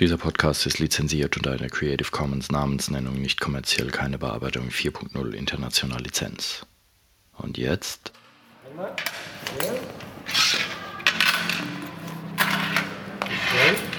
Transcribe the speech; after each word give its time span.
Dieser 0.00 0.16
Podcast 0.16 0.64
ist 0.64 0.78
lizenziert 0.78 1.36
unter 1.36 1.52
einer 1.52 1.68
Creative 1.68 2.10
Commons 2.10 2.50
Namensnennung 2.50 3.20
nicht 3.20 3.38
kommerziell, 3.38 3.90
keine 3.90 4.16
Bearbeitung 4.16 4.70
4.0 4.70 5.32
international 5.32 6.00
Lizenz. 6.00 6.64
Und 7.36 7.58
jetzt? 7.58 8.10
Einmal. 8.66 8.96
Ja. 9.60 9.74
Musikwerkstatt 13.50 13.89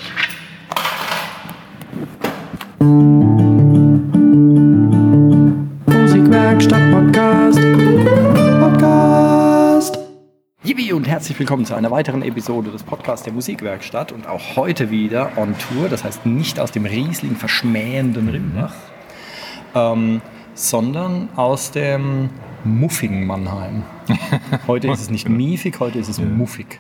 herzlich 11.11 11.37
willkommen 11.39 11.65
zu 11.65 11.75
einer 11.75 11.91
weiteren 11.91 12.21
Episode 12.21 12.71
des 12.71 12.83
Podcasts 12.83 13.25
der 13.25 13.33
Musikwerkstatt 13.33 14.13
und 14.13 14.27
auch 14.27 14.55
heute 14.55 14.91
wieder 14.91 15.33
on 15.35 15.55
Tour, 15.57 15.89
das 15.89 16.05
heißt 16.05 16.25
nicht 16.25 16.57
aus 16.57 16.71
dem 16.71 16.85
Riesling 16.85 17.35
verschmähenden 17.35 18.29
Rimbach, 18.29 18.73
ähm, 19.75 20.21
sondern 20.53 21.27
aus 21.35 21.71
dem 21.71 22.29
muffigen 22.63 23.27
Mannheim. 23.27 23.83
Heute 24.67 24.89
ist 24.89 25.01
es 25.01 25.09
nicht 25.09 25.27
miefig, 25.27 25.81
heute 25.81 25.99
ist 25.99 26.07
es 26.07 26.21
muffig. 26.21 26.79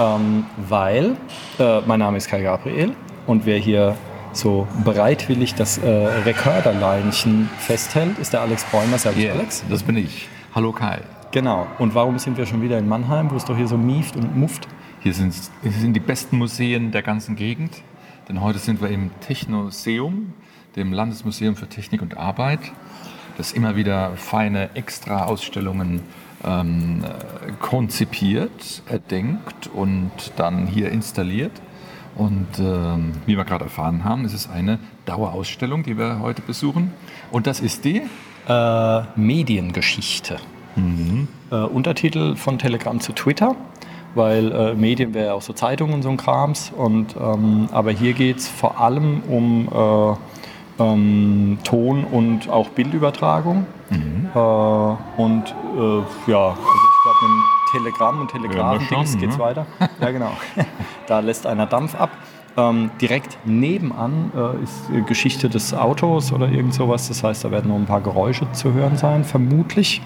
Ähm, 0.00 0.46
weil 0.68 1.16
äh, 1.60 1.80
mein 1.82 2.00
Name 2.00 2.16
ist 2.16 2.28
Kai 2.28 2.42
Gabriel 2.42 2.96
und 3.28 3.46
wer 3.46 3.58
hier 3.58 3.96
so 4.32 4.66
bereitwillig 4.84 5.54
das 5.54 5.78
äh, 5.78 5.88
Rekorderleinchen 5.88 7.48
festhält, 7.58 8.18
ist 8.18 8.32
der 8.32 8.40
Alex 8.40 8.64
Bäumer. 8.64 8.98
Servus 8.98 9.22
yeah, 9.22 9.34
Alex. 9.34 9.62
Das 9.70 9.84
bin 9.84 9.96
ich. 9.96 10.28
Hallo 10.56 10.72
Kai. 10.72 11.02
Genau. 11.32 11.68
Und 11.78 11.94
warum 11.94 12.18
sind 12.18 12.36
wir 12.36 12.46
schon 12.46 12.60
wieder 12.60 12.78
in 12.78 12.88
Mannheim, 12.88 13.30
wo 13.30 13.36
es 13.36 13.44
doch 13.44 13.56
hier 13.56 13.68
so 13.68 13.76
mieft 13.76 14.16
und 14.16 14.36
mufft? 14.36 14.66
Hier 15.00 15.14
sind, 15.14 15.32
hier 15.62 15.70
sind 15.70 15.94
die 15.94 16.00
besten 16.00 16.36
Museen 16.36 16.90
der 16.90 17.02
ganzen 17.02 17.36
Gegend. 17.36 17.82
Denn 18.28 18.40
heute 18.40 18.58
sind 18.58 18.80
wir 18.80 18.88
im 18.88 19.10
Technoseum, 19.20 20.32
dem 20.74 20.92
Landesmuseum 20.92 21.54
für 21.54 21.68
Technik 21.68 22.02
und 22.02 22.16
Arbeit, 22.16 22.60
das 23.36 23.52
immer 23.52 23.76
wieder 23.76 24.16
feine 24.16 24.74
Extra-Ausstellungen 24.74 26.02
ähm, 26.44 27.04
konzipiert, 27.60 28.82
erdenkt 28.86 29.68
und 29.72 30.10
dann 30.36 30.66
hier 30.66 30.90
installiert. 30.90 31.52
Und 32.16 32.58
ähm, 32.58 33.12
wie 33.26 33.36
wir 33.36 33.44
gerade 33.44 33.64
erfahren 33.64 34.04
haben, 34.04 34.24
ist 34.24 34.34
es 34.34 34.50
eine 34.50 34.80
Dauerausstellung, 35.06 35.84
die 35.84 35.96
wir 35.96 36.18
heute 36.18 36.42
besuchen. 36.42 36.92
Und 37.30 37.46
das 37.46 37.60
ist 37.60 37.84
die? 37.84 38.02
Äh, 38.48 39.02
Mediengeschichte. 39.14 40.38
Mhm. 40.76 41.28
Äh, 41.50 41.56
Untertitel 41.56 42.36
von 42.36 42.58
Telegram 42.58 43.00
zu 43.00 43.12
Twitter, 43.12 43.56
weil 44.14 44.52
äh, 44.52 44.74
Medien 44.74 45.14
wäre 45.14 45.26
ja 45.26 45.34
auch 45.34 45.42
so 45.42 45.52
Zeitungen 45.52 45.94
und 45.94 46.02
so 46.02 46.10
ein 46.10 46.16
Krams. 46.16 46.72
Und, 46.76 47.16
ähm, 47.16 47.68
aber 47.72 47.90
hier 47.90 48.12
geht 48.12 48.38
es 48.38 48.48
vor 48.48 48.80
allem 48.80 49.22
um 49.28 49.68
äh, 49.68 50.82
ähm, 50.82 51.58
Ton- 51.64 52.04
und 52.04 52.48
auch 52.48 52.68
Bildübertragung. 52.70 53.66
Mhm. 53.90 54.30
Äh, 54.34 54.38
und 54.38 55.44
äh, 55.76 56.30
ja, 56.30 56.48
also 56.48 56.60
ich 56.60 57.02
glaube, 57.02 57.18
mit 57.22 57.60
Telegramm 57.72 58.20
und 58.20 58.30
Telegraphen-Dings 58.30 59.14
ja, 59.14 59.20
geht 59.20 59.30
es 59.30 59.36
ne? 59.36 59.42
weiter. 59.42 59.66
Ja, 60.00 60.10
genau. 60.10 60.32
da 61.06 61.20
lässt 61.20 61.46
einer 61.46 61.66
Dampf 61.66 61.94
ab. 61.94 62.10
Ähm, 62.56 62.90
direkt 63.00 63.38
nebenan 63.44 64.32
äh, 64.34 64.64
ist 64.64 65.06
Geschichte 65.06 65.48
des 65.48 65.72
Autos 65.72 66.32
oder 66.32 66.48
irgend 66.48 66.74
sowas. 66.74 67.06
Das 67.06 67.22
heißt, 67.22 67.44
da 67.44 67.50
werden 67.52 67.68
noch 67.68 67.76
ein 67.76 67.86
paar 67.86 68.00
Geräusche 68.00 68.50
zu 68.52 68.72
hören 68.72 68.96
sein, 68.96 69.24
vermutlich. 69.24 70.02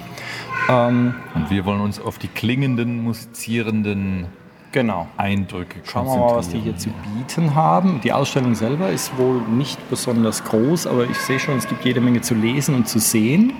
Ähm, 0.69 1.15
Und 1.35 1.51
wir 1.51 1.65
wollen 1.65 1.81
uns 1.81 2.01
auf 2.01 2.19
die 2.19 2.29
klingenden, 2.29 3.03
musizierenden 3.03 4.27
genau. 4.73 5.09
Eindrücke 5.17 5.81
Schauen 5.85 6.07
wir 6.07 6.17
mal, 6.17 6.37
was 6.37 6.49
die 6.49 6.59
hier 6.59 6.77
zu 6.77 6.91
bieten 6.91 7.55
haben. 7.55 8.01
Die 8.03 8.13
Ausstellung 8.13 8.55
selber 8.55 8.91
ist 8.91 9.17
wohl 9.19 9.41
nicht 9.43 9.79
besonders 9.91 10.45
groß, 10.45 10.87
aber 10.87 11.05
ich 11.05 11.17
sehe 11.19 11.39
schon, 11.39 11.57
es 11.57 11.69
gibt 11.69 11.85
jede 11.85 12.01
Menge 12.01 12.21
zu 12.21 12.35
lesen 12.35 12.75
und 12.75 12.89
zu 12.89 12.99
sehen. 12.99 13.53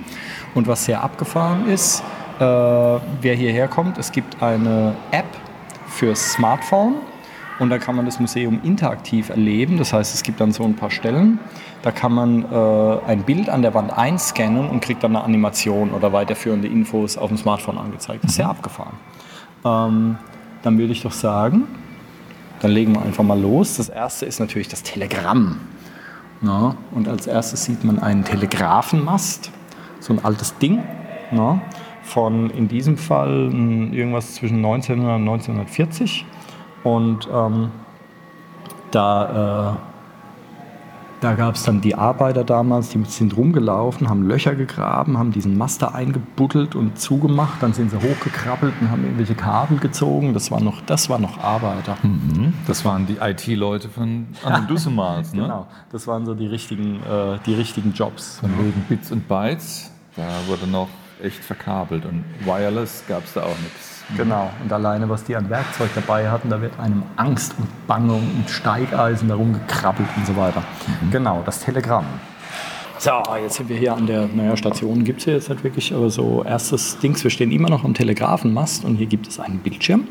Und 0.53 0.67
was 0.67 0.85
sehr 0.85 1.03
abgefahren 1.03 1.67
ist, 1.67 2.03
äh, 2.39 2.43
wer 2.43 3.35
hierher 3.35 3.67
kommt, 3.67 3.97
es 3.97 4.11
gibt 4.11 4.41
eine 4.41 4.95
App 5.11 5.25
fürs 5.87 6.33
Smartphone 6.33 6.95
und 7.59 7.69
da 7.69 7.77
kann 7.77 7.95
man 7.95 8.05
das 8.05 8.19
Museum 8.19 8.59
interaktiv 8.63 9.29
erleben. 9.29 9.77
Das 9.77 9.93
heißt, 9.93 10.13
es 10.13 10.23
gibt 10.23 10.41
dann 10.41 10.51
so 10.51 10.63
ein 10.63 10.75
paar 10.75 10.91
Stellen, 10.91 11.39
da 11.81 11.91
kann 11.91 12.13
man 12.13 12.43
äh, 12.51 12.99
ein 13.07 13.23
Bild 13.23 13.49
an 13.49 13.61
der 13.61 13.73
Wand 13.73 13.95
einscannen 13.95 14.69
und 14.69 14.81
kriegt 14.81 15.03
dann 15.03 15.15
eine 15.15 15.23
Animation 15.23 15.91
oder 15.91 16.11
weiterführende 16.11 16.67
Infos 16.67 17.17
auf 17.17 17.29
dem 17.29 17.37
Smartphone 17.37 17.77
angezeigt. 17.77 18.23
Das 18.23 18.31
ist 18.31 18.37
sehr 18.37 18.49
abgefahren. 18.49 18.97
Ähm, 19.63 20.17
dann 20.63 20.77
würde 20.77 20.91
ich 20.91 21.01
doch 21.01 21.11
sagen, 21.11 21.63
dann 22.61 22.71
legen 22.71 22.93
wir 22.95 23.01
einfach 23.01 23.23
mal 23.23 23.39
los. 23.39 23.77
Das 23.77 23.89
erste 23.89 24.25
ist 24.25 24.39
natürlich 24.39 24.67
das 24.67 24.83
Telegramm. 24.83 25.59
Ja, 26.41 26.75
und 26.91 27.07
als 27.07 27.27
erstes 27.27 27.63
sieht 27.63 27.83
man 27.83 27.99
einen 27.99 28.23
Telegrafenmast, 28.23 29.51
so 29.99 30.13
ein 30.13 30.23
altes 30.23 30.57
Ding. 30.57 30.83
Ja, 31.31 31.61
von 32.03 32.49
in 32.51 32.67
diesem 32.67 32.97
Fall 32.97 33.51
irgendwas 33.91 34.35
zwischen 34.35 34.57
1900 34.57 35.15
und 35.15 35.27
1940. 35.27 36.25
Und 36.85 37.27
ähm, 37.33 37.71
da, 38.91 39.73
äh, 39.73 39.75
da 41.19 41.33
gab 41.33 41.55
es 41.55 41.63
dann 41.63 41.81
die 41.81 41.95
Arbeiter 41.95 42.43
damals, 42.43 42.89
die 42.89 43.03
sind 43.05 43.35
rumgelaufen, 43.35 44.07
haben 44.07 44.21
Löcher 44.21 44.53
gegraben, 44.53 45.17
haben 45.17 45.31
diesen 45.31 45.57
Master 45.57 45.95
eingebuddelt 45.95 46.75
und 46.75 46.99
zugemacht. 46.99 47.63
Dann 47.63 47.73
sind 47.73 47.89
sie 47.89 47.97
hochgekrabbelt 47.97 48.75
und 48.79 48.91
haben 48.91 49.03
irgendwelche 49.03 49.33
Kabel 49.33 49.79
gezogen. 49.79 50.35
Das 50.35 50.51
war 50.51 50.61
noch, 50.61 50.81
das 50.81 51.09
war 51.09 51.17
noch 51.17 51.39
Arbeiter. 51.43 51.97
Mhm. 52.03 52.53
Das 52.67 52.85
waren 52.85 53.07
die 53.07 53.17
IT-Leute 53.19 53.89
von 53.89 54.27
Anne 54.43 54.65
Dussemals, 54.67 55.33
ne? 55.33 55.41
Genau, 55.41 55.65
das 55.91 56.05
waren 56.05 56.27
so 56.27 56.35
die 56.35 56.45
richtigen, 56.45 56.97
äh, 56.97 57.39
die 57.47 57.55
richtigen 57.55 57.93
Jobs. 57.93 58.37
Von 58.41 58.51
wegen 58.59 58.85
Bits 58.87 59.11
und 59.11 59.27
Bytes, 59.27 59.91
da 60.15 60.27
wurde 60.47 60.67
noch 60.67 60.89
echt 61.23 61.43
verkabelt 61.43 62.05
und 62.05 62.23
Wireless 62.43 63.03
gab 63.07 63.23
es 63.23 63.33
da 63.33 63.43
auch 63.43 63.57
nichts. 63.63 64.03
Genau, 64.15 64.51
und 64.61 64.71
alleine, 64.71 65.09
was 65.09 65.23
die 65.23 65.35
an 65.35 65.49
Werkzeug 65.49 65.89
dabei 65.95 66.29
hatten, 66.29 66.49
da 66.49 66.61
wird 66.61 66.79
einem 66.79 67.03
Angst 67.15 67.55
und 67.57 67.87
Bange 67.87 68.13
und 68.13 68.47
Steigeisen 68.47 69.29
darum 69.29 69.53
gekrabbelt 69.53 70.07
und 70.15 70.27
so 70.27 70.35
weiter. 70.35 70.61
Mhm. 71.01 71.11
Genau, 71.11 71.41
das 71.43 71.59
Telegramm. 71.61 72.05
So, 72.97 73.11
jetzt 73.41 73.55
sind 73.55 73.67
wir 73.67 73.77
hier 73.77 73.93
an 73.93 74.07
der, 74.07 74.27
naja, 74.27 74.55
Station 74.55 75.03
gibt 75.03 75.19
es 75.19 75.25
hier 75.25 75.33
jetzt 75.33 75.49
nicht 75.49 75.63
wirklich, 75.63 75.93
aber 75.93 76.09
so 76.09 76.43
erstes 76.43 76.97
Dings, 76.99 77.23
wir 77.23 77.31
stehen 77.31 77.51
immer 77.51 77.69
noch 77.69 77.83
am 77.83 77.93
Telegrafenmast 77.93 78.85
und 78.85 78.95
hier 78.95 79.07
gibt 79.07 79.27
es 79.27 79.39
einen 79.39 79.59
Bildschirm 79.59 80.07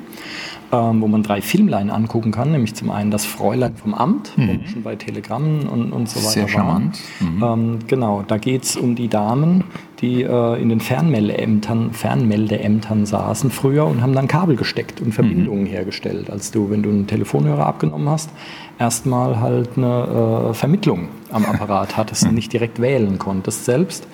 ähm, 0.72 1.00
wo 1.00 1.08
man 1.08 1.22
drei 1.22 1.40
Filmlein 1.40 1.90
angucken 1.90 2.32
kann, 2.32 2.52
nämlich 2.52 2.74
zum 2.74 2.90
einen 2.90 3.10
das 3.10 3.24
Fräulein 3.24 3.76
vom 3.76 3.94
Amt, 3.94 4.36
mhm. 4.36 4.48
wo 4.48 4.52
wir 4.52 4.68
schon 4.68 4.82
bei 4.82 4.96
Telegrammen 4.96 5.66
und, 5.68 5.92
und 5.92 6.08
so 6.08 6.20
weiter 6.20 6.30
Sehr 6.30 6.48
charmant. 6.48 6.98
Mhm. 7.20 7.42
Ähm, 7.42 7.78
genau, 7.86 8.24
da 8.26 8.38
geht 8.38 8.64
es 8.64 8.76
um 8.76 8.94
die 8.94 9.08
Damen, 9.08 9.64
die 10.00 10.22
äh, 10.22 10.60
in 10.60 10.68
den 10.68 10.80
Fernmeldeämtern, 10.80 11.92
Fernmeldeämtern 11.92 13.06
saßen 13.06 13.50
früher 13.50 13.86
und 13.86 14.02
haben 14.02 14.14
dann 14.14 14.28
Kabel 14.28 14.56
gesteckt 14.56 15.00
und 15.00 15.12
Verbindungen 15.12 15.64
mhm. 15.64 15.68
hergestellt. 15.68 16.30
Als 16.30 16.50
du, 16.50 16.70
wenn 16.70 16.82
du 16.82 16.90
einen 16.90 17.06
Telefonhörer 17.06 17.66
abgenommen 17.66 18.08
hast, 18.08 18.30
erstmal 18.78 19.40
halt 19.40 19.70
eine 19.76 20.50
äh, 20.50 20.54
Vermittlung 20.54 21.08
am 21.30 21.44
Apparat 21.44 21.96
hattest 21.96 22.24
und 22.24 22.30
mhm. 22.30 22.36
nicht 22.36 22.52
direkt 22.52 22.80
wählen 22.80 23.18
konntest 23.18 23.64
selbst. 23.64 24.06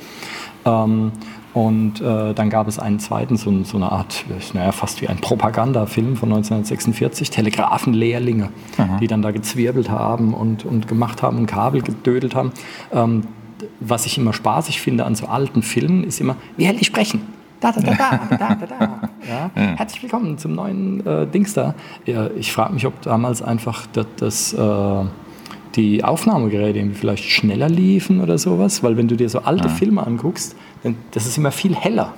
Ähm, 0.64 1.12
und 1.52 2.00
äh, 2.00 2.32
dann 2.32 2.48
gab 2.48 2.68
es 2.68 2.78
einen 2.78 3.00
zweiten, 3.00 3.36
so, 3.36 3.64
so 3.64 3.76
eine 3.76 3.90
Art, 3.90 4.24
naja, 4.54 4.70
fast 4.72 5.02
wie 5.02 5.08
ein 5.08 5.18
Propagandafilm 5.18 6.16
von 6.16 6.30
1946, 6.30 7.30
Telegrafenlehrlinge, 7.30 8.50
Aha. 8.78 8.98
die 8.98 9.08
dann 9.08 9.22
da 9.22 9.32
gezwirbelt 9.32 9.90
haben 9.90 10.32
und, 10.32 10.64
und 10.64 10.86
gemacht 10.86 11.22
haben 11.22 11.38
und 11.38 11.46
Kabel 11.46 11.82
gedödelt 11.82 12.34
haben. 12.34 12.52
Ähm, 12.92 13.22
was 13.80 14.06
ich 14.06 14.16
immer 14.16 14.32
spaßig 14.32 14.80
finde 14.80 15.04
an 15.04 15.14
so 15.14 15.26
alten 15.26 15.62
Filmen, 15.62 16.04
ist 16.04 16.20
immer, 16.20 16.36
wie 16.56 16.64
hält 16.64 16.80
die 16.80 16.84
sprechen? 16.84 17.20
Da, 17.60 17.72
da, 17.72 17.80
da, 17.82 17.92
da, 17.92 18.36
da, 18.36 18.54
da, 18.54 18.66
da. 18.66 19.00
Ja? 19.28 19.50
Ja. 19.56 19.76
Herzlich 19.76 20.02
willkommen 20.02 20.38
zum 20.38 20.54
neuen 20.54 21.04
äh, 21.06 21.26
Dings 21.26 21.52
da. 21.52 21.74
Ja, 22.06 22.30
ich 22.38 22.52
frage 22.52 22.72
mich, 22.72 22.86
ob 22.86 23.02
damals 23.02 23.42
einfach 23.42 23.86
das, 23.92 24.06
das 24.16 24.52
äh, 24.54 25.04
die 25.76 26.02
Aufnahmegeräte 26.02 26.90
vielleicht 26.94 27.24
schneller 27.24 27.68
liefen 27.68 28.20
oder 28.20 28.38
sowas, 28.38 28.82
weil 28.82 28.96
wenn 28.96 29.08
du 29.08 29.16
dir 29.16 29.28
so 29.28 29.40
alte 29.40 29.68
ja. 29.68 29.74
Filme 29.74 30.06
anguckst, 30.06 30.56
das 31.10 31.26
ist 31.26 31.38
immer 31.38 31.52
viel 31.52 31.74
heller. 31.74 32.14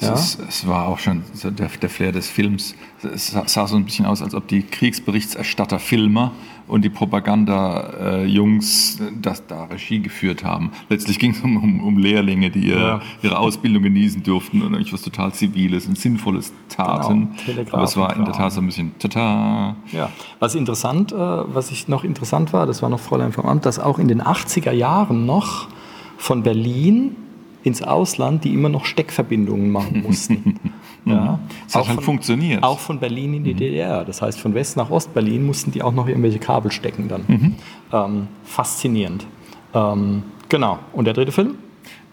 Ja? 0.00 0.12
Es, 0.12 0.38
es, 0.48 0.66
war 0.66 0.88
auch 0.88 0.98
schon 0.98 1.22
so 1.34 1.50
der, 1.50 1.68
der 1.68 1.88
Flair 1.88 2.12
des 2.12 2.28
Films. 2.28 2.74
Es 3.02 3.36
sah 3.46 3.66
so 3.66 3.76
ein 3.76 3.84
bisschen 3.84 4.06
aus, 4.06 4.22
als 4.22 4.34
ob 4.34 4.48
die 4.48 4.62
Kriegsberichterstatter 4.62 5.78
Filmer 5.78 6.32
und 6.66 6.82
die 6.82 6.88
Propaganda-Jungs 6.88 9.00
äh, 9.00 9.12
das 9.20 9.46
da 9.46 9.64
Regie 9.64 10.00
geführt 10.00 10.42
haben. 10.42 10.72
Letztlich 10.88 11.18
ging 11.18 11.32
es 11.32 11.40
um, 11.42 11.56
um, 11.56 11.80
um, 11.80 11.98
Lehrlinge, 11.98 12.50
die 12.50 12.68
ihre, 12.68 12.80
ja. 12.80 13.00
ihre 13.22 13.38
Ausbildung 13.38 13.82
genießen 13.82 14.22
durften 14.22 14.62
und 14.62 14.74
eigentlich 14.74 14.92
was 14.92 15.02
total 15.02 15.32
Ziviles 15.32 15.86
und 15.86 15.98
Sinnvolles 15.98 16.52
taten. 16.68 17.34
Genau. 17.46 17.72
Aber 17.72 17.84
es 17.84 17.96
war 17.96 18.16
in 18.16 18.24
der 18.24 18.34
Tat 18.34 18.52
so 18.52 18.60
ein 18.60 18.66
bisschen 18.66 18.98
tata. 18.98 19.76
Ja, 19.92 20.10
was 20.38 20.54
interessant, 20.54 21.12
äh, 21.12 21.16
was 21.16 21.70
ich 21.70 21.88
noch 21.88 22.02
interessant 22.02 22.52
war, 22.52 22.66
das 22.66 22.82
war 22.82 22.88
noch 22.88 23.00
Fräulein 23.00 23.32
vom 23.32 23.46
Amt, 23.46 23.66
dass 23.66 23.78
auch 23.78 23.98
in 23.98 24.08
den 24.08 24.22
80er 24.22 24.72
Jahren 24.72 25.26
noch 25.26 25.68
von 26.16 26.42
Berlin 26.42 27.16
ins 27.64 27.82
Ausland, 27.82 28.44
die 28.44 28.54
immer 28.54 28.68
noch 28.68 28.84
Steckverbindungen 28.84 29.70
machen 29.70 30.02
mussten. 30.02 30.60
Ja. 31.06 31.38
Das 31.66 31.74
hat 31.74 31.82
Auch 31.82 31.88
halt 31.88 31.96
von- 31.96 32.04
funktioniert. 32.04 32.62
Auch 32.62 32.78
von 32.78 32.98
Berlin 32.98 33.34
in 33.34 33.44
die 33.44 33.52
DDR. 33.52 34.06
Das 34.06 34.22
heißt, 34.22 34.40
von 34.40 34.54
West 34.54 34.78
nach 34.78 34.88
Ost-Berlin 34.88 35.44
mussten 35.44 35.70
die 35.70 35.82
auch 35.82 35.92
noch 35.92 36.08
irgendwelche 36.08 36.38
Kabel 36.38 36.72
stecken 36.72 37.08
dann. 37.08 37.56
Ähm, 37.92 38.28
faszinierend. 38.42 39.26
Ähm, 39.74 40.22
genau. 40.48 40.78
Und 40.94 41.04
der 41.04 41.12
dritte 41.12 41.30
Film? 41.30 41.56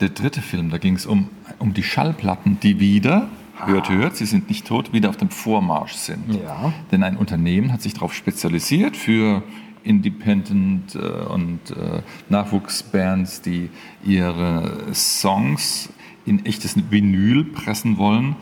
Der 0.01 0.09
dritte 0.09 0.41
Film, 0.41 0.71
da 0.71 0.77
ging 0.77 0.95
es 0.95 1.05
um, 1.05 1.29
um 1.57 1.73
die 1.73 1.83
Schallplatten, 1.83 2.59
die 2.61 2.81
wieder, 2.81 3.29
hört, 3.65 3.87
hört, 3.89 4.17
sie 4.17 4.25
sind 4.25 4.49
nicht 4.49 4.67
tot, 4.67 4.91
wieder 4.91 5.07
auf 5.07 5.15
dem 5.15 5.29
Vormarsch 5.29 5.93
sind. 5.93 6.35
Ja. 6.43 6.73
Denn 6.91 7.01
ein 7.03 7.15
Unternehmen 7.15 7.71
hat 7.71 7.81
sich 7.81 7.93
darauf 7.93 8.13
spezialisiert 8.13 8.97
für 8.97 9.41
Independent 9.83 10.95
äh, 10.95 10.99
und 10.99 11.59
äh, 11.71 12.01
Nachwuchsbands, 12.29 13.41
die 13.41 13.69
ihre 14.03 14.93
Songs 14.93 15.89
in 16.25 16.45
echtes 16.45 16.75
Vinyl 16.89 17.43
pressen 17.43 17.97
wollen. 17.97 18.35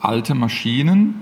Alte 0.00 0.34
Maschinen 0.34 1.14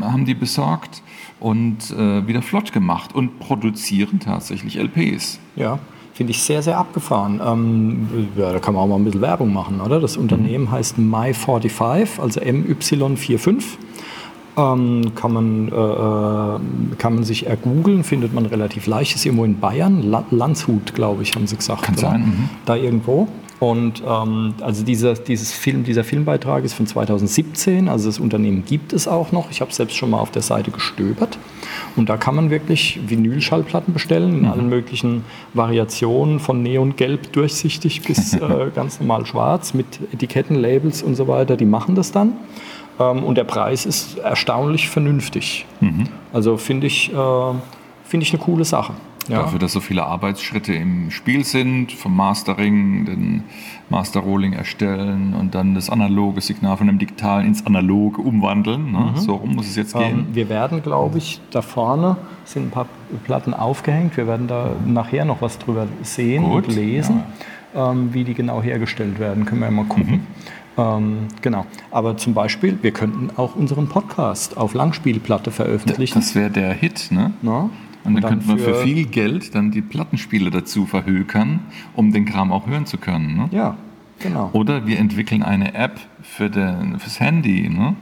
haben 0.00 0.24
die 0.24 0.34
besorgt 0.34 1.02
und 1.40 1.90
äh, 1.90 2.26
wieder 2.26 2.42
flott 2.42 2.72
gemacht 2.72 3.14
und 3.14 3.38
produzieren 3.38 4.20
tatsächlich 4.20 4.76
LPs. 4.76 5.40
Ja, 5.56 5.78
finde 6.14 6.32
ich 6.32 6.42
sehr, 6.42 6.62
sehr 6.62 6.78
abgefahren. 6.78 7.40
Ähm, 7.44 8.28
ja, 8.36 8.52
da 8.52 8.58
kann 8.58 8.74
man 8.74 8.84
auch 8.84 8.88
mal 8.88 8.96
ein 8.96 9.04
bisschen 9.04 9.20
Werbung 9.20 9.52
machen, 9.52 9.80
oder? 9.80 10.00
Das 10.00 10.16
Unternehmen 10.16 10.70
heißt 10.70 10.98
My45, 10.98 12.20
also 12.20 12.40
MY45. 12.40 13.62
Ähm, 14.58 15.12
kann, 15.14 15.32
man, 15.32 15.68
äh, 15.68 15.74
äh, 15.74 16.96
kann 16.98 17.14
man 17.14 17.22
sich 17.22 17.46
ergoogeln, 17.46 18.02
findet 18.02 18.34
man 18.34 18.44
relativ 18.44 18.86
leicht. 18.88 19.14
Ist 19.14 19.24
irgendwo 19.24 19.44
in 19.44 19.60
Bayern, 19.60 20.02
La 20.02 20.24
Landshut, 20.30 20.94
glaube 20.94 21.22
ich, 21.22 21.36
haben 21.36 21.46
sie 21.46 21.56
gesagt. 21.56 21.82
Kann 21.82 21.96
sein, 21.96 22.20
mhm. 22.20 22.50
Da 22.66 22.74
irgendwo. 22.74 23.28
Und 23.60 24.02
ähm, 24.06 24.54
also 24.60 24.84
dieser, 24.84 25.14
dieses 25.14 25.52
Film, 25.52 25.82
dieser 25.82 26.04
Filmbeitrag 26.04 26.64
ist 26.64 26.74
von 26.74 26.86
2017, 26.86 27.88
also 27.88 28.08
das 28.08 28.20
Unternehmen 28.20 28.64
gibt 28.64 28.92
es 28.92 29.08
auch 29.08 29.32
noch. 29.32 29.50
Ich 29.50 29.60
habe 29.60 29.72
selbst 29.72 29.96
schon 29.96 30.10
mal 30.10 30.18
auf 30.18 30.30
der 30.30 30.42
Seite 30.42 30.70
gestöbert. 30.70 31.38
Und 31.96 32.08
da 32.08 32.16
kann 32.16 32.36
man 32.36 32.50
wirklich 32.50 33.00
Vinylschallplatten 33.08 33.92
bestellen 33.92 34.38
in 34.38 34.46
allen 34.46 34.68
möglichen 34.68 35.24
Variationen, 35.54 36.38
von 36.38 36.62
neongelb 36.62 37.32
durchsichtig 37.32 38.02
bis 38.02 38.34
äh, 38.34 38.70
ganz 38.74 39.00
normal 39.00 39.26
schwarz 39.26 39.74
mit 39.74 39.86
Etiketten, 40.12 40.56
Labels 40.56 41.02
und 41.02 41.16
so 41.16 41.26
weiter. 41.26 41.56
Die 41.56 41.66
machen 41.66 41.96
das 41.96 42.12
dann. 42.12 42.34
Ähm, 43.00 43.22
und 43.24 43.36
der 43.36 43.44
Preis 43.44 43.86
ist 43.86 44.18
erstaunlich 44.18 44.88
vernünftig. 44.88 45.66
Also 46.32 46.56
finde 46.56 46.86
ich, 46.86 47.12
äh, 47.12 47.52
finde 48.04 48.24
ich 48.24 48.32
eine 48.32 48.42
coole 48.42 48.64
Sache. 48.64 48.94
Ja. 49.28 49.42
Dafür, 49.42 49.58
dass 49.58 49.72
so 49.72 49.80
viele 49.80 50.04
Arbeitsschritte 50.06 50.72
im 50.72 51.10
Spiel 51.10 51.44
sind, 51.44 51.92
vom 51.92 52.16
Mastering, 52.16 53.04
den 53.04 53.44
Master-Rolling 53.90 54.54
erstellen 54.54 55.34
und 55.38 55.54
dann 55.54 55.74
das 55.74 55.90
analoge 55.90 56.40
Signal 56.40 56.78
von 56.78 56.86
dem 56.86 56.98
digitalen 56.98 57.46
ins 57.46 57.66
analoge 57.66 58.22
umwandeln. 58.22 58.90
Ne? 58.92 59.12
So 59.16 59.34
rum 59.34 59.54
muss 59.54 59.68
es 59.68 59.76
jetzt 59.76 59.94
Ähm, 59.94 60.00
gehen. 60.00 60.26
wir 60.32 60.48
werden, 60.48 60.82
glaube 60.82 61.18
ich, 61.18 61.42
da 61.50 61.60
vorne 61.60 62.16
sind 62.44 62.68
ein 62.68 62.70
paar 62.70 62.86
Platten 63.24 63.52
aufgehängt. 63.52 64.16
Wir 64.16 64.26
werden 64.26 64.46
da 64.48 64.70
nachher 64.86 65.26
noch 65.26 65.42
was 65.42 65.58
drüber 65.58 65.86
sehen 66.00 66.44
Gut, 66.44 66.68
und 66.68 66.74
lesen, 66.74 67.22
ähm, 67.74 68.14
wie 68.14 68.24
die 68.24 68.32
genau 68.32 68.62
hergestellt 68.62 69.18
werden. 69.18 69.44
Können 69.44 69.60
wir 69.60 69.66
ja 69.68 69.72
mal 69.74 69.84
gucken. 69.84 70.10
Mhm. 70.10 70.26
Ähm, 70.78 71.26
genau. 71.42 71.66
Aber 71.90 72.16
zum 72.16 72.34
Beispiel, 72.34 72.78
wir 72.80 72.92
könnten 72.92 73.30
auch 73.36 73.56
unseren 73.56 73.88
Podcast 73.88 74.56
auf 74.56 74.74
Langspielplatte 74.74 75.50
veröffentlichen. 75.50 76.18
Das 76.18 76.34
wäre 76.34 76.50
der 76.50 76.72
Hit. 76.72 77.08
Ne? 77.10 77.32
Na? 77.42 77.68
Und 78.04 78.14
dann, 78.14 78.30
könnte 78.30 78.46
man 78.46 78.58
für 78.58 78.76
viel 78.76 79.04
Geld 79.06 79.54
dann 79.54 79.70
die 79.70 79.82
Plattenspiele 79.82 80.50
dazu 80.50 80.86
verhökern, 80.86 81.60
um 81.94 82.12
den 82.12 82.24
Kram 82.24 82.52
auch 82.52 82.66
hören 82.66 82.86
zu 82.86 82.96
können. 82.96 83.36
Ne? 83.36 83.48
Ja, 83.50 83.76
genau. 84.20 84.50
Oder 84.52 84.86
wir 84.86 84.98
entwickeln 84.98 85.42
eine 85.42 85.74
App 85.74 86.00
für 86.22 86.48
den, 86.48 86.98
fürs 87.00 87.20
Handy, 87.20 87.68
ne? 87.68 87.96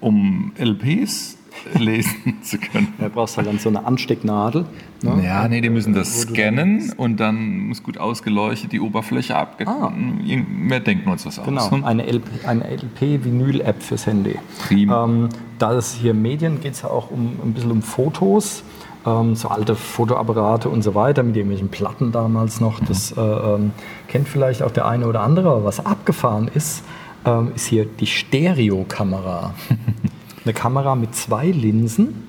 um 0.00 0.52
LPs 0.58 1.38
lesen 1.78 2.38
zu 2.42 2.58
können. 2.58 2.94
Da 2.98 3.08
brauchst 3.08 3.34
du 3.34 3.38
halt 3.38 3.48
dann 3.48 3.58
so 3.58 3.68
eine 3.68 3.84
Anstecknadel. 3.84 4.64
Ne? 5.02 5.22
Ja, 5.24 5.46
nee, 5.48 5.60
die 5.60 5.70
müssen 5.70 5.94
das 5.94 6.22
scannen 6.22 6.92
und 6.96 7.18
dann 7.18 7.68
muss 7.68 7.82
gut 7.82 7.98
ausgeleuchtet 7.98 8.72
die 8.72 8.80
Oberfläche 8.80 9.36
abge... 9.36 9.66
Ah. 9.66 9.92
Wir 10.24 10.80
denken 10.80 11.10
uns 11.10 11.26
was 11.26 11.42
Genau, 11.42 11.62
aus. 11.62 11.70
Ne? 11.70 11.84
eine 11.84 12.06
LP, 12.06 12.46
eine 12.46 12.64
LP-Vinyl-App 12.64 13.82
fürs 13.82 14.06
Handy. 14.06 14.36
Prima. 14.66 15.04
Ähm, 15.04 15.28
da 15.58 15.72
es 15.74 15.94
hier 15.94 16.14
Medien 16.14 16.60
geht 16.60 16.74
es 16.74 16.82
ja 16.82 16.88
auch 16.88 17.10
um 17.10 17.38
ein 17.42 17.52
bisschen 17.52 17.70
um 17.70 17.82
Fotos, 17.82 18.62
ähm, 19.06 19.34
so 19.34 19.48
alte 19.48 19.74
Fotoapparate 19.74 20.68
und 20.68 20.82
so 20.82 20.94
weiter 20.94 21.22
mit 21.22 21.36
irgendwelchen 21.36 21.68
Platten 21.68 22.12
damals 22.12 22.60
noch. 22.60 22.80
Das 22.80 23.12
äh, 23.12 23.20
ähm, 23.20 23.72
kennt 24.08 24.28
vielleicht 24.28 24.62
auch 24.62 24.70
der 24.70 24.86
eine 24.86 25.06
oder 25.06 25.20
andere. 25.22 25.50
Aber 25.50 25.64
was 25.64 25.84
abgefahren 25.84 26.48
ist, 26.54 26.84
ähm, 27.24 27.52
ist 27.54 27.66
hier 27.66 27.84
die 27.84 28.06
Stereokamera. 28.06 29.54
Eine 30.44 30.54
Kamera 30.54 30.94
mit 30.94 31.14
zwei 31.14 31.46
Linsen, 31.46 32.28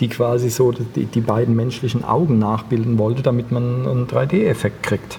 die 0.00 0.08
quasi 0.08 0.50
so 0.50 0.72
die, 0.72 1.06
die 1.06 1.20
beiden 1.20 1.54
menschlichen 1.54 2.04
Augen 2.04 2.38
nachbilden 2.38 2.98
wollte, 2.98 3.22
damit 3.22 3.52
man 3.52 3.86
einen 3.86 4.06
3D-Effekt 4.06 4.82
kriegt. 4.82 5.18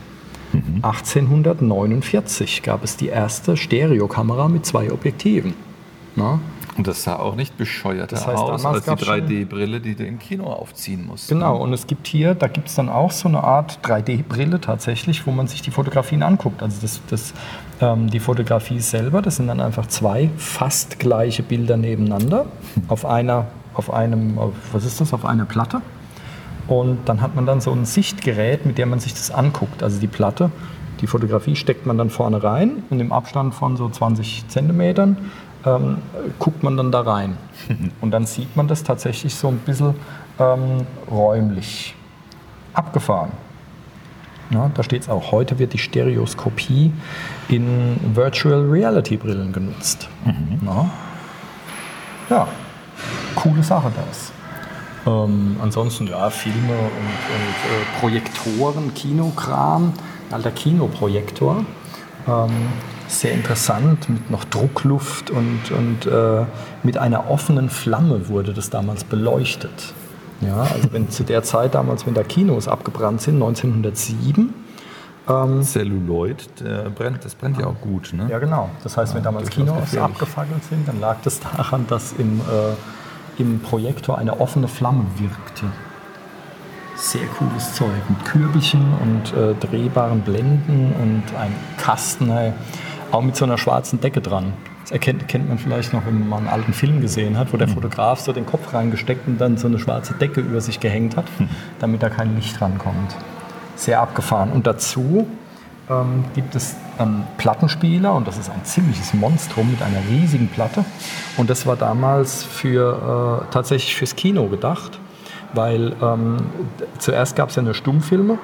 1849 0.82 2.64
gab 2.64 2.84
es 2.84 2.96
die 2.96 3.08
erste 3.08 3.58
Stereokamera 3.58 4.48
mit 4.48 4.66
zwei 4.66 4.92
Objektiven. 4.92 5.54
Na? 6.16 6.40
Und 6.78 6.86
das 6.88 7.04
sah 7.04 7.16
auch 7.18 7.36
nicht 7.36 7.58
bescheuerter 7.58 8.16
Das 8.16 8.28
heißt, 8.28 8.38
aus 8.38 8.64
als 8.66 8.84
die 8.84 8.90
gab's 8.90 9.04
schon- 9.06 9.16
3D-Brille, 9.22 9.82
die 9.82 9.96
du 9.96 10.06
im 10.06 10.20
Kino 10.20 10.46
aufziehen 10.46 11.06
musst. 11.08 11.28
Genau, 11.30 11.58
und 11.58 11.74
es 11.74 11.88
gibt 11.88 12.06
hier, 12.08 12.36
da 12.36 12.48
gibt 12.48 12.68
es 12.70 12.76
dann 12.76 12.88
auch 12.88 13.12
so 13.12 13.28
eine 13.28 13.44
Art 13.44 13.80
3D-Brille 13.84 14.62
tatsächlich, 14.62 15.26
wo 15.26 15.32
man 15.32 15.48
sich 15.48 15.62
die 15.64 15.72
Fotografien 15.72 16.22
anguckt. 16.22 16.62
Also 16.62 16.78
das, 16.82 17.02
das, 17.10 17.34
ähm, 17.82 18.10
die 18.10 18.20
Fotografie 18.20 18.80
selber, 18.80 19.22
das 19.24 19.38
sind 19.38 19.48
dann 19.48 19.60
einfach 19.60 19.88
zwei 19.88 20.30
fast 20.38 21.00
gleiche 21.00 21.42
Bilder 21.42 21.78
nebeneinander 21.78 22.46
auf 22.88 23.06
einer, 23.06 23.48
auf 23.74 23.92
einem, 23.92 24.38
auf, 24.38 24.54
was 24.72 24.86
ist 24.86 25.02
das, 25.02 25.14
auf 25.14 25.26
einer 25.26 25.46
Platte. 25.46 25.82
Und 26.68 27.00
dann 27.06 27.22
hat 27.22 27.36
man 27.36 27.46
dann 27.46 27.62
so 27.62 27.72
ein 27.72 27.86
Sichtgerät, 27.86 28.66
mit 28.66 28.78
dem 28.78 28.90
man 28.90 29.00
sich 29.00 29.14
das 29.14 29.32
anguckt. 29.32 29.82
Also 29.82 30.00
die 30.00 30.08
Platte, 30.08 30.52
die 31.02 31.08
Fotografie 31.08 31.56
steckt 31.56 31.86
man 31.86 31.98
dann 31.98 32.10
vorne 32.10 32.44
rein 32.44 32.84
und 32.90 33.00
im 33.00 33.12
Abstand 33.14 33.54
von 33.56 33.78
so 33.78 33.88
20 33.90 34.48
Zentimetern 34.48 35.18
ähm, 35.68 35.98
guckt 36.40 36.64
man 36.64 36.78
dann 36.78 36.92
da 36.92 37.02
rein. 37.02 37.38
Und 38.02 38.12
dann 38.12 38.26
sieht 38.26 38.56
man 38.56 38.68
das 38.68 38.84
tatsächlich 38.84 39.36
so 39.36 39.50
ein 39.50 39.60
bisschen 39.60 39.96
ähm, 40.40 40.86
räumlich 41.10 41.96
abgefahren. 42.74 43.32
Ja, 44.50 44.72
da 44.74 44.82
steht 44.82 45.02
es 45.02 45.10
auch, 45.10 45.32
heute 45.32 45.60
wird 45.60 45.74
die 45.74 45.78
Stereoskopie 45.78 46.94
in 47.50 48.00
Virtual 48.16 48.62
Reality 48.70 49.18
Brillen 49.18 49.52
genutzt. 49.52 50.08
Ja. 50.66 50.90
ja, 52.30 52.48
coole 53.36 53.62
Sache 53.62 53.92
das. 54.08 54.32
Ähm, 55.06 55.58
ansonsten 55.62 56.08
ja, 56.08 56.30
Filme 56.30 56.74
und, 56.74 56.80
und 56.80 57.56
äh, 57.66 58.00
Projektoren, 58.00 58.94
Kinokram, 58.94 59.94
ein 60.30 60.34
alter 60.34 60.52
Kinoprojektor. 60.52 61.66
Ähm, 62.26 62.68
sehr 63.08 63.34
interessant, 63.34 64.10
mit 64.10 64.30
noch 64.30 64.44
Druckluft 64.46 65.30
und, 65.30 65.72
und 65.72 66.06
äh, 66.06 66.46
mit 66.84 66.98
einer 66.98 67.30
offenen 67.30 67.70
Flamme 67.70 68.28
wurde 68.28 68.54
das 68.54 68.70
damals 68.70 69.04
beleuchtet. 69.04 69.94
Ja, 70.42 70.62
also 70.62 70.92
wenn 70.92 71.10
zu 71.10 71.24
der 71.24 71.44
Zeit 71.44 71.74
damals, 71.74 72.06
wenn 72.06 72.14
da 72.14 72.24
Kinos 72.24 72.68
abgebrannt 72.68 73.22
sind, 73.22 73.36
1907, 73.36 74.54
Celluloid, 75.62 76.48
der 76.62 76.90
brennt, 76.90 77.26
das 77.26 77.36
brennt 77.36 77.58
ja 77.60 77.66
auch 77.68 77.82
gut. 77.82 78.14
Ne? 78.14 78.28
Ja, 78.30 78.40
genau. 78.40 78.70
Das 78.84 78.96
heißt, 78.96 79.14
wenn 79.14 79.24
damals 79.24 79.50
Kinos 79.50 79.98
abgefackelt 79.98 80.64
sind, 80.64 80.88
dann 80.88 81.02
lag 81.02 81.18
das 81.24 81.42
daran, 81.42 81.86
dass 81.88 82.14
im, 82.14 82.40
äh, 82.40 83.42
im 83.42 83.60
Projektor 83.60 84.18
eine 84.18 84.40
offene 84.40 84.70
Flamme 84.70 85.06
wirkte. 85.18 85.66
Sehr 86.96 87.28
cooles 87.38 87.74
Zeug 87.74 87.92
mit 88.08 88.24
Kürbelchen 88.26 88.94
und 89.02 89.34
äh, 89.34 89.54
drehbaren 89.56 90.22
Blenden 90.22 90.94
und 90.94 91.38
ein 91.38 91.54
Kasten, 91.78 92.32
hey, 92.32 92.54
auch 93.12 93.22
mit 93.22 93.36
so 93.36 93.46
einer 93.46 93.58
schwarzen 93.58 94.02
Decke 94.02 94.22
dran. 94.22 94.54
Das 94.82 94.92
erkennt, 94.92 95.28
kennt 95.28 95.50
man 95.50 95.58
vielleicht 95.58 95.94
noch, 95.94 96.06
wenn 96.06 96.28
man 96.28 96.40
einen 96.40 96.48
alten 96.48 96.74
Film 96.74 97.02
gesehen 97.02 97.38
hat, 97.38 97.52
wo 97.52 97.58
der 97.58 97.68
Fotograf 97.68 98.20
so 98.22 98.32
den 98.32 98.46
Kopf 98.46 98.74
reingesteckt 98.74 99.28
und 99.28 99.38
dann 99.40 99.58
so 99.58 99.68
eine 99.68 99.80
schwarze 99.80 100.14
Decke 100.14 100.42
über 100.42 100.62
sich 100.62 100.80
gehängt 100.80 101.18
hat, 101.18 101.26
damit 101.80 102.04
da 102.04 102.10
kein 102.10 102.36
Licht 102.36 102.62
rankommt. 102.62 103.16
Sehr 103.76 104.00
abgefahren. 104.00 104.52
Und 104.52 104.66
dazu 104.66 105.28
ähm, 105.90 106.24
gibt 106.36 106.56
es 106.56 106.76
einen 106.98 107.26
Plattenspieler 107.38 108.14
und 108.14 108.28
das 108.28 108.38
ist 108.38 108.50
ein 108.50 108.64
ziemliches 108.64 109.14
Monstrum 109.14 109.72
mit 109.72 109.82
einer 109.82 110.00
riesigen 110.10 110.48
Platte. 110.48 110.86
Und 111.38 111.50
das 111.50 111.66
war 111.66 111.76
damals 111.76 112.44
für, 112.44 113.44
äh, 113.50 113.52
tatsächlich 113.54 113.96
fürs 113.96 114.16
Kino 114.16 114.48
gedacht, 114.48 115.00
weil 115.54 115.94
ähm, 116.02 116.38
zuerst 116.98 117.36
gab 117.36 117.50
es 117.50 117.56
ja 117.56 117.62
nur 117.62 117.74
Stummfilme, 117.74 118.38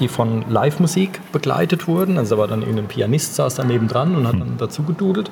die 0.00 0.08
von 0.08 0.44
Live-Musik 0.48 1.20
begleitet 1.32 1.86
wurden. 1.88 2.18
Also 2.18 2.36
da 2.36 2.40
war 2.40 2.48
dann 2.48 2.60
irgendein 2.62 2.86
Pianist 2.86 3.34
saß 3.34 3.54
daneben 3.54 3.88
dran 3.88 4.14
und 4.16 4.26
hat 4.26 4.34
dann 4.34 4.56
dazu 4.58 4.82
gedudelt. 4.82 5.30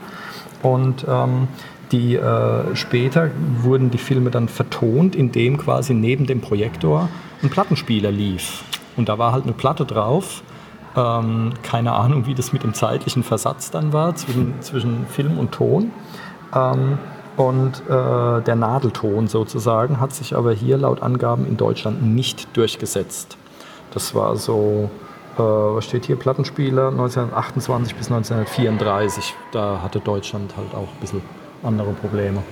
Und 0.63 1.05
ähm, 1.09 1.49
die, 1.91 2.17
äh, 2.17 2.75
später 2.75 3.31
wurden 3.61 3.91
die 3.91 3.99
Filme 3.99 4.31
dann 4.31 4.49
vertont, 4.49 5.15
indem 5.15 5.59
quasi 5.59 5.95
neben 5.95 6.27
dem 6.27 6.41
Projektor 6.41 7.09
ein 7.43 7.51
Plattenspieler 7.51 8.11
lief. 8.11 8.65
Und 8.97 9.09
da 9.09 9.19
war 9.19 9.33
halt 9.33 9.45
eine 9.45 9.53
Platte 9.53 9.85
drauf. 9.85 10.43
Ähm, 10.97 11.53
keine 11.63 11.93
Ahnung, 11.93 12.27
wie 12.27 12.35
das 12.35 12.53
mit 12.53 12.63
dem 12.63 12.75
zeitlichen 12.75 13.23
Versatz 13.23 13.71
dann 13.71 13.93
war 13.93 14.15
zwischen, 14.15 14.55
zwischen 14.61 15.07
Film 15.07 15.39
und 15.39 15.53
Ton. 15.53 15.91
Ähm, 16.55 16.99
und 17.37 17.83
äh, 17.89 18.43
der 18.43 18.57
Nadelton 18.57 19.27
sozusagen 19.27 20.01
hat 20.01 20.15
sich 20.15 20.37
aber 20.37 20.53
hier 20.53 20.77
laut 20.77 21.03
Angaben 21.03 21.47
in 21.47 21.57
Deutschland 21.57 22.03
nicht 22.03 22.55
durchgesetzt. 22.57 23.39
Das 23.93 24.15
war 24.15 24.37
so, 24.37 24.91
äh, 25.37 25.41
was 25.41 25.85
steht 25.85 26.07
hier, 26.07 26.17
Plattenspieler 26.17 26.89
1928 26.89 27.95
bis 27.95 28.11
1934. 28.11 29.35
Da 29.53 29.81
hatte 29.83 30.01
Deutschland 30.01 30.57
halt 30.57 30.75
auch 30.75 30.89
ein 30.89 31.01
bisschen 31.01 31.23
andere 31.63 31.93
Probleme. 31.93 32.43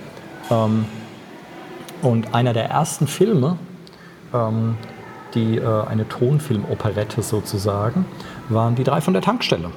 Ähm, 0.50 0.84
und 2.02 2.34
einer 2.34 2.52
der 2.52 2.66
ersten 2.70 3.06
Filme, 3.06 3.56
ähm, 4.32 4.76
die 5.34 5.58
äh, 5.58 5.86
eine 5.86 6.08
Tonfilmoperette 6.08 7.22
sozusagen, 7.22 8.04
waren 8.48 8.74
die 8.74 8.84
drei 8.84 9.00
von 9.00 9.12
der 9.12 9.22
Tankstelle 9.22 9.70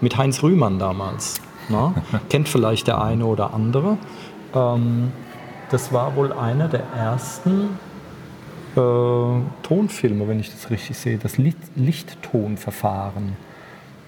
mit 0.00 0.16
Heinz 0.16 0.42
Rühmann 0.42 0.78
damals. 0.78 1.40
Na? 1.68 1.94
Kennt 2.28 2.48
vielleicht 2.48 2.86
der 2.86 3.00
eine 3.00 3.24
oder 3.26 3.54
andere. 3.54 3.98
Ähm, 4.54 5.12
das 5.70 5.92
war 5.92 6.16
wohl 6.16 6.32
einer 6.32 6.68
der 6.68 6.84
ersten 6.96 7.78
äh, 8.76 9.40
Tonfilme, 9.62 10.28
wenn 10.28 10.40
ich 10.40 10.50
das 10.50 10.70
richtig 10.70 10.96
sehe, 10.96 11.18
das 11.18 11.38
Licht 11.38 11.58
Lichttonverfahren. 11.76 13.36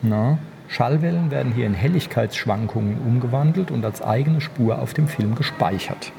Na? 0.02 0.38
Schallwellen 0.68 1.30
werden 1.30 1.52
hier 1.52 1.66
in 1.66 1.74
Helligkeitsschwankungen 1.74 2.98
umgewandelt 3.06 3.70
und 3.70 3.84
als 3.84 4.02
eigene 4.02 4.40
Spur 4.40 4.78
auf 4.80 4.92
dem 4.92 5.08
Film 5.08 5.34
gespeichert. 5.34 6.12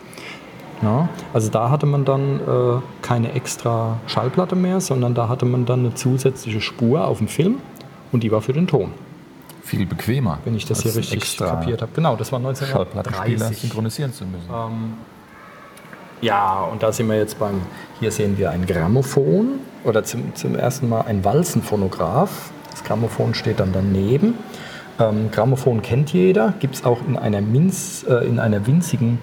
Ja, 0.81 1.09
also 1.33 1.51
da 1.51 1.69
hatte 1.69 1.85
man 1.85 2.05
dann 2.05 2.39
äh, 2.39 2.81
keine 3.01 3.33
extra 3.33 3.99
Schallplatte 4.07 4.55
mehr, 4.55 4.79
sondern 4.79 5.13
da 5.13 5.27
hatte 5.27 5.45
man 5.45 5.65
dann 5.65 5.81
eine 5.81 5.93
zusätzliche 5.93 6.61
Spur 6.61 7.05
auf 7.05 7.17
dem 7.17 7.27
Film 7.27 7.57
und 8.11 8.23
die 8.23 8.31
war 8.31 8.41
für 8.41 8.53
den 8.53 8.65
Ton. 8.65 8.93
Viel 9.61 9.85
bequemer. 9.85 10.39
Wenn 10.45 10.55
ich 10.55 10.65
das 10.65 10.81
hier 10.81 10.95
richtig 10.95 11.37
kapiert 11.37 11.81
habe. 11.81 11.91
Genau, 11.93 12.15
das 12.15 12.31
war 12.31 12.39
1930. 12.39 13.59
synchronisieren 13.59 14.13
zu 14.13 14.25
müssen. 14.25 14.49
Ähm, 14.51 14.93
ja, 16.21 16.63
und 16.63 16.83
da 16.83 16.91
sind 16.91 17.07
wir 17.07 17.17
jetzt 17.17 17.39
beim, 17.39 17.61
hier 17.99 18.11
sehen 18.11 18.37
wir 18.37 18.51
ein 18.51 18.65
Grammophon 18.65 19.59
oder 19.83 20.03
zum, 20.03 20.35
zum 20.35 20.55
ersten 20.55 20.89
Mal 20.89 21.01
ein 21.01 21.23
Walzenphonograph. 21.23 22.51
Das 22.71 22.83
Grammophon 22.83 23.33
steht 23.33 23.59
dann 23.59 23.73
daneben. 23.73 24.35
Ähm, 24.99 25.31
Grammophon 25.31 25.81
kennt 25.81 26.11
jeder, 26.11 26.53
gibt 26.59 26.75
es 26.75 26.83
auch 26.83 26.99
in 27.07 27.17
einer, 27.17 27.41
Minz, 27.41 28.05
äh, 28.07 28.27
in 28.27 28.39
einer 28.39 28.67
winzigen 28.67 29.19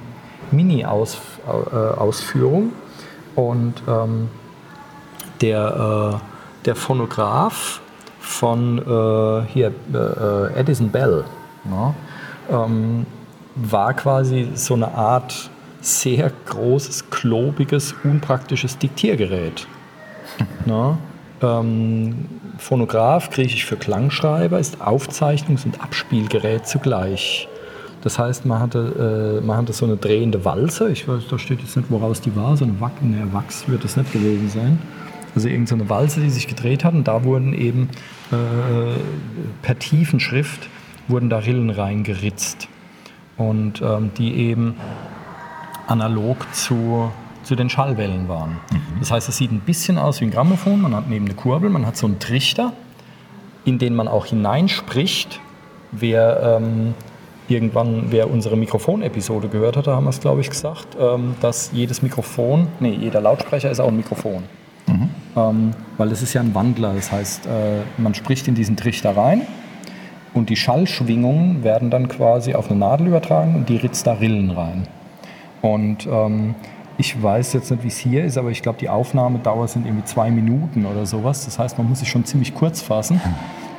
Mini-Ausführung. 0.50 2.68
Äh, 2.68 3.40
und 3.40 3.74
ähm, 3.86 4.28
der, 5.42 6.14
äh, 6.14 6.16
der 6.64 6.76
Phonograph 6.76 7.82
von 8.18 8.78
äh, 8.78 9.42
hier, 9.52 9.72
äh, 9.92 10.58
Edison 10.58 10.90
Bell 10.90 11.24
ne, 11.64 11.94
ähm, 12.50 13.04
war 13.54 13.92
quasi 13.94 14.50
so 14.54 14.74
eine 14.74 14.94
Art 14.94 15.50
sehr 15.80 16.32
großes, 16.46 17.10
klobiges, 17.10 17.94
unpraktisches 18.04 18.78
Diktiergerät. 18.78 19.66
ne? 20.64 20.98
ähm, 21.42 22.26
Phonograph, 22.58 23.30
griechisch 23.30 23.66
für 23.66 23.76
Klangschreiber, 23.76 24.58
ist 24.58 24.80
Aufzeichnungs- 24.80 25.64
und 25.64 25.80
Abspielgerät 25.80 26.66
zugleich. 26.66 27.48
Das 28.02 28.18
heißt, 28.18 28.46
man 28.46 28.60
hatte, 28.60 29.40
äh, 29.42 29.44
man 29.44 29.58
hatte 29.58 29.72
so 29.72 29.84
eine 29.84 29.96
drehende 29.96 30.44
Walze. 30.44 30.90
Ich 30.90 31.08
weiß, 31.08 31.24
da 31.28 31.38
steht 31.38 31.60
jetzt 31.60 31.76
nicht, 31.76 31.90
woraus 31.90 32.20
die 32.20 32.34
war. 32.36 32.56
So 32.56 32.64
eine 32.64 32.80
Wach, 32.80 32.92
ne, 33.02 33.26
Wachs 33.32 33.68
wird 33.68 33.84
das 33.84 33.96
nicht 33.96 34.12
gewesen 34.12 34.48
sein. 34.48 34.78
Also 35.34 35.48
irgendeine 35.48 35.82
so 35.82 35.88
Walze, 35.90 36.20
die 36.20 36.30
sich 36.30 36.46
gedreht 36.46 36.84
hat. 36.84 36.94
Und 36.94 37.08
da 37.08 37.24
wurden 37.24 37.52
eben 37.52 37.90
äh, 38.30 38.36
per 39.62 39.78
Tiefenschrift 39.78 40.68
wurden 41.08 41.30
da 41.30 41.38
Rillen 41.38 41.70
reingeritzt. 41.70 42.68
Und 43.36 43.82
ähm, 43.82 44.12
die 44.16 44.34
eben 44.34 44.76
analog 45.86 46.52
zu, 46.54 47.10
zu 47.42 47.54
den 47.56 47.68
Schallwellen 47.70 48.28
waren. 48.28 48.58
Mhm. 48.70 49.00
Das 49.00 49.10
heißt, 49.10 49.28
es 49.28 49.36
sieht 49.36 49.52
ein 49.52 49.60
bisschen 49.60 49.98
aus 49.98 50.20
wie 50.20 50.26
ein 50.26 50.30
Grammophon. 50.30 50.80
Man 50.80 50.94
hat 50.94 51.08
neben 51.08 51.26
eine 51.26 51.34
Kurbel, 51.34 51.70
man 51.70 51.86
hat 51.86 51.96
so 51.96 52.06
einen 52.06 52.18
Trichter, 52.18 52.72
in 53.64 53.78
den 53.78 53.94
man 53.94 54.08
auch 54.08 54.26
hineinspricht. 54.26 55.40
Wer 55.92 56.58
ähm, 56.60 56.94
irgendwann, 57.48 58.06
wer 58.10 58.30
unsere 58.30 58.56
Mikrofonepisode 58.56 59.48
gehört 59.48 59.76
hat, 59.76 59.86
da 59.86 59.96
haben 59.96 60.04
wir 60.04 60.10
es, 60.10 60.20
glaube 60.20 60.40
ich, 60.40 60.50
gesagt, 60.50 60.96
ähm, 61.00 61.34
dass 61.40 61.70
jedes 61.72 62.02
Mikrofon, 62.02 62.68
nee, 62.80 62.92
jeder 62.92 63.20
Lautsprecher 63.20 63.70
ist 63.70 63.80
auch 63.80 63.88
ein 63.88 63.96
Mikrofon. 63.96 64.44
Mhm. 64.86 65.08
Ähm, 65.36 65.70
weil 65.96 66.12
es 66.12 66.22
ist 66.22 66.32
ja 66.34 66.40
ein 66.40 66.54
Wandler, 66.54 66.94
das 66.94 67.12
heißt, 67.12 67.46
äh, 67.46 67.80
man 67.98 68.14
spricht 68.14 68.48
in 68.48 68.54
diesen 68.54 68.76
Trichter 68.76 69.16
rein 69.16 69.42
und 70.34 70.50
die 70.50 70.56
Schallschwingungen 70.56 71.64
werden 71.64 71.90
dann 71.90 72.08
quasi 72.08 72.54
auf 72.54 72.70
eine 72.70 72.78
Nadel 72.78 73.08
übertragen 73.08 73.54
und 73.54 73.68
die 73.68 73.76
ritzt 73.76 74.06
da 74.06 74.14
Rillen 74.14 74.50
rein. 74.50 74.86
Und 75.66 76.06
ähm, 76.06 76.54
ich 76.96 77.20
weiß 77.20 77.52
jetzt 77.54 77.70
nicht, 77.70 77.82
wie 77.82 77.88
es 77.88 77.98
hier 77.98 78.24
ist, 78.24 78.38
aber 78.38 78.50
ich 78.50 78.62
glaube, 78.62 78.78
die 78.78 78.88
Aufnahmedauer 78.88 79.66
sind 79.68 79.84
irgendwie 79.84 80.04
zwei 80.04 80.30
Minuten 80.30 80.86
oder 80.86 81.06
sowas. 81.06 81.44
Das 81.44 81.58
heißt, 81.58 81.76
man 81.76 81.88
muss 81.88 81.98
sich 81.98 82.08
schon 82.08 82.24
ziemlich 82.24 82.54
kurz 82.54 82.80
fassen. 82.80 83.20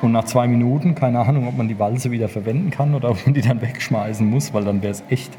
Und 0.02 0.12
nach 0.12 0.26
zwei 0.26 0.48
Minuten, 0.48 0.94
keine 0.94 1.20
Ahnung, 1.20 1.48
ob 1.48 1.58
man 1.58 1.68
die 1.68 1.80
Walze 1.80 2.12
wieder 2.12 2.30
verwenden 2.30 2.70
kann 2.70 2.94
oder 2.94 3.10
ob 3.10 3.26
man 3.26 3.34
die 3.34 3.42
dann 3.42 3.62
wegschmeißen 3.62 4.30
muss, 4.30 4.54
weil 4.54 4.64
dann 4.66 4.82
wäre 4.82 4.92
es 4.92 5.04
echt. 5.10 5.36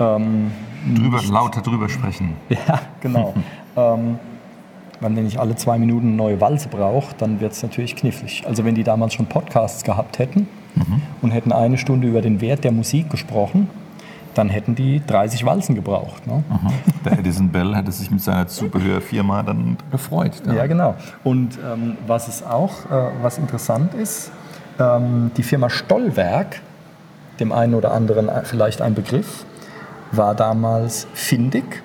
Ähm, 0.00 0.50
drüber, 0.96 1.20
lauter 1.30 1.60
drüber 1.60 1.88
sprechen. 1.88 2.34
Ja, 2.48 2.80
genau. 3.00 3.34
ähm, 3.76 4.18
wenn 5.00 5.26
ich 5.26 5.38
alle 5.38 5.54
zwei 5.54 5.78
Minuten 5.78 6.08
eine 6.08 6.16
neue 6.16 6.40
Walze 6.40 6.68
brauche, 6.68 7.14
dann 7.18 7.40
wird 7.40 7.52
es 7.52 7.62
natürlich 7.62 7.94
knifflig. 7.94 8.44
Also 8.46 8.64
wenn 8.64 8.74
die 8.74 8.84
damals 8.84 9.14
schon 9.14 9.26
Podcasts 9.26 9.84
gehabt 9.84 10.18
hätten 10.18 10.48
mhm. 10.74 11.02
und 11.20 11.30
hätten 11.30 11.52
eine 11.52 11.76
Stunde 11.78 12.08
über 12.08 12.22
den 12.22 12.40
Wert 12.40 12.64
der 12.64 12.72
Musik 12.72 13.10
gesprochen, 13.10 13.68
dann 14.34 14.48
hätten 14.48 14.74
die 14.74 15.02
30 15.06 15.44
Walzen 15.44 15.74
gebraucht. 15.74 16.26
Ne? 16.26 16.42
Der 17.04 17.18
Edison 17.18 17.50
Bell 17.50 17.74
hätte 17.74 17.92
sich 17.92 18.10
mit 18.10 18.20
seiner 18.20 18.46
Zubehörfirma 18.46 19.42
dann 19.42 19.76
gefreut. 19.90 20.32
Ja, 20.46 20.54
ja 20.54 20.66
genau. 20.66 20.94
Und 21.22 21.58
ähm, 21.58 21.96
was 22.06 22.28
es 22.28 22.42
auch, 22.42 22.86
äh, 22.86 23.10
was 23.22 23.38
interessant 23.38 23.94
ist, 23.94 24.30
ähm, 24.78 25.30
die 25.36 25.42
Firma 25.42 25.70
Stollwerk, 25.70 26.60
dem 27.40 27.52
einen 27.52 27.74
oder 27.74 27.92
anderen 27.92 28.30
vielleicht 28.44 28.82
ein 28.82 28.94
Begriff, 28.94 29.44
war 30.12 30.34
damals 30.34 31.06
findig 31.14 31.82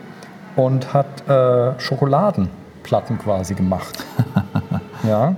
und 0.55 0.93
hat 0.93 1.27
äh, 1.27 1.79
Schokoladenplatten 1.79 3.17
quasi 3.17 3.55
gemacht. 3.55 4.05
ja. 5.07 5.35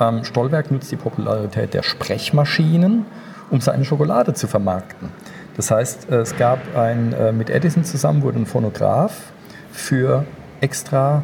Ähm, 0.00 0.24
Stollwerk 0.24 0.70
nutzt 0.70 0.90
die 0.92 0.96
Popularität 0.96 1.74
der 1.74 1.82
Sprechmaschinen, 1.82 3.06
um 3.50 3.60
seine 3.60 3.84
Schokolade 3.84 4.34
zu 4.34 4.46
vermarkten. 4.46 5.10
Das 5.56 5.70
heißt, 5.70 6.10
äh, 6.10 6.16
es 6.16 6.36
gab 6.36 6.76
ein, 6.76 7.12
äh, 7.12 7.32
mit 7.32 7.50
Edison 7.50 7.84
zusammen 7.84 8.22
wurde 8.22 8.38
ein 8.38 8.46
Phonograph 8.46 9.32
für 9.70 10.24
extra 10.60 11.22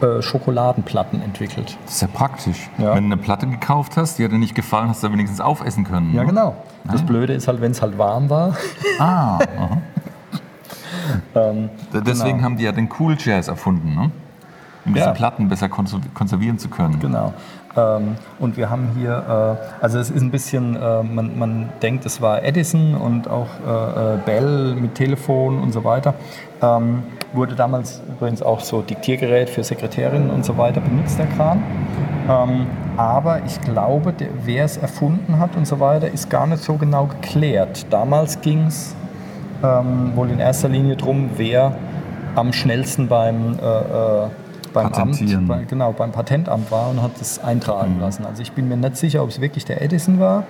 äh, 0.00 0.22
Schokoladenplatten 0.22 1.22
entwickelt. 1.22 1.76
Das 1.84 1.94
ist 1.94 2.02
ja 2.02 2.08
praktisch. 2.08 2.70
Ja. 2.78 2.94
Wenn 2.94 3.08
du 3.08 3.14
eine 3.14 3.22
Platte 3.22 3.46
gekauft 3.46 3.96
hast, 3.96 4.18
die 4.18 4.24
hat 4.24 4.32
dir 4.32 4.38
nicht 4.38 4.54
gefallen, 4.54 4.88
hast 4.88 5.02
du 5.02 5.10
wenigstens 5.12 5.40
aufessen 5.40 5.84
können. 5.84 6.14
Ja, 6.14 6.22
ne? 6.22 6.28
genau. 6.28 6.56
Das 6.84 6.96
Nein? 6.96 7.06
Blöde 7.06 7.32
ist 7.32 7.48
halt, 7.48 7.60
wenn 7.60 7.72
es 7.72 7.82
halt 7.82 7.98
warm 7.98 8.30
war. 8.30 8.56
Ah, 8.98 9.38
ähm, 11.34 11.70
Deswegen 11.92 12.36
genau. 12.36 12.44
haben 12.44 12.56
die 12.56 12.64
ja 12.64 12.72
den 12.72 12.88
Cool 12.98 13.16
Jazz 13.18 13.48
erfunden, 13.48 13.94
ne? 13.94 14.10
um 14.84 14.94
diese 14.94 15.06
ja. 15.06 15.12
Platten 15.12 15.48
besser 15.48 15.68
konservieren 15.68 16.58
zu 16.58 16.68
können. 16.68 16.98
Genau. 17.00 17.32
Ähm, 17.76 18.16
und 18.38 18.56
wir 18.56 18.68
haben 18.68 18.90
hier, 18.96 19.58
äh, 19.60 19.82
also 19.82 19.98
es 19.98 20.10
ist 20.10 20.20
ein 20.20 20.30
bisschen, 20.30 20.76
äh, 20.76 21.02
man, 21.02 21.38
man 21.38 21.68
denkt, 21.80 22.04
es 22.04 22.20
war 22.20 22.42
Edison 22.42 22.94
und 22.94 23.28
auch 23.28 23.46
äh, 23.46 24.18
Bell 24.24 24.74
mit 24.74 24.94
Telefon 24.94 25.58
und 25.58 25.72
so 25.72 25.84
weiter. 25.84 26.14
Ähm, 26.62 27.02
wurde 27.32 27.54
damals 27.54 28.02
übrigens 28.08 28.42
auch 28.42 28.60
so 28.60 28.82
Diktiergerät 28.82 29.48
für 29.48 29.64
Sekretärinnen 29.64 30.30
und 30.30 30.44
so 30.44 30.58
weiter 30.58 30.80
benutzt, 30.80 31.18
der 31.18 31.26
Kran. 31.26 31.62
Ähm, 32.28 32.66
aber 32.96 33.42
ich 33.46 33.60
glaube, 33.62 34.12
der, 34.12 34.28
wer 34.44 34.64
es 34.64 34.76
erfunden 34.76 35.38
hat 35.38 35.56
und 35.56 35.66
so 35.66 35.80
weiter, 35.80 36.08
ist 36.08 36.28
gar 36.28 36.46
nicht 36.46 36.62
so 36.62 36.74
genau 36.74 37.06
geklärt. 37.06 37.86
Damals 37.90 38.40
ging 38.42 38.66
es 38.66 38.94
ähm, 39.64 40.12
wohl 40.14 40.30
in 40.30 40.40
erster 40.40 40.68
Linie 40.68 40.96
darum, 40.96 41.30
wer 41.36 41.74
am 42.34 42.52
schnellsten 42.52 43.08
beim 43.08 43.54
äh, 43.58 44.28
beim 44.72 44.92
Amt, 44.92 45.48
bei, 45.48 45.64
genau, 45.64 45.92
beim 45.92 46.12
Patentamt 46.12 46.70
war 46.70 46.90
und 46.90 47.02
hat 47.02 47.12
das 47.20 47.38
eintragen 47.38 47.94
mhm. 47.94 48.00
lassen. 48.00 48.26
Also 48.26 48.42
ich 48.42 48.52
bin 48.52 48.68
mir 48.68 48.76
nicht 48.76 48.96
sicher, 48.96 49.22
ob 49.22 49.30
es 49.30 49.40
wirklich 49.40 49.64
der 49.64 49.82
Edison 49.82 50.20
war 50.20 50.44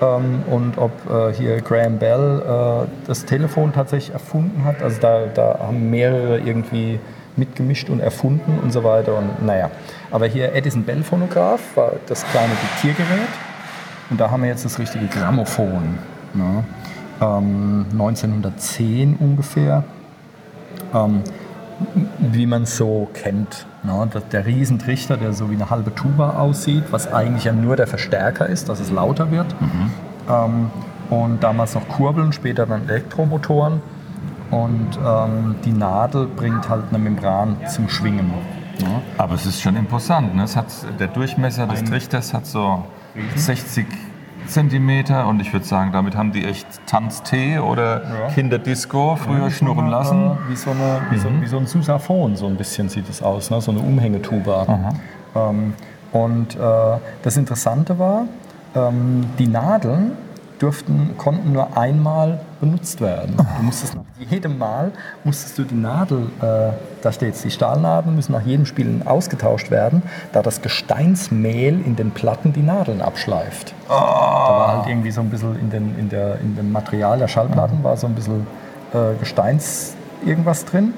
ähm, 0.00 0.42
und 0.50 0.78
ob 0.78 0.92
äh, 1.10 1.32
hier 1.32 1.60
Graham 1.60 1.98
Bell 1.98 2.42
äh, 2.42 3.06
das 3.06 3.24
Telefon 3.24 3.72
tatsächlich 3.72 4.12
erfunden 4.12 4.64
hat. 4.64 4.82
Also 4.82 5.00
da, 5.00 5.26
da 5.26 5.58
haben 5.60 5.90
mehrere 5.90 6.38
irgendwie 6.38 6.98
mitgemischt 7.36 7.88
und 7.90 8.00
erfunden 8.00 8.58
und 8.62 8.72
so 8.72 8.84
weiter. 8.84 9.16
Und 9.16 9.44
naja, 9.44 9.70
aber 10.10 10.26
hier 10.26 10.54
Edison 10.54 10.84
Bell 10.84 11.02
Phonograph 11.02 11.76
war 11.76 11.92
das 12.06 12.24
kleine 12.26 12.52
Diktiergerät 12.62 13.28
und 14.10 14.20
da 14.20 14.30
haben 14.30 14.42
wir 14.42 14.50
jetzt 14.50 14.64
das 14.64 14.78
richtige 14.78 15.06
Grammophon. 15.06 15.98
Ne? 16.34 16.64
Ähm, 17.20 17.86
1910 17.92 19.16
ungefähr. 19.16 19.84
Ähm, 20.94 21.22
wie 22.18 22.46
man 22.46 22.62
es 22.62 22.76
so 22.76 23.08
kennt. 23.14 23.66
Ne? 23.82 24.08
Der 24.32 24.46
Riesentrichter, 24.46 25.16
der 25.16 25.32
so 25.32 25.50
wie 25.50 25.54
eine 25.54 25.70
halbe 25.70 25.94
Tuba 25.94 26.38
aussieht, 26.38 26.84
was 26.90 27.12
eigentlich 27.12 27.44
ja 27.44 27.52
nur 27.52 27.76
der 27.76 27.86
Verstärker 27.86 28.46
ist, 28.46 28.68
dass 28.68 28.80
es 28.80 28.90
lauter 28.90 29.30
wird. 29.30 29.54
Mhm. 29.60 29.90
Ähm, 30.28 30.70
und 31.10 31.42
damals 31.42 31.74
noch 31.74 31.88
Kurbeln, 31.88 32.32
später 32.32 32.66
dann 32.66 32.88
Elektromotoren. 32.88 33.80
Und 34.50 34.98
ähm, 35.04 35.56
die 35.64 35.72
Nadel 35.72 36.26
bringt 36.26 36.68
halt 36.68 36.84
eine 36.90 36.98
Membran 36.98 37.56
zum 37.68 37.88
Schwingen. 37.88 38.30
Ja. 38.80 39.00
Aber 39.18 39.34
es 39.34 39.46
ist 39.46 39.60
schon 39.60 39.76
imposant. 39.76 40.34
Ne? 40.34 40.42
Es 40.44 40.56
hat, 40.56 40.66
der 40.98 41.08
Durchmesser 41.08 41.66
des 41.66 41.80
Ein- 41.80 41.86
Trichters 41.86 42.34
hat 42.34 42.46
so 42.46 42.84
60 43.36 43.86
Zentimeter 44.46 45.26
und 45.28 45.40
ich 45.40 45.52
würde 45.52 45.64
sagen, 45.66 45.92
damit 45.92 46.16
haben 46.16 46.32
die 46.32 46.44
echt 46.44 46.66
Tanztee 46.86 47.58
oder 47.58 48.02
Ja. 48.02 48.28
Kinderdisco 48.34 49.16
früher 49.16 49.50
schnurren 49.50 49.86
Äh, 49.86 49.90
lassen. 49.90 50.38
Wie 50.48 50.56
so, 50.56 50.70
eine, 50.70 51.00
wie, 51.10 51.18
so, 51.18 51.28
wie 51.40 51.46
so 51.46 51.58
ein 51.58 51.66
Sousaphon, 51.66 52.36
so 52.36 52.46
ein 52.46 52.56
bisschen 52.56 52.88
sieht 52.88 53.08
es 53.08 53.22
aus, 53.22 53.50
ne? 53.50 53.60
so 53.60 53.70
eine 53.70 53.80
Umhängetuba. 53.80 54.92
Ähm, 55.34 55.74
und 56.12 56.56
äh, 56.56 56.58
das 57.22 57.36
Interessante 57.36 57.98
war, 57.98 58.24
ähm, 58.74 59.26
die 59.38 59.46
Nadeln 59.46 60.12
durften, 60.60 61.14
konnten 61.16 61.52
nur 61.52 61.76
einmal 61.76 62.40
benutzt 62.60 63.00
werden. 63.00 63.34
Du 63.36 63.62
musstest 63.62 63.94
nach 63.96 64.02
jedem 64.30 64.58
Mal, 64.58 64.92
musstest 65.24 65.58
du 65.58 65.64
die 65.64 65.74
Nadel, 65.74 66.26
äh, 66.40 66.72
da 67.02 67.10
steht 67.12 67.34
es, 67.34 67.42
die 67.42 67.50
Stahlnadeln 67.50 68.14
müssen 68.14 68.32
nach 68.32 68.42
jedem 68.42 68.66
Spielen 68.66 69.06
ausgetauscht 69.06 69.70
werden, 69.70 70.02
da 70.32 70.42
das 70.42 70.60
Gesteinsmehl 70.60 71.80
in 71.84 71.96
den 71.96 72.10
Platten 72.10 72.52
die 72.52 72.62
Nadeln 72.62 73.00
abschleift. 73.00 73.74
Da 73.88 73.94
war 73.94 74.76
halt 74.78 74.86
irgendwie 74.88 75.10
so 75.10 75.20
ein 75.22 75.30
bisschen 75.30 75.58
in, 75.58 75.70
den, 75.70 75.98
in, 75.98 76.08
der, 76.10 76.38
in 76.40 76.54
dem 76.56 76.70
Material 76.72 77.18
der 77.18 77.28
Schallplatten 77.28 77.82
war 77.82 77.96
so 77.96 78.06
ein 78.06 78.14
bisschen 78.14 78.46
äh, 78.92 79.18
Gesteins 79.18 79.94
irgendwas 80.24 80.64
drin. 80.66 80.92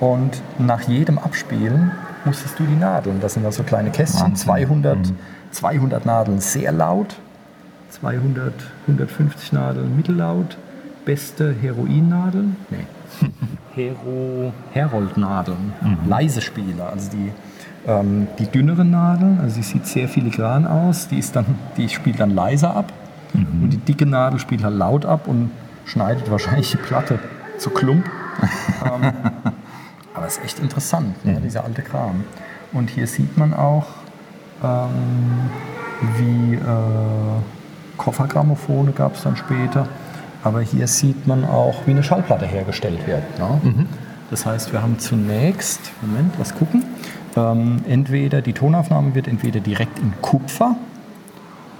Und 0.00 0.42
nach 0.58 0.80
jedem 0.82 1.18
Abspielen 1.18 1.92
musstest 2.24 2.58
du 2.58 2.64
die 2.64 2.74
Nadeln, 2.74 3.20
das 3.20 3.34
sind 3.34 3.44
also 3.46 3.62
kleine 3.62 3.90
Kästchen, 3.90 4.22
Wahnsinn. 4.32 4.36
200, 4.46 4.96
Mhm. 4.98 5.16
200 5.52 6.06
Nadeln 6.06 6.40
sehr 6.40 6.72
laut, 6.72 7.16
200, 7.92 8.52
150 8.86 9.52
Nadeln 9.52 9.96
mittellaut, 9.96 10.56
beste 11.04 11.54
Heroinnadeln, 11.54 12.56
nee, 12.70 12.86
Hero, 13.74 14.52
Heroldnadeln, 14.72 15.72
leise 16.06 16.40
Spieler, 16.40 16.90
also 16.90 17.10
die, 17.10 17.32
ähm, 17.86 18.28
die 18.38 18.46
dünneren 18.46 18.90
Nadeln, 18.90 19.40
also 19.40 19.56
die 19.56 19.62
sieht 19.62 19.86
sehr 19.86 20.08
filigran 20.08 20.66
aus, 20.66 21.08
die, 21.08 21.18
ist 21.18 21.36
dann, 21.36 21.46
die 21.76 21.88
spielt 21.88 22.20
dann 22.20 22.30
leiser 22.30 22.74
ab. 22.74 22.92
Und 23.34 23.70
die 23.70 23.78
dicke 23.78 24.04
Nadel 24.04 24.38
spielt 24.38 24.62
halt 24.62 24.76
laut 24.76 25.06
ab 25.06 25.26
und 25.26 25.50
schneidet 25.86 26.30
wahrscheinlich 26.30 26.70
die 26.70 26.76
Platte 26.76 27.18
zu 27.56 27.70
Klump. 27.70 28.04
ähm, 28.84 29.12
aber 30.12 30.26
es 30.26 30.36
ist 30.36 30.44
echt 30.44 30.58
interessant, 30.58 31.24
ne, 31.24 31.40
dieser 31.40 31.64
alte 31.64 31.80
Kram. 31.80 32.24
Und 32.72 32.90
hier 32.90 33.06
sieht 33.06 33.38
man 33.38 33.54
auch, 33.54 33.86
ähm, 34.62 35.50
wie 36.18 36.54
äh, 36.54 36.58
Koffergrammophone 38.02 38.94
gab 38.94 39.14
es 39.14 39.22
dann 39.22 39.36
später. 39.36 39.86
Aber 40.44 40.60
hier 40.60 40.88
sieht 40.88 41.26
man 41.26 41.44
auch, 41.44 41.86
wie 41.86 41.92
eine 41.92 42.02
Schallplatte 42.02 42.46
hergestellt 42.46 43.06
wird. 43.06 43.22
Ne? 43.38 43.86
Das 44.30 44.44
heißt, 44.44 44.72
wir 44.72 44.82
haben 44.82 44.98
zunächst, 44.98 45.80
Moment, 46.00 46.36
was 46.38 46.54
gucken. 46.54 46.84
Ähm, 47.36 47.82
entweder 47.88 48.42
die 48.42 48.52
Tonaufnahme 48.52 49.14
wird 49.14 49.28
entweder 49.28 49.60
direkt 49.60 49.98
in 50.00 50.12
Kupfer 50.20 50.74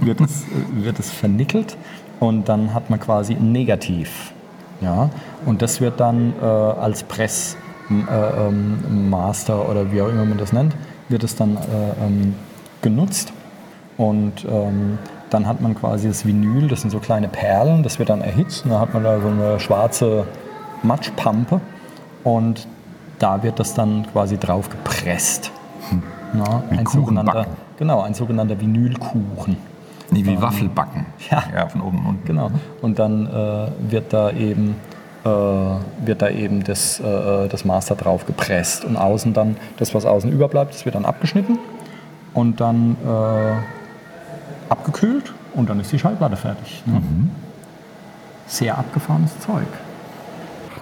wird, 0.01 0.21
es, 0.21 0.43
wird 0.73 0.99
es 0.99 1.09
vernickelt 1.09 1.75
und 2.19 2.49
dann 2.49 2.73
hat 2.73 2.89
man 2.89 2.99
quasi 2.99 3.33
ein 3.33 3.51
Negativ. 3.51 4.33
Ja? 4.81 5.09
Und 5.45 5.61
das 5.61 5.81
wird 5.81 5.99
dann 5.99 6.33
äh, 6.41 6.45
als 6.45 7.03
Press 7.03 7.57
äh, 7.89 8.47
ähm, 8.47 9.13
oder 9.13 9.91
wie 9.91 10.01
auch 10.01 10.09
immer 10.09 10.25
man 10.25 10.37
das 10.37 10.53
nennt, 10.53 10.75
wird 11.09 11.23
es 11.23 11.35
dann 11.35 11.57
äh, 11.57 12.05
ähm, 12.05 12.35
genutzt. 12.81 13.33
Und 13.97 14.45
ähm, 14.45 14.97
dann 15.29 15.45
hat 15.45 15.61
man 15.61 15.75
quasi 15.75 16.07
das 16.07 16.25
Vinyl, 16.25 16.67
das 16.67 16.81
sind 16.81 16.89
so 16.89 16.99
kleine 16.99 17.27
Perlen, 17.27 17.83
das 17.83 17.99
wird 17.99 18.09
dann 18.09 18.21
erhitzt 18.21 18.63
und 18.63 18.71
dann 18.71 18.79
hat 18.79 18.93
man 18.93 19.03
da 19.03 19.19
so 19.19 19.27
eine 19.27 19.59
schwarze 19.59 20.25
Matschpampe 20.83 21.59
und 22.23 22.67
da 23.19 23.43
wird 23.43 23.59
das 23.59 23.73
dann 23.73 24.07
quasi 24.11 24.37
drauf 24.37 24.69
gepresst. 24.69 25.51
Ja, 26.33 26.63
Wie 26.69 26.77
ein 26.77 26.85
sogenannter, 26.85 27.47
genau, 27.77 28.01
ein 28.01 28.13
sogenannter 28.13 28.59
Vinylkuchen. 28.59 29.57
Nee, 30.11 30.25
wie 30.25 30.41
Waffelbacken. 30.41 31.05
Ja. 31.29 31.43
ja, 31.53 31.67
von 31.67 31.81
oben 31.81 31.99
und 31.99 32.05
unten. 32.05 32.25
Genau. 32.27 32.51
Und 32.81 32.99
dann 32.99 33.27
äh, 33.27 33.91
wird 33.91 34.13
da 34.13 34.31
eben, 34.31 34.75
äh, 35.23 35.29
wird 35.29 36.21
da 36.21 36.29
eben 36.29 36.63
das, 36.63 36.99
äh, 36.99 37.47
das 37.47 37.65
Master 37.65 37.95
drauf 37.95 38.25
gepresst. 38.25 38.85
Und 38.85 38.97
außen 38.97 39.33
dann, 39.33 39.57
das 39.77 39.93
was 39.93 40.05
außen 40.05 40.31
überbleibt, 40.31 40.73
das 40.73 40.85
wird 40.85 40.95
dann 40.95 41.05
abgeschnitten 41.05 41.59
und 42.33 42.59
dann 42.61 42.95
äh, 43.05 44.71
abgekühlt 44.71 45.33
und 45.53 45.69
dann 45.69 45.79
ist 45.79 45.91
die 45.91 45.99
Schallplatte 45.99 46.37
fertig. 46.37 46.83
Ne? 46.85 47.01
Sehr 48.47 48.77
abgefahrenes 48.77 49.39
Zeug. 49.39 49.67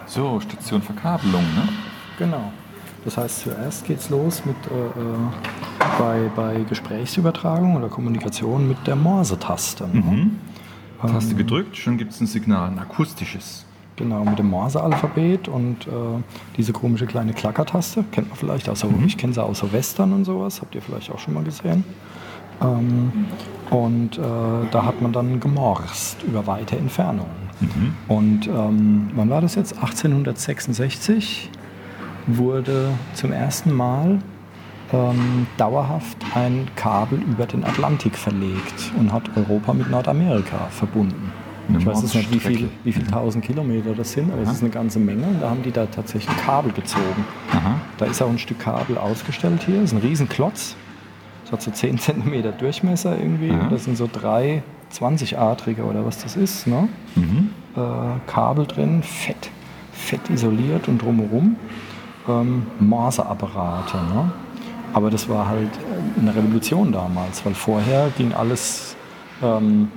So, 0.05 0.39
Station 0.39 0.81
Verkabelung, 0.81 1.43
ne? 1.53 1.67
Genau. 2.17 2.51
Das 3.05 3.17
heißt, 3.17 3.41
zuerst 3.41 3.85
geht 3.85 3.99
es 3.99 4.09
los 4.09 4.43
mit, 4.45 4.55
äh, 4.69 4.69
äh, 4.69 5.99
bei, 5.99 6.29
bei 6.35 6.63
Gesprächsübertragung 6.67 7.75
oder 7.75 7.87
Kommunikation 7.87 8.67
mit 8.67 8.77
der 8.85 8.95
Morse-Taste. 8.95 9.87
Ne? 9.87 10.31
Taste 11.01 11.35
gedrückt, 11.35 11.77
schon 11.77 11.97
gibt 11.97 12.11
es 12.11 12.21
ein 12.21 12.27
Signal, 12.27 12.69
ein 12.71 12.79
akustisches. 12.79 13.65
Genau, 13.95 14.23
mit 14.23 14.37
dem 14.37 14.49
Morse-Alphabet 14.49 15.47
und 15.47 15.87
äh, 15.87 15.89
diese 16.55 16.71
komische 16.73 17.05
kleine 17.07 17.33
Klackertaste. 17.33 18.03
Kennt 18.11 18.29
man 18.29 18.37
vielleicht 18.37 18.69
aus, 18.69 18.83
Mhm. 18.83 19.05
ich 19.05 19.17
kenne 19.17 19.33
sie 19.33 19.43
außer 19.43 19.71
Western 19.73 20.13
und 20.13 20.25
sowas, 20.25 20.61
habt 20.61 20.75
ihr 20.75 20.81
vielleicht 20.81 21.11
auch 21.11 21.17
schon 21.19 21.33
mal 21.33 21.43
gesehen. 21.43 21.83
Ähm, 22.61 23.25
und 23.71 24.17
äh, 24.17 24.21
da 24.71 24.85
hat 24.85 25.01
man 25.01 25.13
dann 25.13 25.39
gemorst 25.39 26.21
über 26.23 26.45
weite 26.45 26.77
Entfernungen. 26.77 27.47
Mhm. 27.59 27.93
Und 28.07 28.47
ähm, 28.47 29.09
wann 29.15 29.29
war 29.29 29.41
das 29.41 29.55
jetzt? 29.55 29.73
1866 29.77 31.49
wurde 32.27 32.91
zum 33.13 33.31
ersten 33.31 33.73
Mal 33.73 34.19
ähm, 34.93 35.47
dauerhaft 35.57 36.17
ein 36.35 36.67
Kabel 36.75 37.19
über 37.19 37.45
den 37.45 37.63
Atlantik 37.63 38.15
verlegt 38.15 38.91
und 38.97 39.11
hat 39.11 39.29
Europa 39.35 39.73
mit 39.73 39.89
Nordamerika 39.89 40.67
verbunden. 40.69 41.31
Eine 41.67 41.79
ich 41.79 41.85
weiß 41.85 42.01
jetzt 42.01 42.15
nicht, 42.15 42.29
wie 42.29 42.35
Mordsstrecke. 42.35 42.57
viel, 42.59 42.69
wie 42.85 42.93
viel 42.93 43.05
tausend 43.05 43.43
Kilometer 43.43 43.93
das 43.93 44.13
sind, 44.13 44.31
aber 44.31 44.41
es 44.41 44.51
ist 44.51 44.61
eine 44.61 44.71
ganze 44.71 44.99
Menge 44.99 45.27
und 45.27 45.41
da 45.41 45.49
haben 45.49 45.63
die 45.63 45.71
da 45.71 45.85
tatsächlich 45.85 46.35
Kabel 46.37 46.71
gezogen. 46.71 47.25
Aha. 47.51 47.75
Da 47.97 48.05
ist 48.05 48.21
auch 48.21 48.29
ein 48.29 48.39
Stück 48.39 48.59
Kabel 48.59 48.97
ausgestellt 48.97 49.63
hier, 49.65 49.81
das 49.81 49.91
ist 49.91 49.97
ein 49.97 50.01
Riesenklotz. 50.01 50.75
Das 51.43 51.51
hat 51.53 51.61
so 51.61 51.71
10 51.71 51.97
cm 51.97 52.43
Durchmesser 52.59 53.17
irgendwie. 53.17 53.51
Und 53.51 53.71
das 53.71 53.85
sind 53.85 53.97
so 53.97 54.09
drei 54.11 54.63
20-adrige 54.93 55.83
oder 55.83 56.05
was 56.05 56.21
das 56.21 56.35
ist. 56.35 56.67
Ne? 56.67 56.89
Mhm. 57.15 57.49
Äh, 57.75 57.79
Kabel 58.27 58.65
drin, 58.65 59.01
fett, 59.01 59.49
fett 59.93 60.29
isoliert 60.29 60.89
und 60.89 61.01
drumherum 61.01 61.55
ähm, 62.27 62.67
Morseapparate. 62.79 63.97
Ne? 63.97 64.31
Aber 64.93 65.09
das 65.09 65.27
war 65.29 65.47
halt 65.47 65.69
äh, 65.69 66.19
eine 66.19 66.35
Revolution 66.35 66.91
damals, 66.91 67.45
weil 67.45 67.53
vorher 67.53 68.09
ging 68.17 68.33
alles, 68.33 68.95
ähm, 69.41 69.91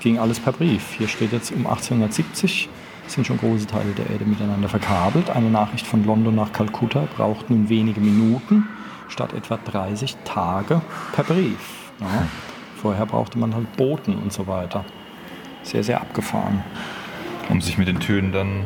ging 0.00 0.18
alles 0.18 0.40
per 0.40 0.52
Brief. 0.52 0.94
Hier 0.96 1.08
steht 1.08 1.32
jetzt 1.32 1.50
um 1.52 1.66
1870 1.66 2.68
sind 3.10 3.26
schon 3.26 3.38
große 3.38 3.66
Teile 3.66 3.92
der 3.92 4.10
Erde 4.10 4.24
miteinander 4.24 4.68
verkabelt. 4.68 5.30
Eine 5.30 5.50
Nachricht 5.50 5.86
von 5.86 6.04
London 6.04 6.34
nach 6.34 6.52
Kalkutta 6.52 7.08
braucht 7.16 7.50
nun 7.50 7.68
wenige 7.68 8.00
Minuten 8.00 8.68
statt 9.08 9.32
etwa 9.32 9.56
30 9.56 10.16
Tage 10.24 10.80
per 11.14 11.24
Brief. 11.24 11.90
Ja. 12.00 12.26
Vorher 12.80 13.06
brauchte 13.06 13.38
man 13.38 13.54
halt 13.54 13.76
Boten 13.76 14.16
und 14.16 14.32
so 14.32 14.46
weiter. 14.46 14.84
Sehr, 15.62 15.82
sehr 15.82 16.00
abgefahren. 16.00 16.62
Um 17.48 17.60
sich 17.60 17.78
mit 17.78 17.88
den 17.88 17.98
Tönen 17.98 18.32
dann, 18.32 18.64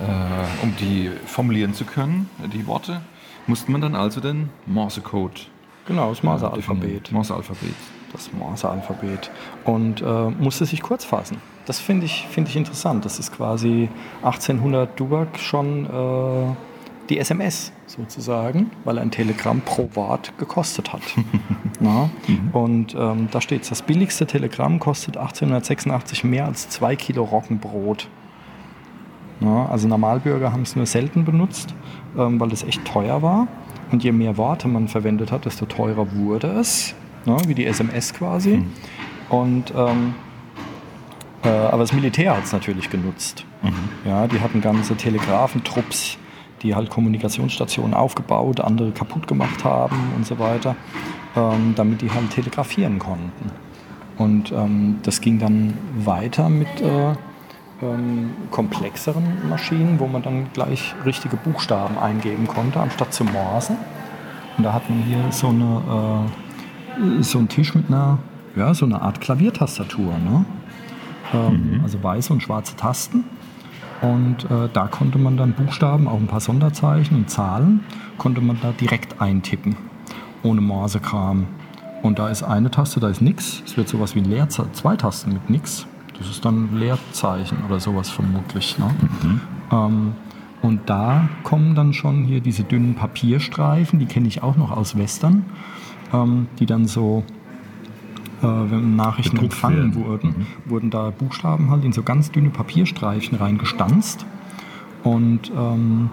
äh, 0.00 0.62
um 0.62 0.74
die 0.76 1.10
formulieren 1.26 1.74
zu 1.74 1.84
können, 1.84 2.28
die 2.52 2.66
Worte, 2.66 3.00
musste 3.46 3.70
man 3.70 3.80
dann 3.80 3.94
also 3.94 4.20
den 4.20 4.50
Morsecode 4.66 5.48
Genau, 5.88 6.10
das 6.10 6.18
definieren. 6.18 6.40
Morse-Alphabet. 6.40 7.12
Morse-Alphabet. 7.12 7.74
das 8.12 8.30
Morse-Alphabet, 8.32 9.30
und 9.64 10.02
äh, 10.02 10.30
musste 10.30 10.66
sich 10.66 10.82
kurz 10.82 11.04
fassen. 11.04 11.38
Das 11.64 11.80
finde 11.80 12.06
ich, 12.06 12.26
find 12.30 12.48
ich 12.48 12.56
interessant. 12.56 13.04
Das 13.04 13.18
ist 13.18 13.32
quasi 13.32 13.88
1800 14.22 14.98
Dubak 15.00 15.38
schon 15.38 15.86
äh, 15.86 16.54
die 17.08 17.18
SMS 17.18 17.72
sozusagen, 17.86 18.70
weil 18.84 18.98
ein 18.98 19.10
Telegramm 19.10 19.62
pro 19.62 19.88
Wort 19.94 20.32
gekostet 20.38 20.92
hat. 20.92 21.02
Na? 21.80 22.10
Mhm. 22.26 22.50
Und 22.52 22.94
ähm, 22.94 23.28
da 23.30 23.40
steht 23.40 23.70
das 23.70 23.82
billigste 23.82 24.26
Telegramm 24.26 24.78
kostet 24.78 25.16
1886 25.16 26.24
mehr 26.24 26.44
als 26.46 26.68
zwei 26.68 26.96
Kilo 26.96 27.24
Roggenbrot. 27.24 28.08
Also 29.46 29.88
Normalbürger 29.88 30.52
haben 30.52 30.62
es 30.62 30.74
nur 30.74 30.86
selten 30.86 31.24
benutzt, 31.24 31.74
ähm, 32.16 32.40
weil 32.40 32.52
es 32.52 32.64
echt 32.64 32.84
teuer 32.84 33.22
war. 33.22 33.46
Und 33.90 34.04
je 34.04 34.12
mehr 34.12 34.36
Worte 34.36 34.68
man 34.68 34.88
verwendet 34.88 35.32
hat, 35.32 35.44
desto 35.44 35.66
teurer 35.66 36.12
wurde 36.12 36.48
es, 36.48 36.94
na? 37.24 37.36
wie 37.46 37.54
die 37.54 37.64
SMS 37.64 38.12
quasi. 38.12 38.58
Mhm. 38.58 38.66
Und 39.28 39.72
ähm, 39.76 40.14
äh, 41.44 41.48
aber 41.48 41.78
das 41.78 41.92
Militär 41.92 42.36
hat 42.36 42.44
es 42.44 42.52
natürlich 42.52 42.90
genutzt. 42.90 43.44
Mhm. 43.62 44.08
Ja, 44.08 44.26
die 44.26 44.40
hatten 44.40 44.60
ganze 44.60 44.96
Telegrafentrupps 44.96 46.18
die 46.62 46.74
halt 46.74 46.90
Kommunikationsstationen 46.90 47.94
aufgebaut, 47.94 48.60
andere 48.60 48.90
kaputt 48.90 49.26
gemacht 49.26 49.64
haben 49.64 49.96
und 50.16 50.26
so 50.26 50.38
weiter, 50.38 50.76
ähm, 51.36 51.74
damit 51.76 52.02
die 52.02 52.10
halt 52.10 52.30
telegrafieren 52.30 52.98
konnten. 52.98 53.50
Und 54.16 54.52
ähm, 54.52 54.98
das 55.02 55.20
ging 55.20 55.38
dann 55.38 55.74
weiter 55.96 56.48
mit 56.48 56.80
äh, 56.80 57.14
ähm, 57.82 58.30
komplexeren 58.50 59.48
Maschinen, 59.48 59.98
wo 60.00 60.06
man 60.06 60.22
dann 60.22 60.52
gleich 60.52 60.94
richtige 61.04 61.36
Buchstaben 61.36 61.98
eingeben 61.98 62.46
konnte, 62.46 62.80
anstatt 62.80 63.12
zu 63.12 63.24
morsen. 63.24 63.76
Und 64.56 64.64
da 64.64 64.72
hat 64.72 64.88
man 64.90 65.02
hier 65.02 65.30
so, 65.30 65.48
eine, 65.48 66.28
äh, 66.98 67.22
so 67.22 67.38
einen 67.38 67.48
Tisch 67.48 67.74
mit 67.74 67.88
einer, 67.88 68.18
ja, 68.56 68.74
so 68.74 68.86
einer 68.86 69.02
Art 69.02 69.20
Klaviertastatur. 69.20 70.12
Ne? 70.18 70.44
Ähm, 71.32 71.76
mhm. 71.76 71.80
Also 71.82 72.02
weiße 72.02 72.32
und 72.32 72.42
schwarze 72.42 72.76
Tasten. 72.76 73.24
Und 74.00 74.44
äh, 74.44 74.68
da 74.72 74.86
konnte 74.86 75.18
man 75.18 75.36
dann 75.36 75.52
Buchstaben, 75.52 76.06
auch 76.06 76.18
ein 76.18 76.28
paar 76.28 76.40
Sonderzeichen 76.40 77.16
und 77.16 77.30
Zahlen, 77.30 77.80
konnte 78.16 78.40
man 78.40 78.58
da 78.60 78.72
direkt 78.72 79.20
eintippen, 79.20 79.76
ohne 80.42 80.60
Morsekram. 80.60 81.46
Und 82.02 82.20
da 82.20 82.28
ist 82.28 82.44
eine 82.44 82.70
Taste, 82.70 83.00
da 83.00 83.08
ist 83.08 83.20
nichts. 83.20 83.62
Es 83.66 83.76
wird 83.76 83.88
sowas 83.88 84.14
wie 84.14 84.20
ein 84.20 84.24
Leerzeichen, 84.24 84.72
zwei 84.74 84.96
Tasten 84.96 85.32
mit 85.32 85.50
nichts. 85.50 85.86
Das 86.18 86.28
ist 86.28 86.44
dann 86.44 86.76
Leerzeichen 86.76 87.58
oder 87.66 87.80
sowas 87.80 88.10
vermutlich. 88.10 88.78
Ne? 88.78 88.90
Mhm. 89.22 89.40
Ähm, 89.70 90.12
und 90.60 90.90
da 90.90 91.28
kommen 91.44 91.74
dann 91.74 91.92
schon 91.92 92.24
hier 92.24 92.40
diese 92.40 92.64
dünnen 92.64 92.94
Papierstreifen, 92.94 93.98
die 93.98 94.06
kenne 94.06 94.26
ich 94.26 94.42
auch 94.42 94.56
noch 94.56 94.72
aus 94.72 94.98
Western, 94.98 95.44
ähm, 96.12 96.48
die 96.58 96.66
dann 96.66 96.86
so 96.86 97.22
äh, 98.42 98.46
wenn 98.46 98.96
Nachrichten 98.96 99.36
Bedruckt 99.36 99.54
empfangen 99.54 99.94
werden. 99.94 99.94
wurden, 99.94 100.28
mhm. 100.28 100.70
wurden 100.70 100.90
da 100.90 101.10
Buchstaben 101.10 101.70
halt 101.70 101.84
in 101.84 101.92
so 101.92 102.02
ganz 102.02 102.30
dünne 102.30 102.50
Papierstreifen 102.50 103.38
reingestanzt. 103.38 104.26
Und 105.04 105.50
ähm, 105.56 106.10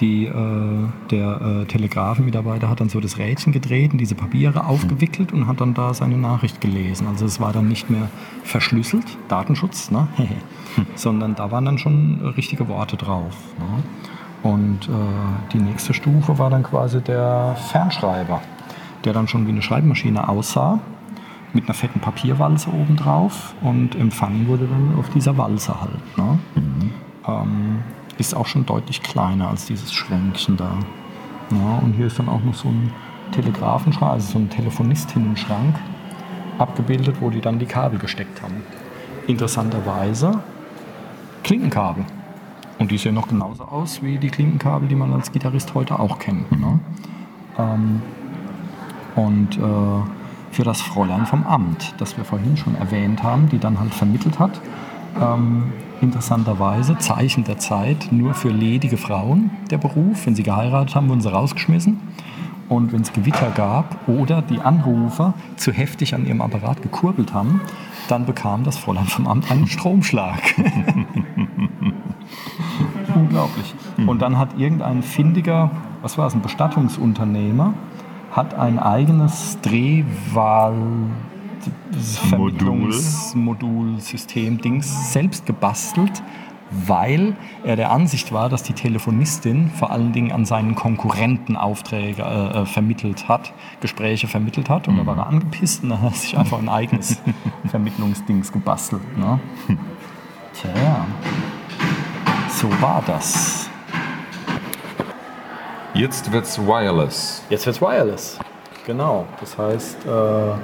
die, 0.00 0.26
äh, 0.26 0.88
der 1.10 1.40
äh, 1.40 1.64
Telegrafenmitarbeiter 1.66 2.68
hat 2.68 2.80
dann 2.80 2.88
so 2.88 3.00
das 3.00 3.18
Rädchen 3.18 3.52
gedreht 3.52 3.92
und 3.92 3.98
diese 3.98 4.14
Papiere 4.14 4.66
aufgewickelt 4.66 5.32
und 5.32 5.46
hat 5.46 5.60
dann 5.60 5.74
da 5.74 5.94
seine 5.94 6.16
Nachricht 6.16 6.60
gelesen. 6.60 7.06
Also 7.06 7.24
es 7.26 7.40
war 7.40 7.52
dann 7.52 7.68
nicht 7.68 7.90
mehr 7.90 8.08
verschlüsselt, 8.44 9.04
Datenschutz, 9.28 9.90
ne? 9.90 10.08
sondern 10.94 11.34
da 11.34 11.50
waren 11.50 11.64
dann 11.64 11.78
schon 11.78 12.20
richtige 12.36 12.68
Worte 12.68 12.96
drauf. 12.96 13.36
Ne? 13.58 14.50
Und 14.50 14.88
äh, 14.88 15.52
die 15.52 15.58
nächste 15.58 15.94
Stufe 15.94 16.38
war 16.38 16.50
dann 16.50 16.62
quasi 16.62 17.00
der 17.00 17.56
Fernschreiber, 17.70 18.40
der 19.04 19.12
dann 19.12 19.28
schon 19.28 19.46
wie 19.46 19.50
eine 19.50 19.62
Schreibmaschine 19.62 20.28
aussah 20.28 20.80
mit 21.52 21.64
einer 21.64 21.74
fetten 21.74 22.00
Papierwalze 22.00 22.70
obendrauf 22.70 23.54
und 23.60 23.94
empfangen 23.94 24.48
wurde 24.48 24.66
dann 24.66 24.98
auf 24.98 25.10
dieser 25.10 25.36
Walze 25.36 25.80
halt. 25.80 26.16
Ne? 26.18 26.38
Mhm. 26.54 26.90
Ähm, 27.26 27.78
ist 28.18 28.34
auch 28.34 28.46
schon 28.46 28.66
deutlich 28.66 29.02
kleiner 29.02 29.48
als 29.48 29.66
dieses 29.66 29.92
Schränkchen 29.92 30.56
da. 30.56 30.78
Ja, 31.50 31.78
und 31.82 31.94
hier 31.94 32.06
ist 32.06 32.18
dann 32.18 32.28
auch 32.28 32.42
noch 32.42 32.54
so 32.54 32.68
ein 32.68 32.92
Telegrafenschrank, 33.32 34.12
also 34.12 34.32
so 34.32 34.38
ein 34.38 34.50
Telefonistinnenschrank 34.50 35.76
abgebildet, 36.58 37.16
wo 37.20 37.30
die 37.30 37.40
dann 37.40 37.58
die 37.58 37.66
Kabel 37.66 37.98
gesteckt 37.98 38.42
haben. 38.42 38.62
Interessanterweise 39.26 40.40
Klinkenkabel. 41.42 42.04
Und 42.78 42.90
die 42.90 42.98
sehen 42.98 43.14
noch 43.14 43.28
genauso 43.28 43.64
aus 43.64 44.02
wie 44.02 44.18
die 44.18 44.28
Klinkenkabel, 44.28 44.88
die 44.88 44.94
man 44.94 45.12
als 45.12 45.30
Gitarrist 45.32 45.74
heute 45.74 45.98
auch 45.98 46.18
kennt. 46.18 46.50
Ne? 46.52 46.80
Ähm, 47.58 48.02
und 49.14 49.58
äh, 49.58 50.50
für 50.50 50.64
das 50.64 50.80
Fräulein 50.80 51.26
vom 51.26 51.44
Amt, 51.44 51.94
das 51.98 52.16
wir 52.16 52.24
vorhin 52.24 52.56
schon 52.56 52.74
erwähnt 52.76 53.22
haben, 53.22 53.48
die 53.48 53.58
dann 53.58 53.78
halt 53.78 53.94
vermittelt 53.94 54.38
hat. 54.38 54.60
Ähm, 55.20 55.72
interessanterweise, 56.02 56.98
Zeichen 56.98 57.44
der 57.44 57.58
Zeit, 57.58 58.08
nur 58.10 58.34
für 58.34 58.50
ledige 58.50 58.96
Frauen 58.96 59.50
der 59.70 59.78
Beruf. 59.78 60.26
Wenn 60.26 60.34
sie 60.34 60.42
geheiratet 60.42 60.94
haben, 60.94 61.08
wurden 61.08 61.20
sie 61.20 61.32
rausgeschmissen. 61.32 62.00
Und 62.68 62.92
wenn 62.92 63.02
es 63.02 63.12
Gewitter 63.12 63.50
gab 63.50 64.08
oder 64.08 64.42
die 64.42 64.60
Anrufer 64.60 65.34
zu 65.56 65.72
heftig 65.72 66.14
an 66.14 66.26
ihrem 66.26 66.40
Apparat 66.40 66.82
gekurbelt 66.82 67.34
haben, 67.34 67.60
dann 68.08 68.24
bekam 68.26 68.64
das 68.64 68.78
Fräulein 68.78 69.06
vom 69.06 69.26
Amt 69.26 69.50
einen 69.50 69.66
Stromschlag. 69.66 70.42
Unglaublich. 73.14 73.74
Und 74.06 74.22
dann 74.22 74.38
hat 74.38 74.58
irgendein 74.58 75.02
findiger, 75.02 75.70
was 76.00 76.16
war 76.18 76.26
es, 76.26 76.34
ein 76.34 76.40
Bestattungsunternehmer, 76.40 77.74
hat 78.30 78.54
ein 78.54 78.78
eigenes 78.78 79.58
Drehwahl 79.60 80.74
Vermittlungsmodul-System 82.28 84.60
Dings 84.60 85.12
selbst 85.12 85.46
gebastelt, 85.46 86.22
weil 86.70 87.36
er 87.64 87.76
der 87.76 87.90
Ansicht 87.90 88.32
war, 88.32 88.48
dass 88.48 88.62
die 88.62 88.72
Telefonistin 88.72 89.70
vor 89.70 89.90
allen 89.90 90.12
Dingen 90.12 90.32
an 90.32 90.46
seinen 90.46 90.74
Konkurrenten 90.74 91.56
Aufträge 91.56 92.22
äh, 92.22 92.62
äh 92.62 92.66
vermittelt 92.66 93.28
hat, 93.28 93.52
Gespräche 93.80 94.26
vermittelt 94.26 94.70
hat 94.70 94.88
und 94.88 94.94
mhm. 94.94 95.00
da 95.00 95.06
war 95.06 95.18
er 95.18 95.26
angepisst 95.26 95.82
und 95.82 95.90
dann 95.90 96.00
hat 96.00 96.12
er 96.12 96.16
sich 96.16 96.38
einfach 96.38 96.58
ein 96.58 96.68
eigenes 96.68 97.20
Vermittlungsdings 97.66 98.52
gebastelt. 98.52 99.02
Ne? 99.18 99.38
Tja, 100.54 101.06
so 102.48 102.70
war 102.80 103.02
das. 103.06 103.68
Jetzt 105.94 106.32
wird's 106.32 106.58
wireless. 106.58 107.42
Jetzt 107.50 107.66
wird's 107.66 107.82
wireless. 107.82 108.38
Genau. 108.86 109.26
Das 109.40 109.58
heißt 109.58 110.06
äh, 110.06 110.54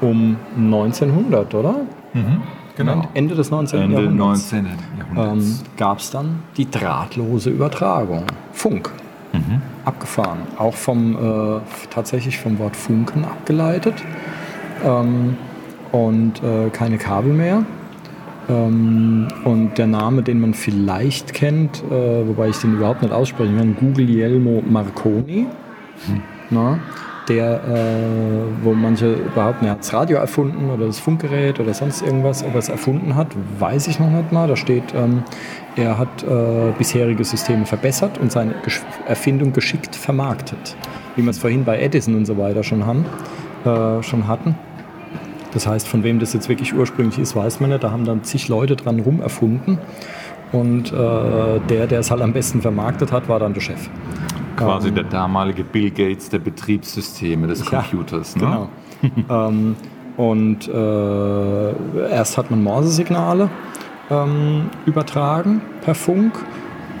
um 0.00 0.36
1900, 0.56 1.54
oder? 1.54 1.74
Mhm. 2.12 2.42
Genau. 2.76 3.02
Ende 3.14 3.34
des 3.34 3.50
19. 3.50 3.82
Ende 3.82 4.02
Jahrhunderts, 4.02 4.52
19. 4.52 4.68
Jahrhunderts. 4.98 5.60
Ähm, 5.60 5.66
gab 5.76 5.98
es 5.98 6.10
dann 6.10 6.40
die 6.56 6.68
drahtlose 6.68 7.50
Übertragung. 7.50 8.24
Funk. 8.52 8.90
Mhm. 9.32 9.62
Abgefahren. 9.84 10.40
Auch 10.58 10.74
vom, 10.74 11.14
äh, 11.14 11.60
tatsächlich 11.90 12.38
vom 12.38 12.58
Wort 12.58 12.74
Funken 12.74 13.24
abgeleitet. 13.24 13.94
Ähm, 14.84 15.36
und 15.92 16.42
äh, 16.42 16.70
keine 16.70 16.98
Kabel 16.98 17.32
mehr. 17.32 17.64
Ähm, 18.48 19.28
und 19.44 19.78
der 19.78 19.86
Name, 19.86 20.22
den 20.22 20.40
man 20.40 20.54
vielleicht 20.54 21.32
kennt, 21.32 21.82
äh, 21.84 22.26
wobei 22.26 22.48
ich 22.48 22.58
den 22.58 22.74
überhaupt 22.74 23.02
nicht 23.02 23.12
aussprechen 23.12 23.56
kann, 23.56 23.76
Guglielmo 23.76 24.62
Marconi. 24.68 25.46
Hm. 26.06 26.22
Na, 26.50 26.78
der, 27.28 27.62
äh, 27.64 28.64
wo 28.64 28.74
manche 28.74 29.16
behaupten, 29.34 29.66
er 29.66 29.72
hat 29.72 29.80
das 29.80 29.92
Radio 29.92 30.18
erfunden 30.18 30.70
oder 30.70 30.86
das 30.86 30.98
Funkgerät 30.98 31.58
oder 31.60 31.72
sonst 31.72 32.02
irgendwas. 32.02 32.44
Ob 32.44 32.52
er 32.52 32.58
es 32.58 32.68
erfunden 32.68 33.14
hat, 33.14 33.28
weiß 33.58 33.88
ich 33.88 33.98
noch 33.98 34.10
nicht 34.10 34.32
mal. 34.32 34.48
Da 34.48 34.56
steht, 34.56 34.94
ähm, 34.94 35.22
er 35.76 35.98
hat 35.98 36.22
äh, 36.22 36.72
bisherige 36.76 37.24
Systeme 37.24 37.66
verbessert 37.66 38.18
und 38.18 38.30
seine 38.30 38.54
Gesch 38.62 38.82
Erfindung 39.06 39.52
geschickt 39.52 39.96
vermarktet. 39.96 40.76
Wie 41.16 41.22
wir 41.22 41.30
es 41.30 41.38
vorhin 41.38 41.64
bei 41.64 41.80
Edison 41.80 42.14
und 42.16 42.26
so 42.26 42.36
weiter 42.36 42.62
schon, 42.62 42.84
haben, 42.86 43.04
äh, 43.64 44.02
schon 44.02 44.28
hatten. 44.28 44.56
Das 45.52 45.66
heißt, 45.66 45.86
von 45.86 46.02
wem 46.02 46.18
das 46.18 46.32
jetzt 46.32 46.48
wirklich 46.48 46.74
ursprünglich 46.74 47.18
ist, 47.18 47.36
weiß 47.36 47.60
man 47.60 47.70
nicht. 47.70 47.84
Da 47.84 47.90
haben 47.90 48.04
dann 48.04 48.24
zig 48.24 48.48
Leute 48.48 48.76
dran 48.76 49.00
rum 49.00 49.22
erfunden. 49.22 49.78
Und 50.52 50.92
äh, 50.92 51.60
der, 51.68 51.86
der 51.86 52.00
es 52.00 52.10
halt 52.10 52.22
am 52.22 52.32
besten 52.32 52.60
vermarktet 52.60 53.12
hat, 53.12 53.28
war 53.28 53.38
dann 53.38 53.54
der 53.54 53.60
Chef. 53.60 53.88
Quasi 54.56 54.88
ähm, 54.88 54.94
der 54.94 55.04
damalige 55.04 55.64
Bill 55.64 55.90
Gates 55.90 56.28
der 56.28 56.38
Betriebssysteme 56.38 57.46
des 57.46 57.64
Computers. 57.64 58.34
Ja, 58.40 58.48
ne? 58.48 58.68
Genau. 59.02 59.48
ähm, 59.48 59.76
und 60.16 60.68
äh, 60.68 62.10
erst 62.10 62.38
hat 62.38 62.50
man 62.50 62.62
Morse-Signale 62.62 63.50
ähm, 64.10 64.70
übertragen 64.86 65.60
per 65.82 65.94
Funk. 65.94 66.32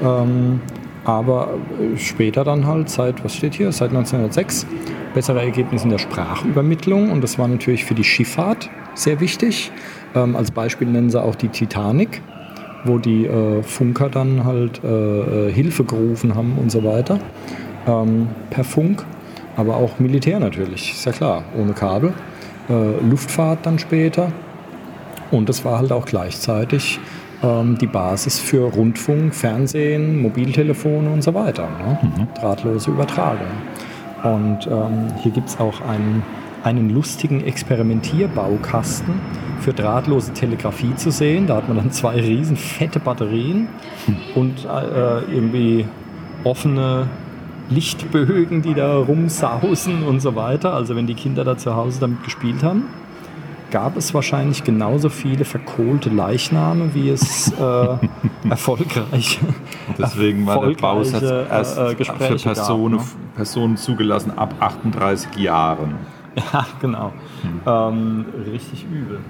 Ähm, 0.02 0.60
aber 1.04 1.50
später 1.96 2.44
dann 2.44 2.66
halt, 2.66 2.88
seit, 2.88 3.22
was 3.24 3.36
steht 3.36 3.54
hier, 3.54 3.70
seit 3.72 3.90
1906, 3.90 4.66
bessere 5.12 5.40
Ergebnisse 5.40 5.84
in 5.84 5.90
der 5.90 5.98
Sprachübermittlung. 5.98 7.10
Und 7.10 7.22
das 7.22 7.38
war 7.38 7.46
natürlich 7.46 7.84
für 7.84 7.94
die 7.94 8.04
Schifffahrt 8.04 8.70
sehr 8.94 9.20
wichtig. 9.20 9.70
Ähm, 10.14 10.34
als 10.34 10.50
Beispiel 10.50 10.88
nennen 10.88 11.10
sie 11.10 11.20
auch 11.22 11.34
die 11.34 11.48
Titanic, 11.48 12.22
wo 12.84 12.98
die 12.98 13.26
äh, 13.26 13.62
Funker 13.62 14.08
dann 14.08 14.44
halt 14.44 14.82
äh, 14.84 15.48
äh 15.48 15.52
Hilfe 15.52 15.84
gerufen 15.84 16.34
haben 16.34 16.58
und 16.60 16.70
so 16.70 16.84
weiter. 16.84 17.18
Ähm, 17.86 18.28
per 18.50 18.64
Funk. 18.64 19.04
Aber 19.56 19.76
auch 19.76 19.98
Militär 19.98 20.40
natürlich, 20.40 20.92
ist 20.92 21.04
ja 21.04 21.12
klar, 21.12 21.44
ohne 21.56 21.72
Kabel. 21.72 22.12
äh, 22.68 23.08
Luftfahrt 23.08 23.66
dann 23.66 23.78
später. 23.78 24.32
Und 25.30 25.48
es 25.48 25.64
war 25.64 25.78
halt 25.78 25.92
auch 25.92 26.06
gleichzeitig 26.06 26.98
ähm, 27.42 27.76
die 27.78 27.86
Basis 27.86 28.38
für 28.38 28.72
Rundfunk, 28.72 29.34
Fernsehen, 29.34 30.20
Mobiltelefone 30.20 31.10
und 31.10 31.22
so 31.22 31.34
weiter. 31.34 31.68
Ne? 31.78 31.98
Mhm. 32.02 32.28
Drahtlose 32.40 32.90
Übertragung. 32.90 33.46
Und 34.22 34.66
ähm, 34.66 35.12
hier 35.22 35.32
gibt 35.32 35.48
es 35.48 35.60
auch 35.60 35.80
einen, 35.82 36.22
einen 36.64 36.90
lustigen 36.90 37.44
Experimentierbaukasten 37.44 39.14
für 39.60 39.72
drahtlose 39.72 40.32
Telegrafie 40.32 40.94
zu 40.96 41.10
sehen. 41.10 41.46
Da 41.46 41.56
hat 41.56 41.68
man 41.68 41.76
dann 41.76 41.92
zwei 41.92 42.16
riesen 42.20 42.56
fette 42.56 43.00
Batterien 43.00 43.68
und 44.34 44.64
äh, 44.64 45.32
irgendwie 45.32 45.86
offene 46.42 47.08
Lichtbögen, 47.70 48.62
die 48.62 48.74
da 48.74 48.96
rumsausen 48.96 50.02
und 50.02 50.20
so 50.20 50.34
weiter. 50.34 50.74
Also 50.74 50.96
wenn 50.96 51.06
die 51.06 51.14
Kinder 51.14 51.44
da 51.44 51.56
zu 51.56 51.76
Hause 51.76 52.00
damit 52.00 52.24
gespielt 52.24 52.62
haben, 52.62 52.84
gab 53.70 53.96
es 53.96 54.14
wahrscheinlich 54.14 54.64
genauso 54.64 55.08
viele 55.08 55.44
verkohlte 55.44 56.08
Leichname, 56.08 56.94
wie 56.94 57.10
es 57.10 57.52
äh, 57.58 57.86
erfolgreiche 58.48 59.40
Deswegen 59.98 60.46
war 60.46 60.66
der 60.66 60.76
Bausatz 60.76 61.22
erst 61.22 61.78
äh, 61.78 61.88
für 61.88 61.96
Gespräche 61.96 62.44
gab, 62.48 62.54
Personen, 62.54 62.96
ne? 62.96 63.02
Personen 63.34 63.76
zugelassen 63.76 64.30
ab 64.36 64.54
38 64.60 65.36
Jahren. 65.36 65.94
Ja, 66.52 66.66
genau. 66.80 67.12
Ähm, 67.66 68.26
richtig 68.50 68.84
übel. 68.84 69.20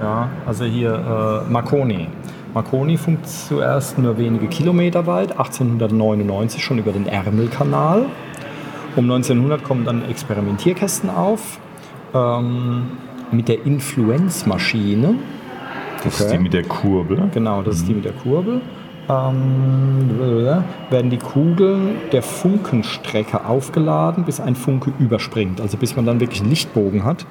Ja, 0.00 0.28
also 0.46 0.64
hier 0.64 1.44
äh, 1.46 1.50
Marconi. 1.50 2.08
Marconi 2.52 2.96
funkt 2.96 3.28
zuerst 3.28 3.98
nur 3.98 4.16
wenige 4.18 4.46
Kilometer 4.46 5.06
weit, 5.06 5.32
1899 5.32 6.62
schon 6.62 6.78
über 6.78 6.92
den 6.92 7.06
Ärmelkanal. 7.06 8.06
Um 8.96 9.10
1900 9.10 9.64
kommen 9.64 9.84
dann 9.84 10.08
Experimentierkästen 10.08 11.10
auf 11.10 11.58
ähm, 12.14 12.92
mit 13.32 13.48
der 13.48 13.64
Influenzmaschine. 13.66 15.16
Das 16.04 16.20
ist 16.20 16.30
die 16.30 16.38
mit 16.38 16.52
der 16.52 16.62
Kurbel. 16.62 17.28
Genau, 17.32 17.62
das 17.62 17.76
ist 17.76 17.88
die 17.88 17.94
mit 17.94 18.04
der 18.04 18.12
Kurbel. 18.12 18.60
Ähm, 19.08 20.18
werden 20.90 21.10
die 21.10 21.18
Kugeln 21.18 21.96
der 22.12 22.22
Funkenstrecke 22.22 23.44
aufgeladen, 23.44 24.24
bis 24.24 24.40
ein 24.40 24.56
Funke 24.56 24.92
überspringt. 24.98 25.60
Also 25.60 25.76
bis 25.76 25.94
man 25.94 26.06
dann 26.06 26.20
wirklich 26.20 26.40
einen 26.40 26.50
Lichtbogen 26.50 27.04
hat. 27.04 27.26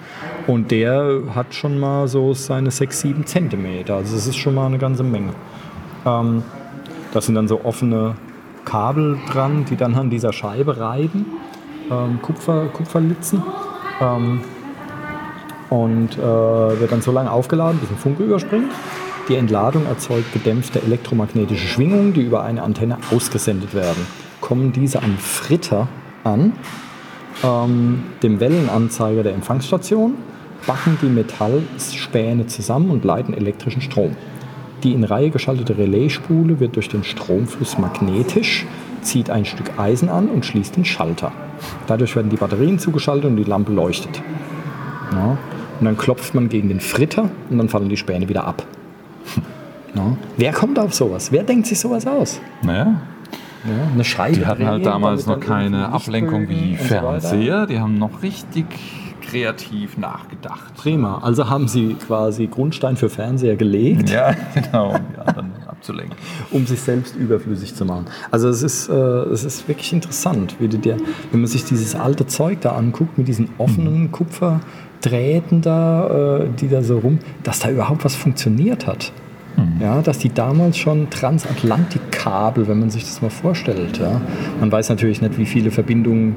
Und 0.45 0.71
der 0.71 1.21
hat 1.33 1.55
schon 1.55 1.79
mal 1.79 2.07
so 2.07 2.33
seine 2.33 2.69
6, 2.69 2.99
7 3.01 3.25
Zentimeter. 3.25 3.95
Also 3.95 4.15
das 4.15 4.27
ist 4.27 4.37
schon 4.37 4.55
mal 4.55 4.67
eine 4.67 4.77
ganze 4.77 5.03
Menge. 5.03 5.33
Ähm, 6.05 6.43
da 7.11 7.21
sind 7.21 7.35
dann 7.35 7.47
so 7.47 7.63
offene 7.63 8.15
Kabel 8.65 9.17
dran, 9.31 9.65
die 9.65 9.75
dann 9.75 9.95
an 9.95 10.09
dieser 10.09 10.31
Scheibe 10.31 10.79
reiben. 10.79 11.25
Ähm, 11.89 12.19
Kupfer, 12.21 12.67
Kupferlitzen. 12.67 13.41
Ähm, 13.99 14.41
und 15.69 16.17
äh, 16.19 16.21
wird 16.21 16.91
dann 16.91 17.01
so 17.01 17.11
lange 17.11 17.31
aufgeladen, 17.31 17.79
bis 17.79 17.89
ein 17.89 17.97
Funke 17.97 18.23
überspringt. 18.23 18.71
Die 19.29 19.35
Entladung 19.35 19.85
erzeugt 19.85 20.33
gedämpfte 20.33 20.81
elektromagnetische 20.81 21.65
Schwingungen, 21.65 22.13
die 22.13 22.21
über 22.21 22.43
eine 22.43 22.61
Antenne 22.61 22.97
ausgesendet 23.09 23.73
werden. 23.73 24.05
Kommen 24.41 24.73
diese 24.73 25.01
am 25.01 25.17
Fritter 25.17 25.87
an, 26.25 26.51
ähm, 27.41 28.03
dem 28.21 28.41
Wellenanzeiger 28.41 29.23
der 29.23 29.33
Empfangsstation, 29.33 30.15
backen 30.67 30.97
die 31.01 31.07
Metallspäne 31.07 32.47
zusammen 32.47 32.89
und 32.89 33.05
leiten 33.05 33.33
elektrischen 33.33 33.81
Strom. 33.81 34.15
Die 34.83 34.91
in 34.91 35.05
Reihe 35.05 35.29
geschaltete 35.29 35.77
Relaisspule 35.77 36.59
wird 36.59 36.75
durch 36.75 36.89
den 36.89 37.05
Stromfluss 37.05 37.77
magnetisch, 37.77 38.65
zieht 39.01 39.29
ein 39.29 39.45
Stück 39.45 39.79
Eisen 39.79 40.09
an 40.09 40.27
und 40.27 40.45
schließt 40.45 40.75
den 40.75 40.83
Schalter. 40.83 41.31
Dadurch 41.87 42.13
werden 42.17 42.29
die 42.29 42.35
Batterien 42.35 42.77
zugeschaltet 42.77 43.29
und 43.29 43.37
die 43.37 43.45
Lampe 43.45 43.71
leuchtet. 43.71 44.21
Ja. 45.13 45.37
Und 45.79 45.85
dann 45.85 45.97
klopft 45.97 46.35
man 46.35 46.49
gegen 46.49 46.67
den 46.67 46.81
Fritter 46.81 47.29
und 47.49 47.57
dann 47.57 47.69
fallen 47.69 47.87
die 47.87 47.97
Späne 47.97 48.27
wieder 48.27 48.45
ab. 48.45 48.65
Ja. 49.95 50.17
Wer 50.37 50.51
kommt 50.53 50.79
auf 50.79 50.91
sowas? 50.95 51.31
Wer 51.31 51.43
denkt 51.43 51.67
sich 51.67 51.79
sowas 51.79 52.07
aus? 52.07 52.41
Naja, 52.63 52.95
Ja, 53.63 53.91
eine 53.93 54.03
Scheibe. 54.03 54.37
die 54.39 54.45
hatten 54.47 54.65
halt 54.65 54.83
damals 54.87 55.27
noch 55.27 55.39
dann 55.39 55.47
keine 55.47 55.89
Ablenkung 55.89 56.49
wie 56.49 56.71
und 56.71 56.79
so. 56.79 56.85
Fernseher. 56.85 57.67
Die 57.67 57.79
haben 57.79 57.99
noch 57.99 58.23
richtig 58.23 58.65
kreativ 59.21 59.97
nachgedacht. 59.99 60.73
Prima. 60.75 61.19
Also 61.19 61.47
haben 61.47 61.67
sie 61.67 61.93
quasi 61.93 62.47
Grundstein 62.47 62.97
für 62.97 63.09
Fernseher 63.09 63.55
gelegt, 63.55 64.09
Ja, 64.09 64.33
genau, 64.55 64.95
um 64.95 65.01
die 65.13 65.19
anderen 65.19 65.51
abzulenken. 65.67 66.15
um 66.51 66.65
sich 66.65 66.81
selbst 66.81 67.15
überflüssig 67.15 67.75
zu 67.75 67.85
machen. 67.85 68.05
Also 68.31 68.49
es 68.49 68.63
ist, 68.63 68.89
äh, 68.89 68.93
es 68.93 69.43
ist 69.43 69.67
wirklich 69.67 69.93
interessant, 69.93 70.55
wie 70.59 70.67
dir, 70.67 70.97
wenn 71.31 71.41
man 71.41 71.47
sich 71.47 71.65
dieses 71.65 71.93
alte 71.95 72.25
Zeug 72.25 72.61
da 72.61 72.71
anguckt 72.71 73.17
mit 73.19 73.27
diesen 73.27 73.49
offenen 73.59 74.11
Kupferdrähten 75.03 75.61
da, 75.61 76.39
äh, 76.39 76.47
die 76.59 76.69
da 76.69 76.81
so 76.81 76.99
rum, 76.99 77.19
dass 77.43 77.59
da 77.59 77.69
überhaupt 77.69 78.05
was 78.05 78.15
funktioniert 78.15 78.87
hat. 78.87 79.11
Ja, 79.79 80.01
dass 80.01 80.17
die 80.17 80.33
damals 80.33 80.77
schon 80.77 81.11
Transatlantikkabel, 81.11 82.67
wenn 82.67 82.79
man 82.79 82.89
sich 82.89 83.03
das 83.03 83.21
mal 83.21 83.29
vorstellt. 83.29 83.99
Ja. 83.99 84.19
Man 84.59 84.71
weiß 84.71 84.89
natürlich 84.89 85.21
nicht, 85.21 85.37
wie 85.37 85.45
viele 85.45 85.69
Verbindungen 85.69 86.35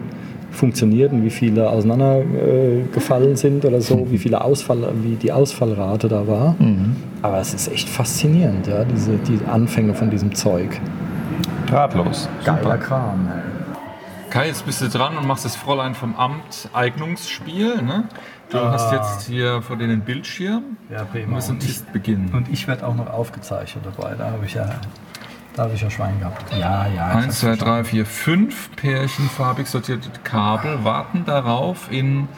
funktionierten, 0.50 1.24
wie 1.24 1.30
viele 1.30 1.70
auseinandergefallen 1.70 3.32
äh, 3.32 3.36
sind 3.36 3.64
oder 3.64 3.80
so, 3.80 4.06
wie 4.10 4.18
viele 4.18 4.42
Ausfall, 4.44 4.92
wie 5.02 5.14
die 5.14 5.32
Ausfallrate 5.32 6.08
da 6.08 6.26
war. 6.26 6.56
Aber 7.22 7.38
es 7.38 7.54
ist 7.54 7.72
echt 7.72 7.88
faszinierend, 7.88 8.66
ja, 8.66 8.84
diese, 8.84 9.12
die 9.12 9.38
Anfänge 9.50 9.94
von 9.94 10.10
diesem 10.10 10.34
Zeug. 10.34 10.78
Drahtlos. 11.66 12.28
Geiler 12.44 12.76
Kram. 12.76 13.28
Kai, 14.30 14.48
jetzt 14.48 14.66
bist 14.66 14.82
du 14.82 14.88
dran 14.88 15.16
und 15.16 15.26
machst 15.26 15.44
das 15.44 15.56
Fräulein 15.56 15.94
vom 15.94 16.14
Amt 16.16 16.68
Eignungsspiel. 16.72 17.80
Ne? 17.82 18.04
Du 18.50 18.58
hast 18.60 18.92
jetzt 18.92 19.26
hier 19.26 19.62
vor 19.62 19.76
dir 19.76 19.86
den 19.86 20.00
Bildschirm. 20.02 20.76
Ja, 20.90 20.98
Wir 20.98 21.04
prima. 21.04 21.34
müssen 21.36 21.52
Und 21.56 21.64
ich, 21.64 21.82
beginnen. 21.86 22.30
und 22.34 22.48
ich 22.48 22.66
werde 22.68 22.86
auch 22.86 22.94
noch 22.94 23.08
aufgezeichnet 23.08 23.84
dabei. 23.86 24.14
Da 24.14 24.30
habe 24.32 24.44
ich 24.44 24.54
ja, 24.54 24.68
da 25.54 25.62
habe 25.64 25.74
ich 25.74 25.80
ja 25.80 25.90
Schwein 25.90 26.18
gehabt. 26.18 26.52
Ja, 26.52 26.86
ja. 26.86 27.10
ich 27.10 27.16
1, 27.16 27.26
hab's 27.26 27.38
2, 27.40 27.46
verstanden. 27.46 27.82
3, 27.82 27.84
4, 27.84 28.06
5 28.06 28.76
Pärchen 28.76 29.28
farbig 29.30 29.66
sortierte 29.68 30.10
Kabel 30.22 30.84
warten 30.84 31.24
darauf 31.24 31.90
in, 31.90 32.28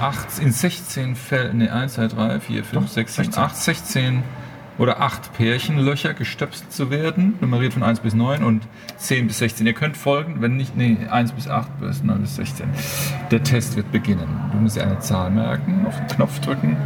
8, 0.00 0.38
in 0.40 0.52
16 0.52 1.16
Fällen, 1.16 1.58
ne 1.58 1.72
1, 1.72 1.94
2, 1.94 2.06
3, 2.08 2.40
4, 2.40 2.64
5, 2.64 2.88
6, 2.90 3.14
7, 3.16 3.34
8, 3.36 3.56
16 3.56 4.22
oder 4.78 5.00
8 5.00 5.32
Pärchenlöcher 5.34 6.14
gestöpselt 6.14 6.72
zu 6.72 6.90
werden, 6.90 7.34
nummeriert 7.40 7.74
von 7.74 7.82
1 7.82 8.00
bis 8.00 8.14
9 8.14 8.42
und 8.44 8.66
10 8.96 9.26
bis 9.26 9.38
16. 9.38 9.66
Ihr 9.66 9.72
könnt 9.72 9.96
folgen, 9.96 10.36
wenn 10.40 10.56
nicht, 10.56 10.76
nee, 10.76 10.96
1 11.10 11.32
bis 11.32 11.48
8 11.48 11.80
bis 11.80 12.02
9 12.02 12.20
bis 12.20 12.36
16. 12.36 12.68
Der 13.30 13.42
Test 13.42 13.76
wird 13.76 13.90
beginnen. 13.90 14.28
Du 14.52 14.58
musst 14.58 14.76
dir 14.76 14.84
eine 14.84 15.00
Zahl 15.00 15.30
merken, 15.30 15.84
auf 15.86 15.96
den 15.96 16.06
Knopf 16.06 16.38
drücken 16.40 16.76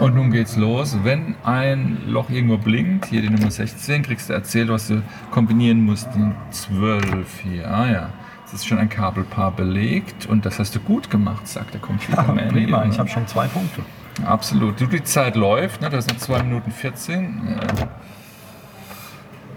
und 0.00 0.14
nun 0.14 0.30
geht's 0.30 0.56
los. 0.56 0.96
Wenn 1.02 1.36
ein 1.44 1.98
Loch 2.06 2.30
irgendwo 2.30 2.58
blinkt, 2.58 3.06
hier 3.06 3.22
die 3.22 3.30
Nummer 3.30 3.50
16, 3.50 4.02
kriegst 4.02 4.28
du 4.28 4.32
erzählt, 4.32 4.68
was 4.68 4.88
du 4.88 5.02
kombinieren 5.30 5.84
musst. 5.84 6.08
Die 6.14 6.32
12 6.50 7.40
hier, 7.40 7.70
ah 7.70 7.90
ja. 7.90 8.10
Es 8.46 8.54
ist 8.54 8.66
schon 8.66 8.78
ein 8.78 8.88
Kabelpaar 8.88 9.50
belegt 9.50 10.26
und 10.26 10.46
das 10.46 10.58
hast 10.58 10.74
du 10.74 10.80
gut 10.80 11.10
gemacht, 11.10 11.46
sagt 11.46 11.74
der 11.74 11.80
Computer. 11.82 12.34
Ja, 12.34 12.50
prima, 12.50 12.86
ich 12.86 12.98
habe 12.98 13.08
schon 13.08 13.26
zwei 13.26 13.46
Punkte. 13.46 13.82
Absolut. 14.24 14.80
Die 14.80 15.02
Zeit 15.04 15.36
läuft, 15.36 15.80
ne? 15.80 15.90
das 15.90 16.06
sind 16.06 16.20
2 16.20 16.42
Minuten 16.42 16.70
14. 16.70 17.58
Ja. 17.60 17.88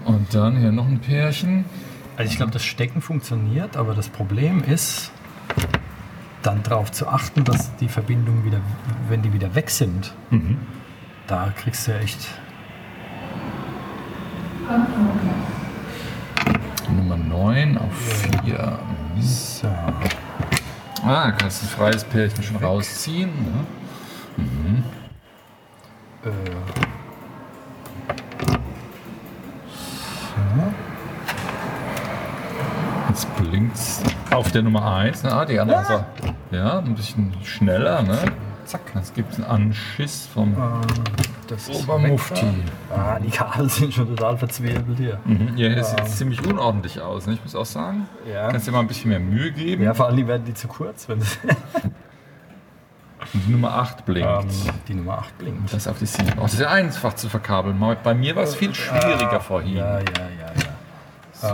Und 0.06 0.34
dann 0.34 0.58
hier 0.58 0.72
noch 0.72 0.88
ein 0.88 1.00
Pärchen. 1.00 1.66
Also 2.18 2.32
ich 2.32 2.38
glaube, 2.38 2.52
das 2.52 2.64
Stecken 2.64 3.02
funktioniert, 3.02 3.78
aber 3.78 3.94
das 3.94 4.10
Problem 4.10 4.64
ist, 4.64 5.12
dann 6.42 6.64
darauf 6.64 6.92
zu 6.92 7.08
achten, 7.08 7.44
dass 7.44 7.76
die 7.78 7.88
Verbindungen 7.88 8.44
wieder, 8.46 8.60
wenn 9.10 9.22
die 9.22 9.32
wieder 9.34 9.54
weg 9.56 9.70
sind, 9.70 10.14
da 11.28 11.54
kriegst 11.56 11.88
du 11.88 11.92
ja 11.92 11.98
echt. 12.00 12.28
Nummer 16.90 17.18
9 17.18 17.78
auf 17.78 17.94
4. 18.44 18.80
So. 19.20 19.68
Ah, 21.04 21.26
da 21.26 21.32
kannst 21.32 21.62
du 21.62 21.66
ein 21.66 21.70
freies 21.70 22.04
Pärchen 22.04 22.44
schon 22.44 22.58
rausziehen. 22.58 23.30
Ne? 23.30 23.66
Äh. 26.24 26.30
Jetzt 33.10 33.28
blinkt's 33.36 34.02
auf 34.32 34.52
der 34.52 34.62
Nummer 34.64 34.96
1. 34.96 35.26
Ah, 35.26 35.46
die 35.46 35.60
andere 35.60 35.82
ist 35.82 35.92
auch, 35.92 36.04
ja, 36.52 36.80
ein 36.80 36.96
bisschen 36.96 37.34
schneller. 37.44 38.02
Ne? 38.04 38.18
Zack, 38.66 38.82
jetzt 38.96 39.14
gibt 39.16 39.34
es 39.34 39.40
einen 39.40 39.48
Anschiss 39.68 40.28
vom 40.34 40.56
Das 41.48 41.70
Obermufti. 41.70 42.46
Ah, 42.90 43.20
die 43.20 43.30
Kabel 43.30 43.70
sind 43.70 43.94
schon 43.94 44.08
total 44.16 44.38
verzwirbelt 44.38 44.98
hier. 44.98 45.20
Mhm. 45.26 45.58
Ja, 45.58 45.76
das 45.76 45.92
sieht 45.92 46.08
ziemlich 46.08 46.46
unordentlich 46.46 47.02
aus. 47.02 47.28
Ne? 47.28 47.34
Ich 47.34 47.44
muss 47.44 47.56
auch 47.56 47.66
sagen, 47.66 48.08
Ja. 48.32 48.50
kannst 48.50 48.68
dir 48.68 48.72
mal 48.72 48.80
ein 48.80 48.88
bisschen 48.88 49.10
mehr 49.10 49.20
Mühe 49.20 49.52
geben. 49.52 49.84
Ja, 49.84 49.94
vor 49.94 50.08
allem 50.08 50.26
werden 50.28 50.46
die 50.46 50.54
zu 50.54 50.70
kurz, 50.70 51.10
wenn 51.10 51.20
Und 53.34 53.48
die 53.48 53.52
Nummer 53.52 53.74
8 53.76 54.06
blinkt. 54.06 54.30
ähm, 54.30 54.48
die 54.88 54.94
Nummer 54.94 55.20
8 55.20 55.38
blinkt. 55.38 55.74
Das 55.74 55.88
auf 55.88 56.00
die 56.00 56.06
7. 56.06 56.34
Oh, 56.38 56.42
das 56.44 56.54
ist 56.54 56.60
ja 56.62 56.70
einfach 56.70 57.14
zu 57.14 57.30
verkabeln. 57.30 57.80
Bei 58.04 58.14
mir 58.14 58.36
war 58.36 58.44
es 58.44 58.56
viel 58.56 58.74
schwieriger 58.76 59.40
vorhin. 59.40 59.78
Ja, 59.78 60.00
ja, 60.00 60.04
ja, 60.06 60.52
ja. 60.56 60.72
So, 61.34 61.48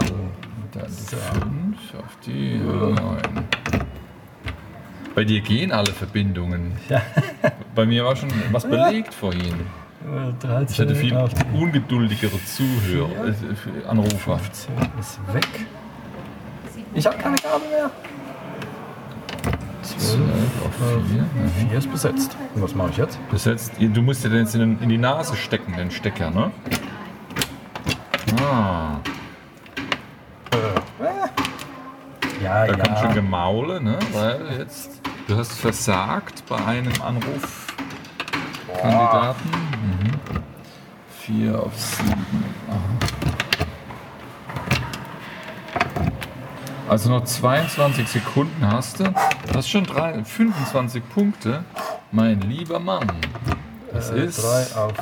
dann 0.73 0.87
die 0.87 1.15
5 1.15 1.77
auf 2.03 2.17
die 2.25 2.57
9. 2.57 2.95
Bei 5.15 5.23
dir 5.23 5.41
gehen 5.41 5.71
alle 5.71 5.91
Verbindungen. 5.91 6.73
Bei 7.73 7.85
mir 7.85 8.05
war 8.05 8.15
schon 8.15 8.29
was 8.51 8.65
belegt 8.69 9.13
vorhin. 9.13 9.55
Äh, 10.05 10.63
Ich 10.69 10.79
hatte 10.79 10.95
viel 10.95 11.17
ungeduldigere 11.53 12.39
Zuhörer, 12.45 13.27
äh, 13.29 13.87
Anrufer. 13.87 14.37
15 14.37 14.73
ist 14.99 15.19
weg. 15.33 15.47
Ich 16.93 17.05
habe 17.05 17.17
keine 17.17 17.35
Gabel 17.37 17.67
mehr. 17.69 17.89
12 19.97 20.21
auf 20.65 20.73
4. 21.59 21.69
4 21.69 21.77
ist 21.77 21.91
besetzt. 21.91 22.35
Und 22.55 22.63
was 22.63 22.73
mache 22.75 22.89
ich 22.91 22.97
jetzt? 22.97 23.19
Besetzt. 23.29 23.73
Du 23.79 24.01
musst 24.01 24.23
dir 24.23 24.29
den 24.29 24.39
jetzt 24.39 24.55
in, 24.55 24.81
in 24.81 24.89
die 24.89 24.97
Nase 24.97 25.35
stecken, 25.35 25.75
den 25.77 25.91
Stecker, 25.91 26.31
ne? 26.31 26.51
Ah, 28.41 28.97
Ja, 32.43 32.65
da 32.67 32.75
kommt 32.77 32.99
schon 32.99 33.13
Gemaule, 33.13 33.81
ne? 33.81 33.97
Weil 34.13 34.39
jetzt, 34.59 35.01
du 35.27 35.35
hast 35.37 35.53
versagt 35.53 36.43
bei 36.47 36.55
einem 36.65 36.93
Anrufkandidaten. 37.01 39.49
Mhm. 39.51 40.11
4 41.25 41.59
auf 41.61 41.73
7. 41.77 42.13
Also 46.89 47.09
noch 47.09 47.23
22 47.25 48.07
Sekunden 48.07 48.65
hast 48.65 48.99
du. 48.99 49.03
Das 49.47 49.65
ist 49.65 49.69
schon 49.69 49.83
drei, 49.83 50.23
25 50.23 51.07
Punkte. 51.09 51.63
Mein 52.11 52.39
lieber 52.41 52.79
Mann. 52.79 53.11
Das 53.91 54.09
ist. 54.09 54.41
3 54.43 54.79
auf 54.79 54.93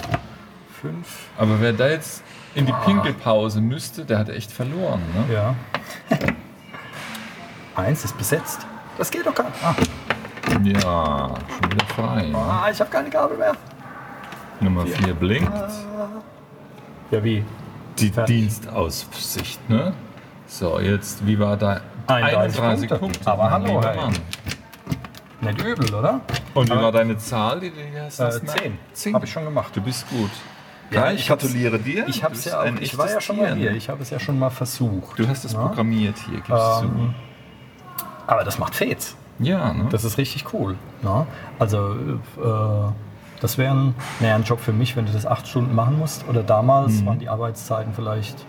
5. 0.81 1.07
Aber 1.37 1.61
wer 1.61 1.73
da 1.73 1.87
jetzt 1.87 2.23
in 2.55 2.65
die 2.65 2.73
Pinkelpause 2.85 3.61
müsste, 3.61 4.03
der 4.05 4.17
hat 4.17 4.29
echt 4.29 4.51
verloren. 4.51 5.01
Ne? 5.13 5.33
Ja. 5.33 5.55
Eins 7.75 8.03
ist 8.05 8.17
besetzt. 8.17 8.65
Das 8.97 9.11
geht 9.11 9.25
doch 9.25 9.35
gar 9.35 9.45
nicht. 9.49 9.63
Ah, 9.63 9.75
Ja, 10.63 11.29
schon 11.59 11.71
wieder 11.71 11.85
frei. 11.87 12.27
Ne? 12.27 12.37
ah 12.37 12.69
ich 12.71 12.79
habe 12.79 12.89
keine 12.89 13.09
Gabel 13.09 13.37
mehr. 13.37 13.53
Nummer 14.59 14.85
4 14.87 15.13
blinkt. 15.13 15.51
Ja, 17.11 17.23
wie? 17.23 17.43
Die. 17.99 18.09
Dienstaussicht, 18.11 19.69
ne? 19.69 19.93
So, 20.47 20.79
jetzt, 20.79 21.25
wie 21.25 21.37
war 21.39 21.57
da? 21.57 21.81
31 22.07 22.59
31 22.61 22.89
Punkte. 22.89 22.99
Punkte. 22.99 23.31
Aber 23.31 23.49
hallo, 23.49 23.81
hey. 23.83 23.95
Mann. 23.97 24.13
Nicht 25.41 25.61
übel, 25.63 25.93
oder? 25.93 26.21
Und 26.53 26.69
wie 26.69 26.73
Aber- 26.73 26.83
war 26.83 26.91
deine 26.91 27.17
Zahl, 27.17 27.59
die 27.59 27.69
du 27.71 27.81
hier 27.81 28.03
hast? 28.03 28.19
Äh, 28.19 28.25
hast, 28.25 28.43
ne? 28.43 28.49
10. 28.49 28.77
Zehn. 28.93 29.13
Habe 29.15 29.25
ich 29.25 29.31
schon 29.31 29.43
gemacht. 29.43 29.75
Du 29.75 29.81
bist 29.81 30.09
gut. 30.09 30.29
Ja, 30.91 31.05
Ja, 31.07 31.11
ich 31.11 31.21
ich 31.21 31.31
hab's- 31.31 31.43
gratuliere 31.43 31.79
dir. 31.79 32.07
Ich 32.07 32.21
Du 32.21 32.29
bist 32.29 32.45
ja 32.45 32.61
auch, 32.61 32.65
ich 32.79 32.97
war 32.97 33.09
ja 33.09 33.19
schon 33.19 33.37
mal 33.37 33.55
hier. 33.55 33.71
ne? 33.71 33.77
Ich 33.77 33.89
habe 33.89 34.01
es 34.03 34.11
ja 34.11 34.19
schon 34.19 34.37
mal 34.37 34.51
versucht. 34.51 35.17
Du 35.19 35.27
hast 35.27 35.43
es 35.45 35.53
Ja? 35.53 35.59
programmiert 35.59 36.15
hier, 36.19 36.35
gibst 36.41 36.51
Ähm, 36.51 37.15
aber 38.27 38.43
das 38.43 38.59
macht 38.59 38.75
Fets. 38.75 39.15
du. 39.39 39.45
Ja, 39.45 39.73
ne? 39.73 39.87
Das 39.89 40.03
ist 40.03 40.17
richtig 40.17 40.53
cool. 40.53 40.75
Ne? 41.01 41.25
Also, 41.59 41.93
äh, 41.95 42.91
das 43.41 43.57
wäre 43.57 43.73
ein, 43.73 43.95
naja, 44.19 44.35
ein 44.35 44.43
Job 44.43 44.59
für 44.61 44.71
mich, 44.73 44.95
wenn 44.95 45.05
du 45.07 45.11
das 45.11 45.25
acht 45.25 45.47
Stunden 45.47 45.73
machen 45.75 45.97
musst. 45.97 46.25
Oder 46.29 46.43
damals 46.43 47.01
Mhm. 47.01 47.05
waren 47.07 47.19
die 47.19 47.29
Arbeitszeiten 47.29 47.93
vielleicht 47.93 48.45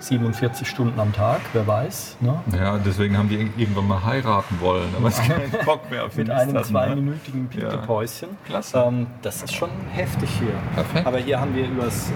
47 0.00 0.66
Stunden 0.66 0.98
am 0.98 1.12
Tag, 1.12 1.40
wer 1.52 1.66
weiß. 1.66 2.16
Ne? 2.20 2.40
ja, 2.56 2.78
deswegen 2.78 3.16
haben 3.16 3.28
die 3.28 3.50
irgendwann 3.56 3.86
mal 3.86 4.02
heiraten 4.04 4.58
wollen, 4.60 4.88
aber 4.96 5.08
es 5.08 5.16
keinen 5.28 5.50
Bock 5.64 5.90
mehr 5.90 6.06
auf 6.06 6.16
Mit 6.16 6.30
einem 6.30 6.54
ne? 6.54 6.62
zweiminütigen 6.62 7.48
Pinkelpäuschen. 7.48 8.30
Klasse. 8.46 8.84
Ähm, 8.86 9.06
das 9.22 9.42
ist 9.42 9.54
schon 9.54 9.70
heftig 9.92 10.30
hier. 10.38 10.54
Perfekt. 10.74 11.06
Aber 11.06 11.18
hier 11.18 11.40
haben 11.40 11.54
wir 11.54 11.66
übers, 11.66 12.10
äh, 12.10 12.14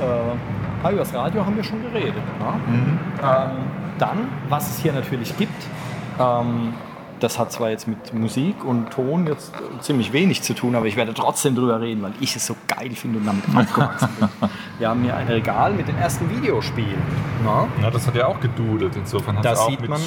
ah, 0.82 0.90
übers 0.90 1.12
Radio 1.14 1.44
haben 1.44 1.56
wir 1.56 1.64
schon 1.64 1.82
geredet. 1.82 2.14
Ne? 2.14 2.60
Mhm. 2.66 2.98
Ähm, 3.22 3.50
dann, 3.98 4.28
was 4.48 4.70
es 4.70 4.78
hier 4.82 4.92
natürlich 4.92 5.36
gibt, 5.36 5.62
ähm, 6.18 6.74
das 7.24 7.38
hat 7.38 7.50
zwar 7.50 7.70
jetzt 7.70 7.88
mit 7.88 8.12
Musik 8.12 8.64
und 8.64 8.90
Ton 8.90 9.26
jetzt 9.26 9.52
äh, 9.54 9.80
ziemlich 9.80 10.12
wenig 10.12 10.42
zu 10.42 10.54
tun, 10.54 10.74
aber 10.74 10.86
ich 10.86 10.96
werde 10.96 11.14
trotzdem 11.14 11.54
drüber 11.54 11.80
reden, 11.80 12.02
weil 12.02 12.12
ich 12.20 12.36
es 12.36 12.46
so 12.46 12.54
geil 12.68 12.90
finde 12.90 13.18
und 13.18 13.26
damit 13.26 13.44
aufgewachsen 13.56 14.10
bin. 14.20 14.28
Wir 14.78 14.88
haben 14.90 15.02
hier 15.02 15.16
ein 15.16 15.26
Regal 15.26 15.72
mit 15.72 15.88
den 15.88 15.96
ersten 15.96 16.28
Videospielen. 16.30 17.02
Ne? 17.42 17.68
Ja, 17.82 17.90
das 17.90 18.06
hat 18.06 18.14
ja 18.14 18.26
auch 18.26 18.38
gedudelt, 18.40 18.94
insofern 18.96 19.38
hat 19.38 19.46
es 19.46 19.58
auch 19.58 19.70
sieht 19.70 19.80
mit 19.80 19.90
man 19.90 20.00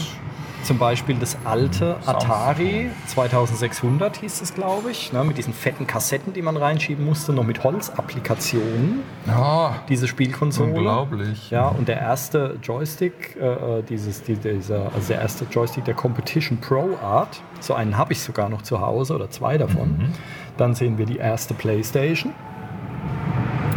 zum 0.67 0.77
Beispiel 0.77 1.15
das 1.15 1.37
alte. 1.45 1.95
Atari 2.05 2.89
2600 3.07 4.17
hieß 4.17 4.41
es, 4.41 4.53
glaube 4.53 4.91
ich, 4.91 5.13
ne, 5.13 5.23
mit 5.23 5.37
diesen 5.37 5.53
fetten 5.53 5.87
Kassetten, 5.87 6.33
die 6.33 6.41
man 6.41 6.57
reinschieben 6.57 7.05
musste, 7.05 7.31
noch 7.31 7.45
mit 7.45 7.63
Holzapplikationen, 7.63 8.99
Ja, 9.25 9.77
diese 9.87 10.07
Spielkonsole. 10.09 10.73
unglaublich. 10.73 11.49
Ja, 11.49 11.69
und 11.69 11.87
der 11.87 11.99
erste 12.01 12.57
Joystick, 12.61 13.37
äh, 13.37 13.81
dieses, 13.87 14.23
die- 14.23 14.35
dieser, 14.35 14.91
also 14.93 15.07
der 15.13 15.21
erste 15.21 15.45
Joystick 15.45 15.85
der 15.85 15.93
Competition 15.93 16.57
Pro 16.59 16.89
Art, 17.01 17.41
so 17.61 17.73
einen 17.73 17.97
habe 17.97 18.11
ich 18.11 18.21
sogar 18.21 18.49
noch 18.49 18.61
zu 18.61 18.81
Hause 18.81 19.15
oder 19.15 19.29
zwei 19.29 19.57
davon. 19.57 20.13
Dann 20.57 20.75
sehen 20.75 20.97
wir 20.97 21.05
die 21.05 21.17
erste 21.17 21.53
PlayStation, 21.53 22.33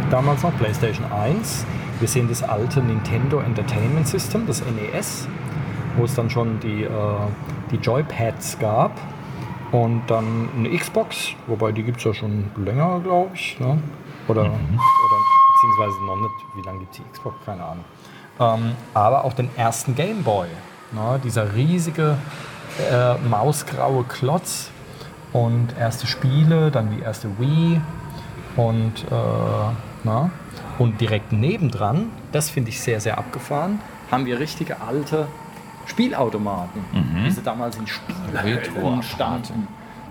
damals 0.09 0.43
noch 0.43 0.55
PlayStation 0.57 1.05
1. 1.11 1.65
Wir 1.99 2.07
sehen 2.07 2.27
das 2.27 2.43
alte 2.43 2.81
Nintendo 2.81 3.39
Entertainment 3.39 4.07
System, 4.07 4.45
das 4.47 4.61
NES, 4.65 5.27
wo 5.97 6.05
es 6.05 6.15
dann 6.15 6.29
schon 6.29 6.59
die, 6.59 6.83
äh, 6.83 6.89
die 7.71 7.77
Joypads 7.77 8.59
gab. 8.59 8.91
Und 9.71 10.03
dann 10.07 10.49
eine 10.57 10.77
Xbox, 10.77 11.29
wobei 11.47 11.71
die 11.71 11.83
gibt 11.83 11.99
es 11.99 12.03
ja 12.03 12.13
schon 12.13 12.51
länger, 12.57 12.99
glaube 12.99 13.31
ich. 13.33 13.57
Ne? 13.59 13.81
Oder, 14.27 14.41
oder 14.41 14.51
beziehungsweise 14.51 16.05
noch 16.05 16.17
nicht, 16.17 16.55
wie 16.55 16.61
lange 16.61 16.79
gibt 16.79 16.91
es 16.91 16.97
die 16.97 17.09
Xbox? 17.11 17.35
Keine 17.45 17.63
Ahnung. 17.63 17.85
Ähm, 18.39 18.75
aber 18.93 19.23
auch 19.23 19.33
den 19.33 19.49
ersten 19.55 19.95
Game 19.95 20.23
Boy. 20.23 20.47
Ne? 20.91 21.21
Dieser 21.23 21.55
riesige 21.55 22.17
äh, 22.91 23.15
mausgraue 23.29 24.03
Klotz 24.03 24.71
und 25.33 25.69
erste 25.79 26.07
Spiele, 26.07 26.71
dann 26.71 26.95
die 26.95 27.01
erste 27.01 27.29
Wii 27.39 27.79
und, 28.55 29.05
äh, 29.09 29.15
na? 30.03 30.31
und 30.79 30.99
direkt 30.99 31.31
nebendran, 31.31 32.09
das 32.31 32.49
finde 32.49 32.69
ich 32.69 32.81
sehr, 32.81 32.99
sehr 32.99 33.17
abgefahren, 33.17 33.79
haben 34.09 34.25
wir 34.25 34.39
richtige 34.39 34.81
alte 34.81 35.27
Spielautomaten, 35.85 36.81
wie 37.23 37.31
sie 37.31 37.41
damals 37.41 37.77
in 37.77 37.85
Retroautomaten. 38.33 39.03
standen. 39.03 39.67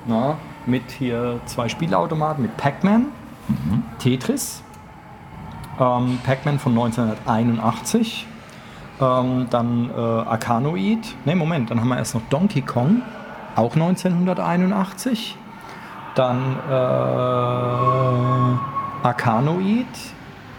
Na? 0.07 0.37
Mit 0.67 0.91
hier 0.91 1.41
zwei 1.47 1.69
Spielautomaten, 1.69 2.43
mit 2.43 2.57
Pac-Man, 2.57 3.07
Tetris, 3.99 4.63
ähm, 5.79 6.19
Pac-Man 6.25 6.59
von 6.59 6.73
1981, 6.73 8.27
ähm, 9.01 9.47
dann 9.51 9.91
äh, 9.91 9.95
Arkanoid, 10.01 11.15
ne 11.25 11.35
Moment, 11.37 11.71
dann 11.71 11.81
haben 11.81 11.89
wir 11.89 11.97
erst 11.97 12.15
noch 12.15 12.23
Donkey 12.29 12.61
Kong, 12.63 13.03
auch 13.57 13.75
1981, 13.75 15.37
dann 16.15 16.57
äh, 16.69 16.73
Arkanoid 19.03 19.87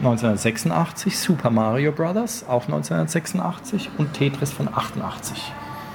1986, 0.01 1.19
Super 1.19 1.51
Mario 1.51 1.91
Brothers 1.91 2.43
auch 2.47 2.63
1986 2.63 3.91
und 3.99 4.13
Tetris 4.13 4.51
von 4.51 4.67
88. 4.67 5.53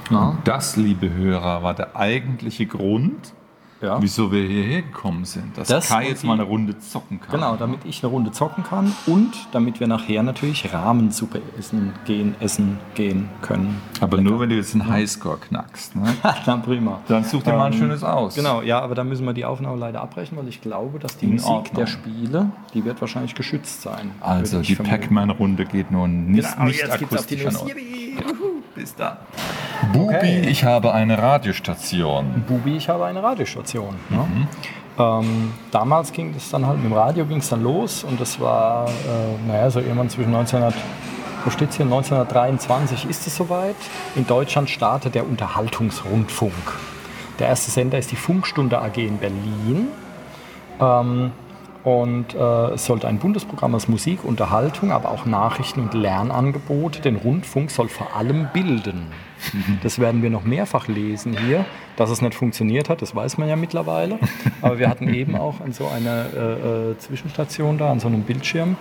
Na? 0.09 0.29
Und 0.29 0.47
das, 0.47 0.77
liebe 0.77 1.13
Hörer, 1.13 1.61
war 1.61 1.73
der 1.73 1.97
eigentliche 1.97 2.67
Grund, 2.67 3.33
Ja. 3.81 4.01
wieso 4.01 4.31
wir 4.31 4.43
hierher 4.47 4.81
gekommen 4.81 5.23
sind. 5.25 5.55
Dass 5.57 5.67
Das 5.67 5.89
Kai 5.89 6.07
jetzt 6.09 6.23
mal 6.23 6.33
eine 6.33 6.43
Runde 6.43 6.79
zocken 6.79 7.19
kann. 7.19 7.31
Genau, 7.31 7.55
damit 7.57 7.81
ich 7.85 8.03
eine 8.03 8.11
Runde 8.11 8.31
zocken 8.31 8.63
kann 8.63 8.91
und 9.05 9.31
damit 9.51 9.79
wir 9.79 9.87
nachher 9.87 10.23
natürlich 10.23 10.73
Rahmensuppe 10.73 11.41
essen 11.59 11.93
gehen, 12.05 12.35
essen 12.39 12.79
gehen 12.95 13.29
können. 13.41 13.79
Aber 14.01 14.19
nur, 14.19 14.39
wenn 14.39 14.49
du 14.49 14.55
jetzt 14.55 14.73
einen 14.73 14.87
Highscore 14.87 15.37
knackst. 15.37 15.95
Ne? 15.95 16.13
Na 16.45 16.57
prima. 16.57 17.01
Dann 17.07 17.23
such 17.23 17.43
dir 17.43 17.53
mal 17.53 17.65
ein 17.67 17.73
Ähm, 17.73 17.79
schönes 17.79 18.03
aus. 18.03 18.33
Genau, 18.35 18.61
ja, 18.63 18.79
aber 18.81 18.95
da 18.95 19.03
müssen 19.03 19.25
wir 19.25 19.33
die 19.33 19.45
Aufnahme 19.45 19.77
leider 19.77 20.01
abbrechen, 20.01 20.37
weil 20.37 20.47
ich 20.47 20.61
glaube, 20.61 20.97
dass 20.97 21.17
die 21.17 21.25
In 21.25 21.31
Musik 21.33 21.47
Ordnung. 21.49 21.75
der 21.75 21.87
Spiele, 21.87 22.49
die 22.73 22.83
wird 22.83 22.99
wahrscheinlich 23.01 23.35
geschützt 23.35 23.81
sein. 23.83 24.11
Also, 24.21 24.61
die. 24.61 24.75
Pac-Man-Runde 24.75 25.65
geht 25.65 25.91
nun 25.91 26.27
nicht, 26.31 26.51
Genau, 26.53 26.65
nicht 26.67 26.89
akustisch 26.89 27.45
an 27.45 27.53
Nuss. 27.53 27.65
Bis 28.77 28.93
dann. 28.95 29.17
Bubi, 29.91 30.15
Okay. 30.15 30.41
ich 30.47 30.63
habe 30.63 30.93
eine 30.93 31.17
Radiostation. 31.17 32.43
Bubi, 32.47 32.77
ich 32.77 32.87
habe 32.87 33.05
eine 33.05 33.23
Radiostation. 33.23 33.95
Ne? 34.09 34.17
Mhm. 34.17 34.47
Ähm, 34.99 35.53
damals 35.71 36.11
ging 36.11 36.33
es 36.35 36.49
dann 36.51 36.65
halt, 36.65 36.77
mit 36.77 36.85
dem 36.91 36.93
Radio 36.93 37.25
ging 37.25 37.39
es 37.39 37.49
dann 37.49 37.63
los 37.63 38.03
und 38.03 38.19
das 38.21 38.39
war, 38.39 38.87
äh, 38.87 39.47
naja, 39.47 39.69
so 39.69 39.79
irgendwann 39.79 40.09
zwischen 40.09 40.33
1900, 40.33 40.73
wo 41.43 41.49
steht 41.49 41.73
hier, 41.73 41.85
1923 41.85 43.09
ist 43.09 43.25
es 43.27 43.35
soweit. 43.35 43.75
In 44.15 44.25
Deutschland 44.27 44.69
startet 44.69 45.15
der 45.15 45.27
Unterhaltungsrundfunk. 45.27 46.53
Der 47.39 47.47
erste 47.47 47.69
Sender 47.71 47.97
ist 47.97 48.11
die 48.11 48.15
Funkstunde 48.15 48.79
AG 48.79 48.97
in 48.97 49.17
Berlin. 49.17 49.87
Ähm, 50.79 51.31
und 51.87 52.35
äh, 52.35 52.73
es 52.73 52.83
sollte 52.83 53.07
ein 53.07 53.17
Bundesprogramm 53.17 53.73
aus 53.73 53.87
Musik, 53.87 54.25
Unterhaltung, 54.25 54.91
aber 54.91 55.09
auch 55.09 55.25
Nachrichten 55.25 55.79
und 55.79 55.93
Lernangebote. 55.93 56.99
Den 56.99 57.15
Rundfunk 57.15 57.71
soll 57.71 57.87
vor 57.87 58.13
allem 58.13 58.49
bilden. 58.51 59.07
Das 59.83 59.97
werden 59.97 60.21
wir 60.21 60.29
noch 60.29 60.43
mehrfach 60.43 60.89
lesen 60.89 61.37
hier. 61.37 61.63
Dass 61.95 62.09
es 62.09 62.21
nicht 62.21 62.35
funktioniert 62.35 62.89
hat, 62.89 63.01
das 63.01 63.15
weiß 63.15 63.37
man 63.37 63.47
ja 63.47 63.55
mittlerweile. 63.55 64.19
Aber 64.61 64.79
wir 64.79 64.89
hatten 64.89 65.13
eben 65.13 65.37
auch 65.37 65.61
an 65.61 65.71
so 65.71 65.87
einer 65.87 66.25
äh, 66.25 66.91
äh, 66.91 66.97
Zwischenstation 66.97 67.77
da, 67.77 67.89
an 67.89 68.01
so 68.01 68.07
einem 68.07 68.23
Bildschirm, 68.23 68.75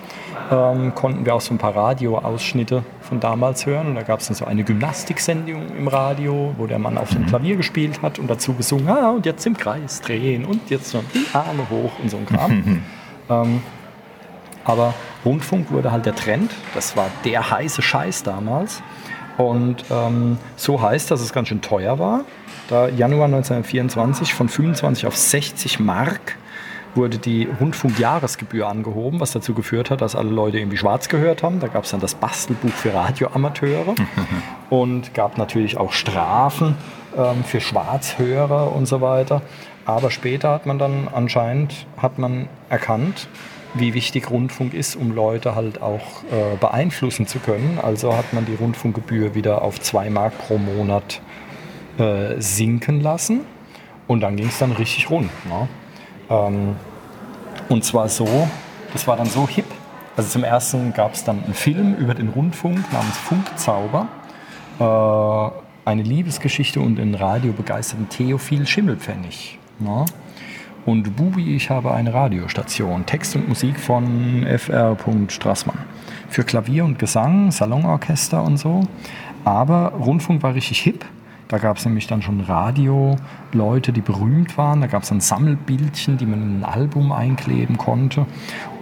ähm, 0.50 0.92
konnten 0.96 1.24
wir 1.24 1.36
auch 1.36 1.40
so 1.40 1.54
ein 1.54 1.58
paar 1.58 1.76
Radioausschnitte 1.76 2.82
von 3.02 3.20
damals 3.20 3.66
hören. 3.66 3.86
Und 3.86 3.94
da 3.94 4.02
gab 4.02 4.18
es 4.18 4.26
dann 4.26 4.34
so 4.34 4.46
eine 4.46 4.64
Gymnastiksendung 4.64 5.76
im 5.78 5.86
Radio, 5.86 6.54
wo 6.58 6.66
der 6.66 6.80
Mann 6.80 6.98
auf 6.98 7.10
dem 7.10 7.24
Klavier 7.26 7.54
gespielt 7.56 8.02
hat 8.02 8.18
und 8.18 8.28
dazu 8.28 8.54
gesungen, 8.54 8.88
ah, 8.88 9.12
und 9.12 9.26
jetzt 9.26 9.46
im 9.46 9.56
Kreis 9.56 10.00
drehen 10.00 10.44
und 10.44 10.70
jetzt 10.70 10.92
noch 10.92 11.04
die 11.14 11.24
Arme 11.32 11.70
hoch 11.70 11.92
und 12.02 12.10
so 12.10 12.16
ein 12.16 12.26
Kram. 12.26 12.82
ähm, 13.28 13.62
aber 14.64 14.94
Rundfunk 15.24 15.70
wurde 15.70 15.92
halt 15.92 16.06
der 16.06 16.14
Trend. 16.14 16.50
Das 16.74 16.96
war 16.96 17.08
der 17.24 17.50
heiße 17.50 17.82
Scheiß 17.82 18.22
damals. 18.22 18.82
Und 19.36 19.84
ähm, 19.90 20.38
so 20.56 20.80
heißt, 20.80 21.10
dass 21.10 21.20
es 21.20 21.32
ganz 21.32 21.48
schön 21.48 21.60
teuer 21.60 21.98
war. 21.98 22.24
Da 22.68 22.88
Januar 22.88 23.26
1924 23.26 24.34
von 24.34 24.48
25 24.48 25.06
auf 25.06 25.16
60 25.16 25.78
Mark 25.78 26.36
wurde 26.96 27.18
die 27.18 27.46
Rundfunkjahresgebühr 27.60 28.66
angehoben, 28.66 29.20
was 29.20 29.32
dazu 29.32 29.54
geführt 29.54 29.90
hat, 29.90 30.00
dass 30.00 30.16
alle 30.16 30.30
Leute 30.30 30.58
irgendwie 30.58 30.78
schwarz 30.78 31.08
gehört 31.08 31.42
haben. 31.42 31.60
Da 31.60 31.68
gab 31.68 31.84
es 31.84 31.90
dann 31.90 32.00
das 32.00 32.14
Bastelbuch 32.14 32.70
für 32.70 32.94
Radioamateure 32.94 33.94
und 34.70 35.14
gab 35.14 35.36
natürlich 35.38 35.76
auch 35.76 35.92
Strafen 35.92 36.74
ähm, 37.16 37.44
für 37.44 37.60
Schwarzhörer 37.60 38.74
und 38.74 38.86
so 38.86 39.00
weiter. 39.00 39.42
Aber 39.86 40.10
später 40.10 40.50
hat 40.50 40.66
man 40.66 40.78
dann 40.78 41.08
anscheinend 41.12 41.86
hat 41.96 42.18
man 42.18 42.48
erkannt, 42.68 43.28
wie 43.74 43.94
wichtig 43.94 44.30
Rundfunk 44.30 44.74
ist, 44.74 44.96
um 44.96 45.12
Leute 45.12 45.54
halt 45.54 45.80
auch 45.80 46.24
äh, 46.24 46.56
beeinflussen 46.58 47.26
zu 47.26 47.38
können. 47.38 47.78
Also 47.80 48.16
hat 48.16 48.32
man 48.32 48.44
die 48.46 48.54
Rundfunkgebühr 48.54 49.34
wieder 49.36 49.62
auf 49.62 49.80
2 49.80 50.10
Mark 50.10 50.36
pro 50.38 50.58
Monat 50.58 51.20
äh, 51.98 52.40
sinken 52.40 53.00
lassen 53.00 53.42
und 54.08 54.20
dann 54.20 54.36
ging 54.36 54.48
es 54.48 54.58
dann 54.58 54.72
richtig 54.72 55.08
rund. 55.08 55.30
Ne? 55.46 55.68
Ähm, 56.30 56.76
und 57.68 57.84
zwar 57.84 58.08
so, 58.08 58.48
das 58.92 59.06
war 59.06 59.16
dann 59.16 59.26
so 59.26 59.46
hip. 59.46 59.66
Also 60.16 60.30
zum 60.30 60.44
ersten 60.44 60.94
gab 60.94 61.14
es 61.14 61.22
dann 61.22 61.44
einen 61.44 61.54
Film 61.54 61.94
über 61.94 62.14
den 62.14 62.30
Rundfunk 62.30 62.92
namens 62.92 63.18
Funkzauber. 63.18 64.08
Äh, 64.80 65.88
eine 65.88 66.02
Liebesgeschichte 66.02 66.80
und 66.80 66.98
einen 66.98 67.14
radiobegeisterten 67.14 68.08
Theophil 68.08 68.66
Schimmelpfennig. 68.66 69.60
Ne? 69.78 70.04
Und 70.84 71.16
Bubi, 71.16 71.56
ich 71.56 71.68
habe 71.68 71.92
eine 71.92 72.14
Radiostation. 72.14 73.06
Text 73.06 73.34
und 73.34 73.48
Musik 73.48 73.78
von 73.80 74.46
Fr. 74.58 74.96
Strassmann. 75.28 75.78
Für 76.28 76.44
Klavier 76.44 76.84
und 76.84 76.98
Gesang, 76.98 77.50
Salonorchester 77.50 78.42
und 78.42 78.56
so. 78.56 78.82
Aber 79.44 79.92
Rundfunk 79.92 80.42
war 80.42 80.54
richtig 80.54 80.80
hip. 80.80 81.04
Da 81.48 81.58
gab 81.58 81.76
es 81.76 81.84
nämlich 81.84 82.06
dann 82.06 82.22
schon 82.22 82.40
Radio-Leute, 82.40 83.92
die 83.92 84.00
berühmt 84.00 84.58
waren. 84.58 84.80
Da 84.80 84.88
gab 84.88 85.04
es 85.04 85.08
dann 85.08 85.20
Sammelbildchen, 85.20 86.18
die 86.18 86.26
man 86.26 86.42
in 86.42 86.60
ein 86.60 86.64
Album 86.64 87.12
einkleben 87.12 87.78
konnte. 87.78 88.26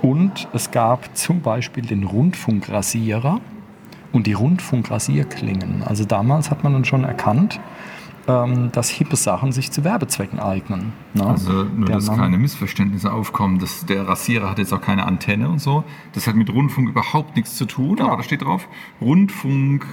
Und 0.01 0.49
es 0.55 0.71
gab 0.71 1.17
zum 1.17 1.41
Beispiel 1.41 1.85
den 1.85 2.05
Rundfunkrasierer 2.05 3.41
und 4.13 4.27
die 4.27 4.33
Rundfunkrasierklingen. 4.33 5.83
Also 5.83 6.05
damals 6.05 6.51
hat 6.51 6.65
man 6.65 6.73
dann 6.73 6.85
schon 6.85 7.05
erkannt, 7.05 7.61
ähm, 8.27 8.71
dass 8.73 8.89
hippe 8.89 9.17
Sachen 9.17 9.53
sich 9.53 9.71
zu 9.71 9.85
Werbezwecken 9.85 10.41
eignen. 10.41 10.93
Ne? 11.15 11.27
Also 11.27 11.65
nur, 11.65 11.89
dass 11.89 12.07
Mann, 12.07 12.19
keine 12.19 12.39
Missverständnisse 12.39 13.13
aufkommen. 13.13 13.59
Das, 13.59 13.87
der 13.87 14.07
Rasierer 14.09 14.51
hat 14.51 14.59
jetzt 14.59 14.73
auch 14.73 14.81
keine 14.81 15.07
Antenne 15.07 15.49
und 15.49 15.61
so. 15.61 15.85
Das 16.13 16.27
hat 16.27 16.35
mit 16.35 16.51
Rundfunk 16.51 16.89
überhaupt 16.89 17.37
nichts 17.37 17.57
zu 17.57 17.67
tun, 17.67 17.97
genau. 17.97 18.09
aber 18.09 18.19
da 18.19 18.23
steht 18.23 18.43
drauf, 18.43 18.69
Rundfunk... 19.01 19.87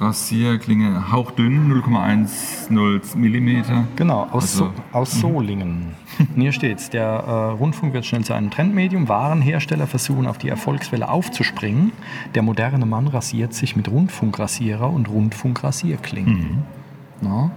Rasierklinge 0.00 1.12
hauchdünn, 1.12 1.72
0,10 1.72 3.16
mm. 3.16 3.86
Genau, 3.94 4.24
aus, 4.32 4.42
also, 4.42 4.64
so, 4.64 4.72
aus 4.92 5.14
mhm. 5.14 5.20
Solingen. 5.20 5.86
hier 6.34 6.52
steht's. 6.52 6.90
Der 6.90 7.04
äh, 7.04 7.30
Rundfunk 7.52 7.92
wird 7.92 8.04
schnell 8.04 8.24
zu 8.24 8.32
einem 8.32 8.50
Trendmedium. 8.50 9.08
Warenhersteller 9.08 9.86
versuchen 9.86 10.26
auf 10.26 10.38
die 10.38 10.48
Erfolgswelle 10.48 11.08
aufzuspringen. 11.08 11.92
Der 12.34 12.42
moderne 12.42 12.84
Mann 12.84 13.06
rasiert 13.06 13.54
sich 13.54 13.76
mit 13.76 13.88
Rundfunkrasierer 13.88 14.90
und 14.90 15.08
Rundfunkrasierklingen. 15.08 16.34
Mhm. 16.34 16.81
Ja. 17.22 17.50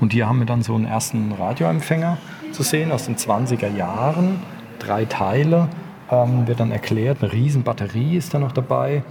Und 0.00 0.12
hier 0.12 0.28
haben 0.28 0.40
wir 0.40 0.46
dann 0.46 0.62
so 0.62 0.74
einen 0.74 0.84
ersten 0.84 1.32
Radioempfänger 1.32 2.18
zu 2.52 2.62
sehen 2.62 2.92
aus 2.92 3.06
den 3.06 3.16
20er 3.16 3.74
Jahren. 3.74 4.40
Drei 4.78 5.04
Teile 5.04 5.68
ähm, 6.10 6.46
wird 6.46 6.60
dann 6.60 6.70
erklärt. 6.70 7.22
Eine 7.22 7.32
riesen 7.32 7.62
Batterie 7.62 8.16
ist 8.16 8.34
da 8.34 8.38
noch 8.38 8.52
dabei. 8.52 9.02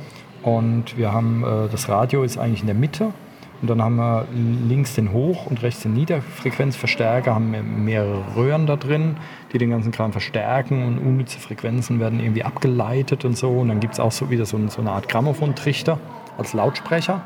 Und 0.43 0.97
wir 0.97 1.13
haben, 1.13 1.43
äh, 1.43 1.69
das 1.71 1.89
Radio 1.89 2.23
ist 2.23 2.37
eigentlich 2.37 2.61
in 2.61 2.67
der 2.67 2.75
Mitte. 2.75 3.13
Und 3.61 3.69
dann 3.69 3.81
haben 3.81 3.97
wir 3.97 4.27
links 4.33 4.95
den 4.95 5.11
Hoch- 5.11 5.45
und 5.45 5.61
rechts 5.61 5.83
den 5.83 5.93
Niederfrequenzverstärker, 5.93 7.35
haben 7.35 7.53
wir 7.53 7.61
mehrere 7.61 8.35
Röhren 8.35 8.65
da 8.65 8.75
drin, 8.75 9.17
die 9.53 9.59
den 9.59 9.69
ganzen 9.69 9.91
Kram 9.91 10.11
verstärken 10.11 10.83
und 10.83 10.97
unnütze 10.97 11.39
Frequenzen 11.39 11.99
werden 11.99 12.19
irgendwie 12.19 12.43
abgeleitet 12.43 13.23
und 13.23 13.37
so. 13.37 13.49
Und 13.51 13.67
dann 13.67 13.79
gibt 13.79 13.93
es 13.93 13.99
auch 13.99 14.11
so 14.11 14.31
wieder 14.31 14.45
so, 14.45 14.57
so, 14.67 14.81
eine 14.81 14.91
Art 14.91 15.07
Grammophontrichter 15.09 15.99
als 16.39 16.53
Lautsprecher. 16.53 17.21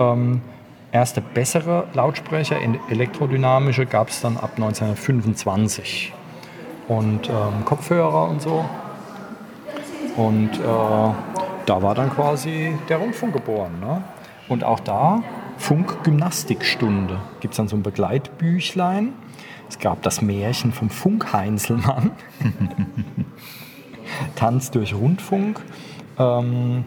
Ähm, 0.00 0.40
Erste 0.92 1.20
bessere 1.20 1.86
Lautsprecher, 1.94 2.56
elektrodynamische, 2.90 3.86
gab 3.86 4.08
es 4.08 4.20
dann 4.20 4.36
ab 4.36 4.52
1925. 4.56 6.12
Und 6.88 7.28
ähm, 7.28 7.64
Kopfhörer 7.64 8.28
und 8.28 8.42
so. 8.42 8.64
Und 10.16 10.50
äh, 10.54 11.14
da 11.66 11.82
war 11.82 11.94
dann 11.94 12.10
quasi 12.10 12.74
der 12.88 12.96
Rundfunk 12.96 13.32
geboren. 13.32 13.78
Ne? 13.80 14.02
Und 14.48 14.64
auch 14.64 14.80
da 14.80 15.22
Funkgymnastikstunde. 15.58 17.18
Gibt 17.38 17.54
es 17.54 17.58
dann 17.58 17.68
so 17.68 17.76
ein 17.76 17.84
Begleitbüchlein. 17.84 19.12
Es 19.68 19.78
gab 19.78 20.02
das 20.02 20.20
Märchen 20.20 20.72
vom 20.72 20.90
Funkheinzelmann. 20.90 22.10
Tanz 24.34 24.72
durch 24.72 24.92
Rundfunk. 24.92 25.60
Ähm, 26.18 26.84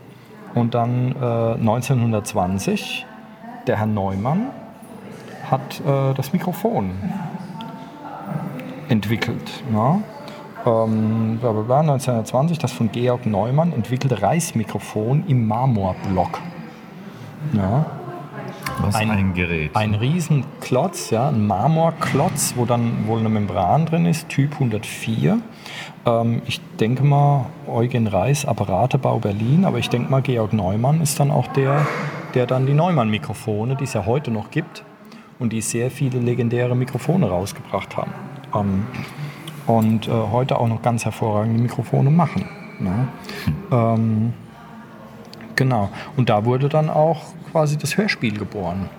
und 0.54 0.74
dann 0.74 1.16
äh, 1.16 1.54
1920 1.54 3.06
der 3.68 3.78
Herr 3.78 3.88
Neumann 3.88 4.48
hat 5.50 5.82
äh, 5.82 6.14
das 6.14 6.34
Mikrofon 6.34 6.92
entwickelt. 8.90 9.64
Ja? 9.74 10.00
Ähm, 10.66 11.38
bla 11.40 11.52
bla 11.52 11.62
bla, 11.62 11.80
1920 11.82 12.58
das 12.58 12.72
von 12.72 12.92
Georg 12.92 13.26
Neumann 13.26 13.74
entwickelte 13.74 14.22
Reismikrofon 14.22 15.26
im 15.28 15.48
Marmorblock. 15.48 16.40
Ja? 17.54 17.86
Was 18.82 18.96
ein, 18.96 19.12
ein 19.12 19.34
Gerät. 19.34 19.76
Ein 19.76 19.94
Riesenklotz, 19.94 21.10
ja, 21.10 21.30
ein 21.30 21.46
Marmorklotz, 21.46 22.54
wo 22.56 22.66
dann 22.66 23.08
wohl 23.08 23.20
eine 23.20 23.30
Membran 23.30 23.86
drin 23.86 24.06
ist, 24.06 24.30
Typ 24.30 24.54
104. 24.54 25.40
Ähm, 26.06 26.42
ich 26.48 26.62
denke 26.80 27.04
mal, 27.04 27.46
Eugen 27.68 28.08
Reis, 28.08 28.46
Apparatebau 28.46 29.20
Berlin, 29.20 29.66
aber 29.66 29.78
ich 29.78 29.90
denke 29.90 30.10
mal, 30.10 30.22
Georg 30.22 30.54
Neumann 30.54 31.02
ist 31.02 31.20
dann 31.20 31.30
auch 31.30 31.48
der, 31.48 31.86
der 32.34 32.48
dann 32.48 32.66
die 32.66 32.74
Neumann-Mikrofone, 32.74 33.76
die 33.76 33.84
es 33.84 33.94
ja 33.94 34.06
heute 34.06 34.32
noch 34.32 34.52
gibt 34.52 34.84
und 35.40 35.54
die 35.54 35.62
sehr 35.62 35.92
viele 35.92 36.20
legendäre 36.20 36.76
Mikrofone 36.76 37.28
rausgebracht 37.28 37.98
haben. 37.98 38.12
Ähm, 38.56 38.86
und 39.68 40.08
äh, 40.08 40.12
heute 40.12 40.60
auch 40.60 40.68
noch 40.68 40.82
ganz 40.82 41.06
hervorragende 41.06 41.62
Mikrofone 41.62 42.10
machen. 42.10 42.46
Ne? 42.80 43.08
Ähm, 43.72 44.34
genau. 45.56 45.90
Und 46.18 46.30
da 46.30 46.46
wurde 46.46 46.70
dann 46.70 46.90
auch 46.90 47.22
quasi 47.52 47.78
das 47.78 47.98
Hörspiel 47.98 48.38
geboren. 48.38 48.90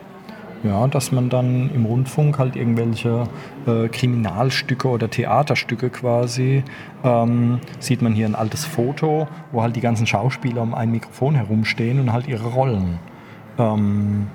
Ja, 0.62 0.87
dass 0.87 1.12
man 1.12 1.28
dann 1.28 1.70
im 1.74 1.85
Rundfunk 1.85 2.39
halt 2.39 2.57
irgendwelche 2.57 3.28
äh, 3.66 3.89
Kriminalstücke 3.89 4.89
oder 4.89 5.11
Theaterstücke 5.11 5.91
quasi, 5.91 6.64
ähm, 7.05 7.61
sieht 7.80 8.01
man 8.01 8.14
hier 8.14 8.24
ein 8.24 8.35
altes 8.35 8.64
Foto, 8.64 9.28
wo 9.53 9.61
halt 9.61 9.76
die 9.76 9.82
ganzen 9.82 10.07
Schauspieler 10.07 10.62
um 10.62 10.74
ein 10.74 10.91
Mikrofon 10.91 11.35
herumstehen 11.35 12.01
und 12.01 12.14
halt 12.14 12.28
ihre 12.28 12.49
Rollen 12.49 12.99
ähm, 13.59 14.28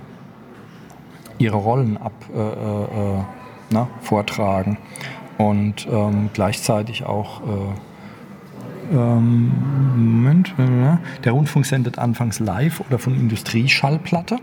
ihre 1.37 1.57
Rollen 1.57 1.97
ab, 1.97 2.13
äh, 2.33 2.39
äh, 2.39 3.23
na, 3.71 3.87
vortragen 4.01 4.77
und 5.37 5.87
ähm, 5.89 6.29
gleichzeitig 6.33 7.05
auch 7.05 7.41
äh, 7.41 7.43
ähm, 8.91 9.51
Moment, 9.95 10.53
äh, 10.57 10.97
der 11.23 11.31
Rundfunk 11.31 11.65
sendet 11.65 11.97
anfangs 11.99 12.39
live 12.39 12.81
oder 12.81 12.99
von 12.99 13.15
Industrieschallplatte. 13.15 14.39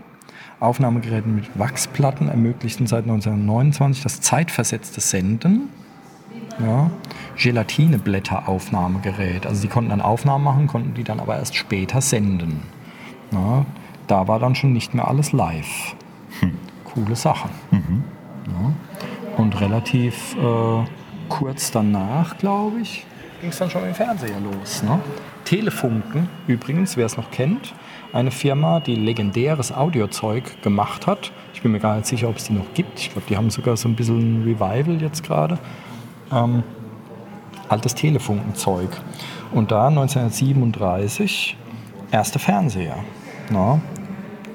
Aufnahmegeräten 0.59 1.35
mit 1.35 1.59
Wachsplatten 1.59 2.29
ermöglichten 2.29 2.87
seit 2.87 3.03
1929 3.03 4.01
das 4.01 4.21
zeitversetzte 4.21 5.01
Senden. 5.01 5.69
Ja, 6.59 6.89
Gelatineblätter-Aufnahmegerät. 7.37 9.45
Also 9.45 9.61
sie 9.61 9.67
konnten 9.67 9.91
dann 9.91 10.01
Aufnahmen 10.01 10.43
machen, 10.43 10.65
konnten 10.65 10.95
die 10.95 11.03
dann 11.03 11.19
aber 11.19 11.37
erst 11.37 11.55
später 11.55 12.01
senden. 12.01 12.61
Ja, 13.31 13.67
da 14.07 14.27
war 14.27 14.39
dann 14.39 14.55
schon 14.55 14.73
nicht 14.73 14.93
mehr 14.93 15.07
alles 15.07 15.31
live. 15.31 15.95
Hm. 16.39 16.57
Coole 16.85 17.15
Sache. 17.15 17.49
Mhm. 17.71 18.03
Ja. 18.47 18.73
Und 19.37 19.59
relativ 19.61 20.35
äh, 20.35 20.85
kurz 21.29 21.71
danach, 21.71 22.37
glaube 22.37 22.81
ich, 22.81 23.05
ging 23.41 23.49
es 23.49 23.57
dann 23.57 23.69
schon 23.69 23.81
mit 23.81 23.91
dem 23.91 23.95
Fernseher 23.95 24.39
los. 24.39 24.83
Ne? 24.83 24.99
Telefunken 25.45 26.27
übrigens, 26.47 26.97
wer 26.97 27.05
es 27.05 27.17
noch 27.17 27.29
kennt, 27.31 27.73
eine 28.13 28.31
Firma, 28.31 28.79
die 28.79 28.95
legendäres 28.95 29.71
Audiozeug 29.71 30.61
gemacht 30.61 31.07
hat. 31.07 31.31
Ich 31.53 31.61
bin 31.61 31.71
mir 31.71 31.79
gar 31.79 31.95
nicht 31.95 32.07
sicher, 32.07 32.29
ob 32.29 32.37
es 32.37 32.45
die 32.45 32.53
noch 32.53 32.73
gibt. 32.73 32.99
Ich 32.99 33.11
glaube, 33.11 33.27
die 33.29 33.37
haben 33.37 33.49
sogar 33.49 33.77
so 33.77 33.87
ein 33.87 33.95
bisschen 33.95 34.41
ein 34.41 34.43
Revival 34.43 35.01
jetzt 35.01 35.23
gerade. 35.23 35.59
Ähm, 36.31 36.63
altes 37.69 37.95
Telefunkenzeug. 37.95 38.89
Und 39.51 39.71
da 39.71 39.87
1937 39.87 41.57
erste 42.11 42.39
Fernseher. 42.39 42.97
Ne? 43.49 43.81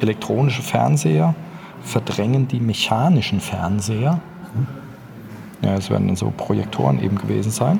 Elektronische 0.03 0.63
Fernseher 0.63 1.35
verdrängen 1.83 2.49
die 2.49 2.61
mechanischen 2.61 3.41
Fernseher. 3.41 4.21
Ja, 5.63 5.75
es 5.75 5.91
werden 5.91 6.09
dann 6.09 6.17
so 6.17 6.33
Projektoren 6.37 7.01
eben 7.01 7.17
gewesen 7.17 7.53
sein, 7.53 7.79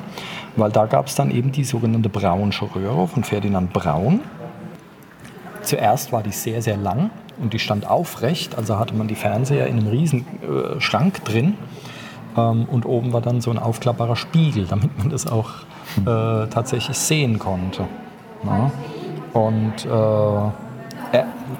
weil 0.55 0.71
da 0.71 0.85
gab 0.85 1.07
es 1.07 1.15
dann 1.15 1.31
eben 1.31 1.51
die 1.51 1.65
sogenannte 1.65 2.07
Braunsche 2.07 2.73
Röhre 2.73 3.07
von 3.07 3.25
Ferdinand 3.25 3.73
Braun. 3.73 4.21
Zuerst 5.63 6.11
war 6.13 6.23
die 6.23 6.31
sehr, 6.31 6.61
sehr 6.61 6.77
lang 6.77 7.09
und 7.41 7.53
die 7.53 7.59
stand 7.59 7.89
aufrecht, 7.89 8.57
also 8.57 8.79
hatte 8.79 8.93
man 8.95 9.07
die 9.07 9.15
Fernseher 9.15 9.67
in 9.67 9.79
einem 9.79 9.87
riesen 9.87 10.25
äh, 10.41 10.79
Schrank 10.79 11.25
drin 11.25 11.55
ähm, 12.37 12.65
und 12.71 12.85
oben 12.85 13.11
war 13.11 13.21
dann 13.21 13.41
so 13.41 13.51
ein 13.51 13.59
aufklappbarer 13.59 14.15
Spiegel, 14.15 14.65
damit 14.69 14.97
man 14.97 15.09
das 15.09 15.27
auch 15.27 15.49
äh, 15.97 16.47
tatsächlich 16.47 16.97
sehen 16.97 17.37
konnte. 17.37 17.85
Ja. 18.45 18.71
Und 19.33 19.85
äh, 19.85 20.62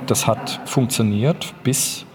das 0.07 0.27
hat 0.27 0.61
funktioniert 0.65 1.53
bis, 1.63 2.05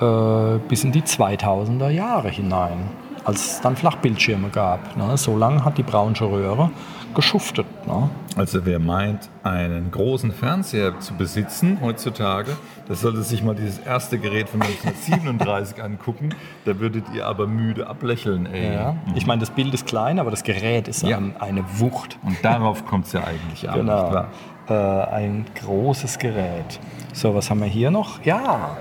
äh, 0.00 0.58
bis 0.68 0.84
in 0.84 0.92
die 0.92 1.02
2000er 1.02 1.90
Jahre 1.90 2.28
hinein 2.28 2.90
als 3.24 3.52
es 3.52 3.60
dann 3.60 3.76
Flachbildschirme 3.76 4.48
gab. 4.48 4.96
Ne? 4.96 5.16
So 5.16 5.36
lange 5.36 5.64
hat 5.64 5.78
die 5.78 5.82
Braunsche 5.82 6.24
Röhre 6.24 6.70
geschuftet. 7.14 7.66
Ne? 7.86 8.08
Also 8.36 8.64
wer 8.64 8.78
meint, 8.78 9.28
einen 9.42 9.90
großen 9.90 10.32
Fernseher 10.32 11.00
zu 11.00 11.14
besitzen 11.14 11.78
heutzutage, 11.82 12.56
das 12.86 13.00
sollte 13.00 13.22
sich 13.22 13.42
mal 13.42 13.54
dieses 13.54 13.78
erste 13.78 14.18
Gerät 14.18 14.48
von 14.48 14.62
1937 14.62 15.82
angucken. 15.82 16.30
Da 16.64 16.78
würdet 16.78 17.04
ihr 17.14 17.26
aber 17.26 17.46
müde 17.46 17.88
ablächeln. 17.88 18.46
Ey. 18.46 18.74
Ja. 18.74 18.96
Ich 19.14 19.26
meine, 19.26 19.40
das 19.40 19.50
Bild 19.50 19.74
ist 19.74 19.86
klein, 19.86 20.18
aber 20.18 20.30
das 20.30 20.44
Gerät 20.44 20.88
ist 20.88 21.02
ja. 21.02 21.16
ein, 21.16 21.34
eine 21.40 21.64
Wucht. 21.78 22.18
Und 22.22 22.36
darauf 22.42 22.86
kommt 22.86 23.06
es 23.06 23.12
ja 23.12 23.24
eigentlich 23.24 23.68
an. 23.68 23.80
Genau. 23.80 24.26
Äh, 24.68 24.74
ein 24.74 25.46
großes 25.54 26.18
Gerät. 26.18 26.78
So, 27.12 27.34
was 27.34 27.50
haben 27.50 27.60
wir 27.60 27.66
hier 27.66 27.90
noch? 27.90 28.22
Ja, 28.24 28.76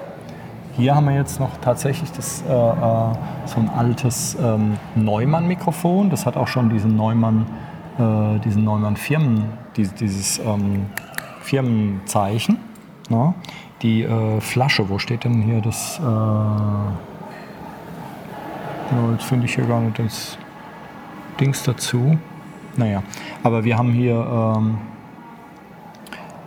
hier 0.78 0.96
haben 0.96 1.08
wir 1.08 1.16
jetzt 1.16 1.40
noch 1.40 1.58
tatsächlich 1.58 2.12
das, 2.12 2.42
äh, 2.48 2.52
äh, 2.52 3.14
so 3.46 3.60
ein 3.60 3.70
altes 3.76 4.38
ähm, 4.42 4.78
Neumann-Mikrofon. 4.96 6.10
Das 6.10 6.26
hat 6.26 6.38
auch 6.38 6.48
schon 6.48 6.70
diesen 6.70 6.96
Neumann, 6.96 7.46
äh, 7.98 8.40
diesen 8.40 8.64
Neumann-Firmen, 8.64 9.46
dieses, 9.76 9.94
dieses 9.96 10.40
ähm, 10.40 10.86
Firmenzeichen. 11.42 12.60
Ne? 13.10 13.34
Die 13.82 14.04
äh, 14.04 14.40
Flasche, 14.40 14.90
wo 14.90 15.00
steht 15.00 15.24
denn 15.24 15.42
hier 15.42 15.60
das? 15.60 16.00
Äh, 16.00 16.04
ja, 18.92 19.12
jetzt 19.12 19.26
finde 19.26 19.46
ich 19.46 19.56
hier 19.56 19.66
gar 19.66 19.82
nicht 19.82 20.00
das 20.00 20.38
Dings 21.40 21.64
dazu. 21.64 22.18
Naja, 22.78 23.04
aber 23.44 23.64
wir 23.64 23.78
haben 23.78 23.92
hier 23.92 24.16
ähm, 24.16 24.78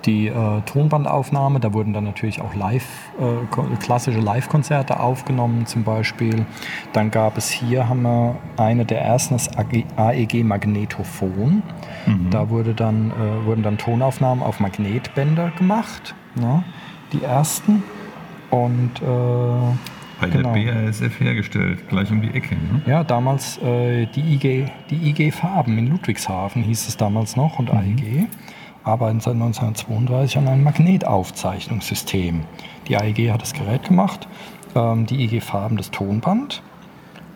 die 0.04 0.28
äh, 0.28 0.60
Tonbandaufnahme. 0.66 1.60
Da 1.60 1.72
wurden 1.72 1.92
dann 1.92 2.04
natürlich 2.04 2.40
auch 2.40 2.54
live, 2.54 2.86
äh, 3.18 3.76
klassische 3.76 4.20
Live-Konzerte 4.20 5.00
aufgenommen 5.00 5.66
zum 5.66 5.84
Beispiel. 5.84 6.46
Dann 6.92 7.10
gab 7.10 7.36
es 7.36 7.50
hier, 7.50 7.88
haben 7.88 8.02
wir 8.02 8.36
eine 8.56 8.84
der 8.84 9.02
ersten, 9.02 9.34
das 9.34 9.50
AEG 9.56 10.44
Magnetophon. 10.44 11.62
Mhm. 12.06 12.30
Da 12.30 12.50
wurde 12.50 12.74
dann, 12.74 13.10
äh, 13.10 13.46
wurden 13.46 13.62
dann 13.62 13.78
Tonaufnahmen 13.78 14.42
auf 14.42 14.60
Magnetbänder 14.60 15.52
gemacht, 15.58 16.14
ne? 16.34 16.64
die 17.12 17.22
ersten. 17.22 17.82
Und 18.50 19.00
äh, 19.00 19.76
bei 20.20 20.28
genau. 20.28 20.54
der 20.54 20.84
BASF 20.86 21.18
hergestellt, 21.20 21.88
gleich 21.88 22.10
um 22.12 22.22
die 22.22 22.28
Ecke. 22.28 22.54
Ne? 22.54 22.82
Ja, 22.86 23.02
damals 23.02 23.58
äh, 23.58 24.06
die, 24.06 24.34
IG, 24.34 24.66
die 24.88 25.10
IG 25.10 25.32
Farben 25.32 25.78
in 25.78 25.88
Ludwigshafen 25.88 26.62
hieß 26.62 26.86
es 26.86 26.96
damals 26.96 27.34
noch 27.34 27.58
und 27.58 27.72
mhm. 27.72 27.78
AEG 27.78 28.28
arbeiten 28.84 29.20
seit 29.20 29.34
1932 29.34 30.38
an 30.38 30.48
einem 30.48 30.64
Magnetaufzeichnungssystem. 30.64 32.44
Die 32.88 32.96
AEG 32.96 33.30
hat 33.30 33.42
das 33.42 33.52
Gerät 33.52 33.84
gemacht, 33.84 34.26
ähm, 34.74 35.06
die 35.06 35.24
IG 35.24 35.40
Farben 35.40 35.76
das 35.76 35.90
Tonband 35.90 36.62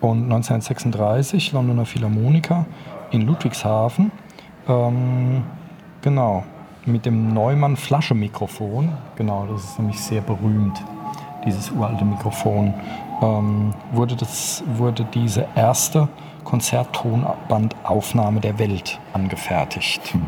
und 0.00 0.24
1936 0.24 1.52
Londoner 1.52 1.86
Philharmoniker 1.86 2.66
in 3.10 3.22
Ludwigshafen, 3.22 4.10
ähm, 4.68 5.42
genau, 6.02 6.44
mit 6.84 7.06
dem 7.06 7.32
Neumann 7.32 7.76
Flaschemikrofon, 7.76 8.92
genau, 9.16 9.46
das 9.46 9.64
ist 9.64 9.78
nämlich 9.78 10.00
sehr 10.00 10.20
berühmt, 10.20 10.82
dieses 11.44 11.70
uralte 11.70 12.04
Mikrofon, 12.04 12.74
ähm, 13.22 13.72
wurde, 13.92 14.16
das, 14.16 14.62
wurde 14.66 15.06
diese 15.14 15.46
erste 15.54 16.08
Konzerttonbandaufnahme 16.44 18.40
der 18.40 18.58
Welt 18.58 19.00
angefertigt. 19.12 20.12
Hm. 20.12 20.22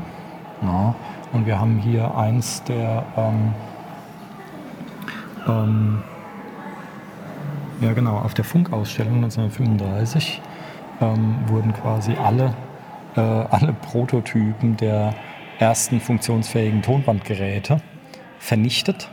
Ja, 0.62 0.94
und 1.32 1.46
wir 1.46 1.60
haben 1.60 1.78
hier 1.78 2.16
eins 2.16 2.62
der 2.64 3.04
ähm, 3.16 3.54
ähm, 5.46 6.02
ja 7.80 7.92
genau, 7.92 8.18
auf 8.18 8.34
der 8.34 8.44
Funkausstellung 8.44 9.16
1935 9.16 10.40
ähm, 11.00 11.36
wurden 11.46 11.72
quasi 11.72 12.14
alle, 12.14 12.54
äh, 13.16 13.20
alle 13.20 13.72
Prototypen 13.72 14.76
der 14.76 15.14
ersten 15.58 16.00
funktionsfähigen 16.00 16.82
Tonbandgeräte 16.82 17.80
vernichtet. 18.38 19.10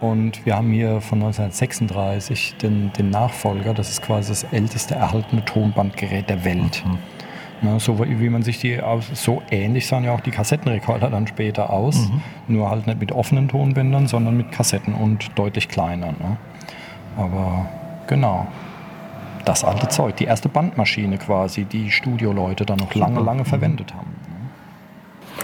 Und 0.00 0.44
wir 0.44 0.56
haben 0.56 0.72
hier 0.72 1.00
von 1.00 1.22
1936 1.22 2.56
den, 2.56 2.92
den 2.92 3.10
Nachfolger, 3.10 3.72
das 3.72 3.90
ist 3.90 4.02
quasi 4.02 4.30
das 4.30 4.44
älteste 4.44 4.94
erhaltene 4.94 5.44
Tonbandgerät 5.44 6.28
der 6.28 6.44
Welt. 6.44 6.82
Mhm. 6.84 6.98
Ne, 7.62 7.80
so 7.80 7.98
wie 7.98 8.28
man 8.28 8.42
sich 8.42 8.58
die 8.58 8.78
so 9.14 9.42
ähnlich 9.50 9.86
sahen 9.86 10.04
ja 10.04 10.12
auch 10.12 10.20
die 10.20 10.30
Kassettenrekorder 10.30 11.08
dann 11.08 11.26
später 11.26 11.70
aus. 11.70 11.96
Mhm. 11.96 12.56
Nur 12.56 12.70
halt 12.70 12.86
nicht 12.86 13.00
mit 13.00 13.12
offenen 13.12 13.48
Tonbändern, 13.48 14.06
sondern 14.06 14.36
mit 14.36 14.52
Kassetten 14.52 14.94
und 14.94 15.30
deutlich 15.38 15.68
kleiner. 15.68 16.08
Ne? 16.08 16.36
Aber 17.16 17.66
genau. 18.06 18.46
Das 19.44 19.62
alte 19.62 19.88
Zeug, 19.88 20.16
die 20.16 20.24
erste 20.24 20.48
Bandmaschine 20.48 21.18
quasi, 21.18 21.64
die 21.64 21.90
Studioleute 21.90 22.64
dann 22.64 22.78
noch 22.78 22.94
lange, 22.94 23.20
lange 23.20 23.40
mhm. 23.40 23.46
verwendet 23.46 23.94
haben. 23.94 24.10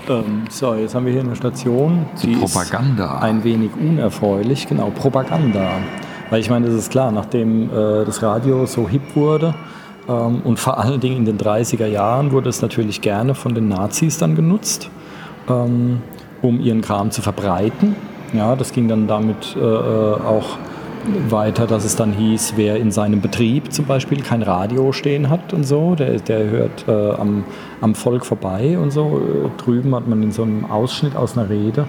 Ne? 0.09 0.15
Ähm, 0.15 0.45
so, 0.49 0.75
jetzt 0.75 0.95
haben 0.95 1.05
wir 1.05 1.13
hier 1.13 1.23
eine 1.23 1.37
Station, 1.37 2.07
die, 2.23 2.29
die 2.29 2.37
Propaganda. 2.37 3.17
ist 3.17 3.23
ein 3.23 3.45
wenig 3.45 3.71
unerfreulich. 3.75 4.67
Genau, 4.67 4.91
Propaganda. 4.91 5.73
Weil 6.31 6.41
ich 6.41 6.49
meine, 6.49 6.67
das 6.67 6.75
ist 6.75 6.91
klar, 6.91 7.13
nachdem 7.13 7.71
äh, 7.71 8.05
das 8.05 8.23
Radio 8.23 8.65
so 8.65 8.89
hip 8.89 9.15
wurde, 9.15 9.55
und 10.13 10.59
vor 10.59 10.79
allen 10.79 11.01
Dingen 11.01 11.19
in 11.19 11.25
den 11.25 11.39
30er 11.39 11.87
Jahren 11.87 12.33
wurde 12.33 12.49
es 12.49 12.63
natürlich 12.63 13.01
gerne 13.01 13.35
von 13.35 13.55
den 13.55 13.69
Nazis 13.69 14.19
dann 14.19 14.35
genutzt, 14.35 14.91
ähm, 15.49 16.03
um 16.43 16.61
ihren 16.61 16.81
Kram 16.81 17.11
zu 17.11 17.23
verbreiten. 17.23 17.95
Ja, 18.33 18.57
das 18.57 18.73
ging 18.73 18.89
dann 18.89 19.07
damit 19.09 19.57
äh, 19.57 19.61
äh, 19.61 20.15
auch 20.21 20.59
weiter, 21.29 21.67
dass 21.67 21.85
es 21.85 21.97
dann 21.97 22.13
hieß, 22.13 22.55
wer 22.57 22.77
in 22.77 22.93
seinem 22.93 23.21
Betrieb 23.21 23.73
zum 23.73 23.87
Beispiel 23.87 24.23
kein 24.23 24.43
Radio 24.43 24.93
stehen 24.93 25.31
hat 25.31 25.53
und 25.53 25.65
so, 25.65 25.95
der, 25.95 26.19
der 26.19 26.51
hört 26.51 26.87
äh, 26.89 27.13
am, 27.13 27.45
am 27.81 27.95
Volk 27.95 28.27
vorbei 28.27 28.79
und 28.79 28.91
so. 28.91 29.19
Äh, 29.19 29.63
drüben 29.63 29.95
hat 29.95 30.07
man 30.07 30.23
in 30.23 30.33
so 30.33 30.43
einem 30.43 30.67
Ausschnitt 30.67 31.17
aus 31.17 31.37
einer 31.37 31.49
Rede 31.49 31.87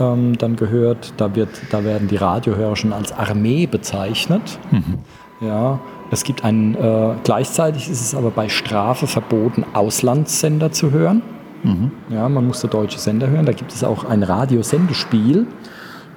ähm, 0.00 0.36
dann 0.38 0.56
gehört, 0.56 1.12
da, 1.16 1.34
wird, 1.34 1.50
da 1.70 1.84
werden 1.84 2.08
die 2.08 2.16
Radiohörer 2.16 2.76
schon 2.76 2.92
als 2.92 3.12
Armee 3.12 3.66
bezeichnet. 3.66 4.58
Mhm. 4.70 4.98
Ja, 5.40 5.78
es 6.10 6.24
gibt 6.24 6.44
einen, 6.44 6.74
äh, 6.74 7.14
gleichzeitig 7.24 7.90
ist 7.90 8.00
es 8.00 8.14
aber 8.14 8.30
bei 8.30 8.48
Strafe 8.48 9.06
verboten, 9.06 9.64
Auslandssender 9.74 10.72
zu 10.72 10.90
hören. 10.90 11.22
Mhm. 11.62 11.90
Ja, 12.10 12.28
man 12.28 12.46
muss 12.46 12.60
da 12.60 12.68
deutsche 12.68 12.98
Sender 12.98 13.28
hören. 13.28 13.46
Da 13.46 13.52
gibt 13.52 13.72
es 13.72 13.84
auch 13.84 14.04
ein 14.04 14.22
Radiosendespiel. 14.22 15.46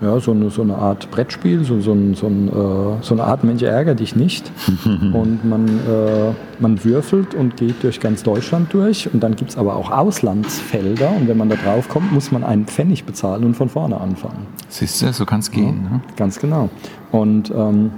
Ja, 0.02 0.20
so 0.20 0.32
eine, 0.32 0.50
so 0.50 0.64
eine 0.64 0.76
Art 0.78 1.12
Brettspiel, 1.12 1.64
so, 1.64 1.80
so, 1.80 1.92
ein, 1.92 2.16
so, 2.16 2.26
ein, 2.26 2.48
äh, 2.48 3.04
so 3.04 3.14
eine 3.14 3.24
Art 3.24 3.44
Mensch 3.44 3.62
ärger 3.62 3.94
dich 3.94 4.16
nicht. 4.16 4.52
und 4.86 5.46
man, 5.48 5.68
äh, 5.68 6.32
man 6.60 6.84
würfelt 6.84 7.36
und 7.36 7.58
geht 7.58 7.84
durch 7.84 8.00
ganz 8.00 8.24
Deutschland 8.24 8.74
durch. 8.74 9.14
Und 9.14 9.22
dann 9.22 9.36
gibt 9.36 9.52
es 9.52 9.58
aber 9.58 9.76
auch 9.76 9.92
Auslandsfelder. 9.92 11.12
Und 11.12 11.28
wenn 11.28 11.38
man 11.38 11.50
da 11.50 11.56
drauf 11.56 11.88
kommt, 11.88 12.12
muss 12.12 12.32
man 12.32 12.44
einen 12.44 12.66
Pfennig 12.66 13.04
bezahlen 13.04 13.44
und 13.44 13.54
von 13.54 13.70
vorne 13.70 14.02
anfangen. 14.02 14.48
Siehst 14.70 15.04
du, 15.04 15.14
so 15.14 15.26
kann 15.26 15.42
es 15.42 15.52
gehen. 15.52 15.82
Ja, 15.84 15.98
ne? 15.98 16.02
Ganz 16.16 16.40
genau. 16.40 16.70
Und 17.12 17.52
ähm, 17.52 17.92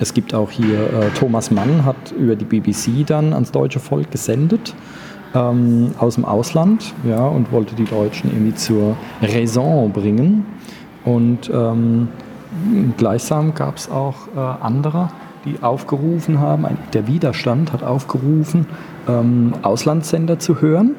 es 0.00 0.14
gibt 0.14 0.34
auch 0.34 0.50
hier, 0.50 0.80
äh, 0.80 1.10
Thomas 1.14 1.50
Mann 1.50 1.84
hat 1.84 2.12
über 2.18 2.34
die 2.34 2.46
BBC 2.46 3.06
dann 3.06 3.34
ans 3.34 3.52
deutsche 3.52 3.80
Volk 3.80 4.10
gesendet. 4.10 4.74
Ähm, 5.32 5.92
aus 5.98 6.16
dem 6.16 6.24
Ausland 6.24 6.92
ja, 7.08 7.24
und 7.24 7.52
wollte 7.52 7.76
die 7.76 7.84
Deutschen 7.84 8.32
irgendwie 8.32 8.54
zur 8.54 8.96
Raison 9.22 9.92
bringen. 9.92 10.44
Und 11.04 11.48
ähm, 11.54 12.08
gleichsam 12.96 13.54
gab 13.54 13.76
es 13.76 13.88
auch 13.88 14.26
äh, 14.34 14.40
andere, 14.40 15.10
die 15.44 15.62
aufgerufen 15.62 16.40
haben, 16.40 16.66
der 16.92 17.06
Widerstand 17.06 17.72
hat 17.72 17.84
aufgerufen, 17.84 18.66
ähm, 19.06 19.52
Auslandssender 19.62 20.40
zu 20.40 20.60
hören 20.60 20.96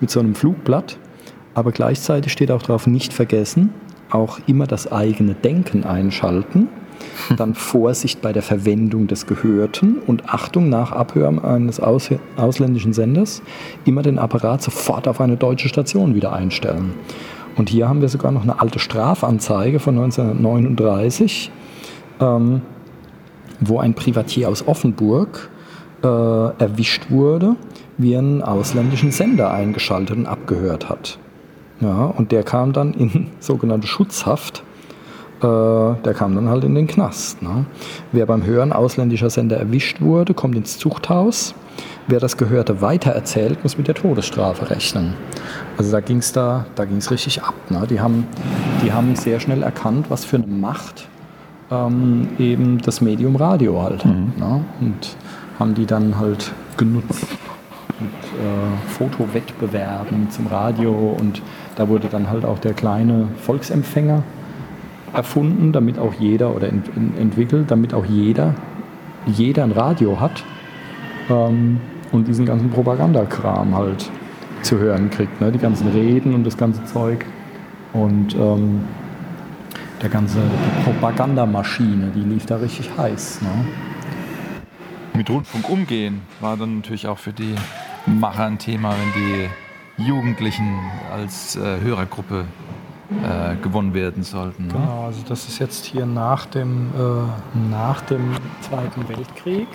mit 0.00 0.10
so 0.10 0.20
einem 0.20 0.34
Flugblatt. 0.34 0.98
Aber 1.54 1.72
gleichzeitig 1.72 2.32
steht 2.32 2.50
auch 2.50 2.62
darauf, 2.62 2.86
nicht 2.86 3.14
vergessen, 3.14 3.72
auch 4.10 4.38
immer 4.46 4.66
das 4.66 4.90
eigene 4.90 5.32
Denken 5.32 5.84
einschalten. 5.84 6.68
Dann 7.36 7.54
Vorsicht 7.54 8.20
bei 8.22 8.32
der 8.32 8.42
Verwendung 8.42 9.06
des 9.06 9.26
Gehörten 9.26 9.98
und 10.06 10.28
Achtung 10.28 10.68
nach 10.68 10.92
Abhören 10.92 11.38
eines 11.38 11.80
aus, 11.80 12.10
ausländischen 12.36 12.92
Senders, 12.92 13.42
immer 13.84 14.02
den 14.02 14.18
Apparat 14.18 14.62
sofort 14.62 15.08
auf 15.08 15.20
eine 15.20 15.36
deutsche 15.36 15.68
Station 15.68 16.14
wieder 16.14 16.32
einstellen. 16.32 16.94
Und 17.56 17.68
hier 17.68 17.88
haben 17.88 18.00
wir 18.00 18.08
sogar 18.08 18.32
noch 18.32 18.42
eine 18.42 18.60
alte 18.60 18.78
Strafanzeige 18.78 19.78
von 19.78 19.98
1939, 19.98 21.50
ähm, 22.20 22.62
wo 23.60 23.78
ein 23.78 23.94
Privatier 23.94 24.48
aus 24.48 24.66
Offenburg 24.66 25.50
äh, 26.02 26.06
erwischt 26.06 27.10
wurde, 27.10 27.56
wie 27.98 28.14
er 28.14 28.20
einen 28.20 28.42
ausländischen 28.42 29.12
Sender 29.12 29.52
eingeschaltet 29.52 30.16
und 30.16 30.26
abgehört 30.26 30.88
hat. 30.88 31.18
Ja, 31.80 32.04
und 32.06 32.32
der 32.32 32.42
kam 32.42 32.72
dann 32.72 32.94
in 32.94 33.28
sogenannte 33.40 33.86
Schutzhaft. 33.86 34.62
Äh, 35.42 35.46
der 36.04 36.14
kam 36.14 36.34
dann 36.34 36.48
halt 36.48 36.62
in 36.64 36.74
den 36.74 36.86
Knast. 36.86 37.42
Ne? 37.42 37.66
Wer 38.12 38.26
beim 38.26 38.44
Hören 38.44 38.72
ausländischer 38.72 39.28
Sender 39.28 39.56
erwischt 39.56 40.00
wurde, 40.00 40.34
kommt 40.34 40.54
ins 40.54 40.78
Zuchthaus. 40.78 41.54
Wer 42.06 42.20
das 42.20 42.36
Gehörte 42.36 42.80
weitererzählt, 42.80 43.62
muss 43.62 43.76
mit 43.76 43.88
der 43.88 43.94
Todesstrafe 43.94 44.70
rechnen. 44.70 45.14
Also 45.78 45.90
da 45.90 46.00
ging 46.00 46.18
es 46.18 46.32
da, 46.32 46.66
da 46.74 46.84
ging's 46.84 47.10
richtig 47.10 47.42
ab. 47.42 47.54
Ne? 47.70 47.86
Die, 47.88 48.00
haben, 48.00 48.26
die 48.84 48.92
haben 48.92 49.16
sehr 49.16 49.40
schnell 49.40 49.62
erkannt, 49.62 50.06
was 50.10 50.24
für 50.24 50.36
eine 50.36 50.46
Macht 50.46 51.08
ähm, 51.70 52.28
eben 52.38 52.78
das 52.78 53.00
Medium 53.00 53.34
Radio 53.36 53.82
halt. 53.82 54.04
Mhm. 54.04 54.32
Ne? 54.36 54.64
Und 54.80 55.16
haben 55.58 55.74
die 55.74 55.86
dann 55.86 56.18
halt 56.18 56.52
genutzt 56.76 57.26
mit 57.98 58.10
äh, 58.10 58.90
Fotowettbewerben 58.92 60.30
zum 60.30 60.46
Radio 60.46 61.16
und 61.18 61.42
da 61.76 61.88
wurde 61.88 62.08
dann 62.08 62.30
halt 62.30 62.44
auch 62.44 62.58
der 62.58 62.74
kleine 62.74 63.28
Volksempfänger 63.42 64.22
erfunden, 65.12 65.72
damit 65.72 65.98
auch 65.98 66.14
jeder 66.14 66.54
oder 66.54 66.68
ent 66.68 66.90
entwickelt, 67.18 67.70
damit 67.70 67.94
auch 67.94 68.04
jeder, 68.04 68.54
jeder 69.26 69.64
ein 69.64 69.72
Radio 69.72 70.20
hat 70.20 70.44
ähm, 71.30 71.80
und 72.12 72.28
diesen 72.28 72.46
ganzen 72.46 72.70
Propagandakram 72.70 73.74
halt 73.74 74.10
zu 74.62 74.78
hören 74.78 75.10
kriegt, 75.10 75.40
ne? 75.40 75.52
die 75.52 75.58
ganzen 75.58 75.88
Reden 75.88 76.34
und 76.34 76.44
das 76.44 76.56
ganze 76.56 76.84
Zeug 76.84 77.24
und 77.92 78.34
ähm, 78.34 78.80
der 80.00 80.08
ganze 80.08 80.38
die 80.38 80.84
Propagandamaschine, 80.84 82.10
die 82.14 82.20
lief 82.20 82.46
da 82.46 82.56
richtig 82.56 82.90
heiß. 82.96 83.42
Ne? 83.42 83.66
Mit 85.14 85.28
Rundfunk 85.30 85.68
umgehen 85.68 86.22
war 86.40 86.56
dann 86.56 86.76
natürlich 86.76 87.06
auch 87.06 87.18
für 87.18 87.32
die 87.32 87.54
Macher 88.06 88.46
ein 88.46 88.58
Thema, 88.58 88.90
wenn 88.90 89.22
die 89.22 90.08
Jugendlichen 90.08 90.78
als 91.12 91.56
äh, 91.56 91.80
Hörergruppe 91.80 92.46
äh, 93.22 93.56
gewonnen 93.56 93.94
werden 93.94 94.22
sollten. 94.22 94.66
Ne? 94.66 94.72
Genau, 94.72 95.06
also 95.06 95.20
das 95.28 95.48
ist 95.48 95.58
jetzt 95.58 95.84
hier 95.84 96.06
nach 96.06 96.46
dem, 96.46 96.90
äh, 96.96 97.70
nach 97.70 98.00
dem 98.02 98.32
Zweiten 98.60 99.08
Weltkrieg, 99.08 99.68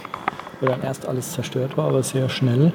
wo 0.60 0.68
dann 0.68 0.82
erst 0.82 1.08
alles 1.08 1.32
zerstört 1.32 1.78
war, 1.78 1.88
aber 1.88 2.04
sehr 2.04 2.30
schnell 2.30 2.72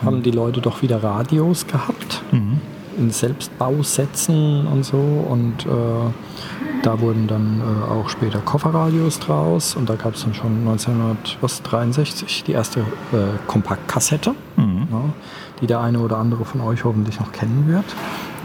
mhm. 0.00 0.06
haben 0.06 0.22
die 0.22 0.30
Leute 0.30 0.60
doch 0.60 0.82
wieder 0.82 1.02
Radios 1.02 1.66
gehabt. 1.66 2.22
Mhm. 2.32 2.60
In 2.98 3.10
Selbstbausätzen 3.10 4.66
und 4.66 4.82
so 4.82 4.96
und 4.96 5.66
äh, 5.66 5.68
da 6.82 7.00
wurden 7.00 7.26
dann 7.26 7.60
äh, 7.60 7.90
auch 7.90 8.08
später 8.08 8.38
Kofferradios 8.38 9.18
draus 9.18 9.74
und 9.74 9.90
da 9.90 9.96
gab 9.96 10.14
es 10.14 10.22
dann 10.22 10.34
schon 10.34 10.60
1963 10.60 12.44
die 12.44 12.52
erste 12.52 12.80
äh, 12.80 13.36
Kompaktkassette, 13.48 14.34
mhm. 14.56 14.86
ja, 14.90 15.00
die 15.60 15.66
der 15.66 15.80
eine 15.80 15.98
oder 15.98 16.18
andere 16.18 16.44
von 16.44 16.60
euch 16.60 16.84
hoffentlich 16.84 17.18
noch 17.18 17.32
kennen 17.32 17.64
wird. 17.66 17.84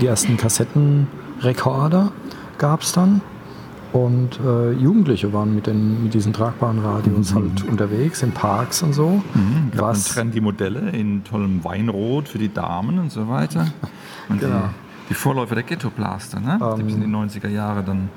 Die 0.01 0.07
ersten 0.07 0.37
Kassettenrekorder 1.41 2.11
gab 2.57 2.81
es 2.81 2.91
dann. 2.93 3.21
Und 3.93 4.39
äh, 4.39 4.71
Jugendliche 4.71 5.33
waren 5.33 5.53
mit, 5.53 5.67
den, 5.67 6.03
mit 6.03 6.13
diesen 6.13 6.31
tragbaren 6.31 6.79
Radios 6.79 7.33
mhm. 7.33 7.35
halt 7.35 7.63
unterwegs, 7.63 8.23
in 8.23 8.31
Parks 8.31 8.83
und 8.83 8.93
so. 8.93 9.21
Mhm. 9.33 9.71
Was 9.75 10.05
trendy 10.05 10.39
Modelle 10.39 10.91
in 10.91 11.25
tollem 11.25 11.61
Weinrot 11.61 12.29
für 12.29 12.37
die 12.37 12.53
Damen 12.53 12.99
und 12.99 13.11
so 13.11 13.27
weiter. 13.27 13.67
Und 14.29 14.39
genau. 14.39 14.59
die, 14.59 15.09
die 15.09 15.13
Vorläufer 15.13 15.55
der 15.55 15.65
Ghetto 15.65 15.89
Blaster, 15.89 16.39
ne? 16.39 16.57
Ähm, 16.61 16.77
die 16.77 16.83
bis 16.83 16.93
in 16.93 17.01
die 17.01 17.07
90er 17.07 17.49
Jahre 17.49 17.83
dann 17.83 18.07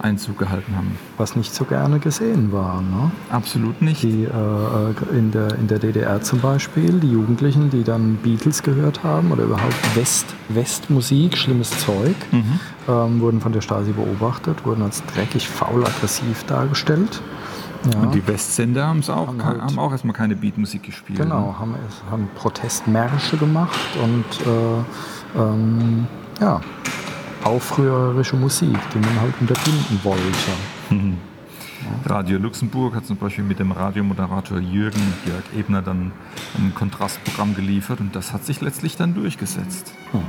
Einzug 0.00 0.38
gehalten 0.38 0.76
haben. 0.76 0.96
Was 1.16 1.36
nicht 1.36 1.54
so 1.54 1.64
gerne 1.64 1.98
gesehen 1.98 2.52
war. 2.52 2.80
Ne? 2.80 3.10
Absolut 3.30 3.82
nicht. 3.82 4.02
Die, 4.02 4.24
äh, 4.24 5.16
in, 5.16 5.30
der, 5.32 5.54
in 5.54 5.66
der 5.68 5.78
DDR 5.78 6.20
zum 6.22 6.40
Beispiel, 6.40 7.00
die 7.00 7.10
Jugendlichen, 7.10 7.70
die 7.70 7.84
dann 7.84 8.16
Beatles 8.16 8.62
gehört 8.62 9.02
haben 9.02 9.32
oder 9.32 9.44
überhaupt 9.44 9.96
West, 9.96 10.26
Westmusik, 10.48 11.36
schlimmes 11.36 11.70
Zeug, 11.84 12.14
mhm. 12.30 12.60
ähm, 12.88 13.20
wurden 13.20 13.40
von 13.40 13.52
der 13.52 13.60
Stasi 13.60 13.92
beobachtet, 13.92 14.64
wurden 14.64 14.82
als 14.82 15.04
dreckig, 15.06 15.48
faul, 15.48 15.84
aggressiv 15.84 16.44
dargestellt. 16.44 17.20
Ja. 17.92 18.00
Und 18.00 18.14
die 18.14 18.26
Westsender 18.26 18.86
haben 18.86 18.98
es 19.00 19.10
auch, 19.10 19.28
haben, 19.28 19.44
halt, 19.44 19.60
haben 19.60 19.78
auch 19.78 19.92
erstmal 19.92 20.14
keine 20.14 20.34
Beatmusik 20.34 20.82
gespielt. 20.82 21.18
Genau, 21.18 21.48
ne? 21.48 21.58
haben, 21.58 21.74
haben 22.10 22.28
Protestmärsche 22.34 23.36
gemacht 23.36 23.78
und 24.02 24.24
äh, 24.46 25.40
ähm, 25.40 26.06
ja, 26.40 26.60
aufrührerische 27.44 28.36
Musik, 28.36 28.78
die 28.94 28.98
man 28.98 29.20
halt 29.20 29.34
unterbinden 29.40 30.00
wollte. 30.02 30.50
Mhm. 30.90 31.18
Radio 32.04 32.38
Luxemburg 32.38 32.94
hat 32.94 33.06
zum 33.06 33.16
Beispiel 33.16 33.44
mit 33.44 33.58
dem 33.58 33.72
Radiomoderator 33.72 34.58
Jürgen 34.58 35.00
Jörg 35.26 35.44
Ebner 35.56 35.82
dann 35.82 36.12
ein 36.56 36.74
Kontrastprogramm 36.74 37.54
geliefert 37.54 38.00
und 38.00 38.14
das 38.14 38.32
hat 38.32 38.44
sich 38.44 38.60
letztlich 38.60 38.96
dann 38.96 39.14
durchgesetzt. 39.14 39.92
Hm. 40.12 40.22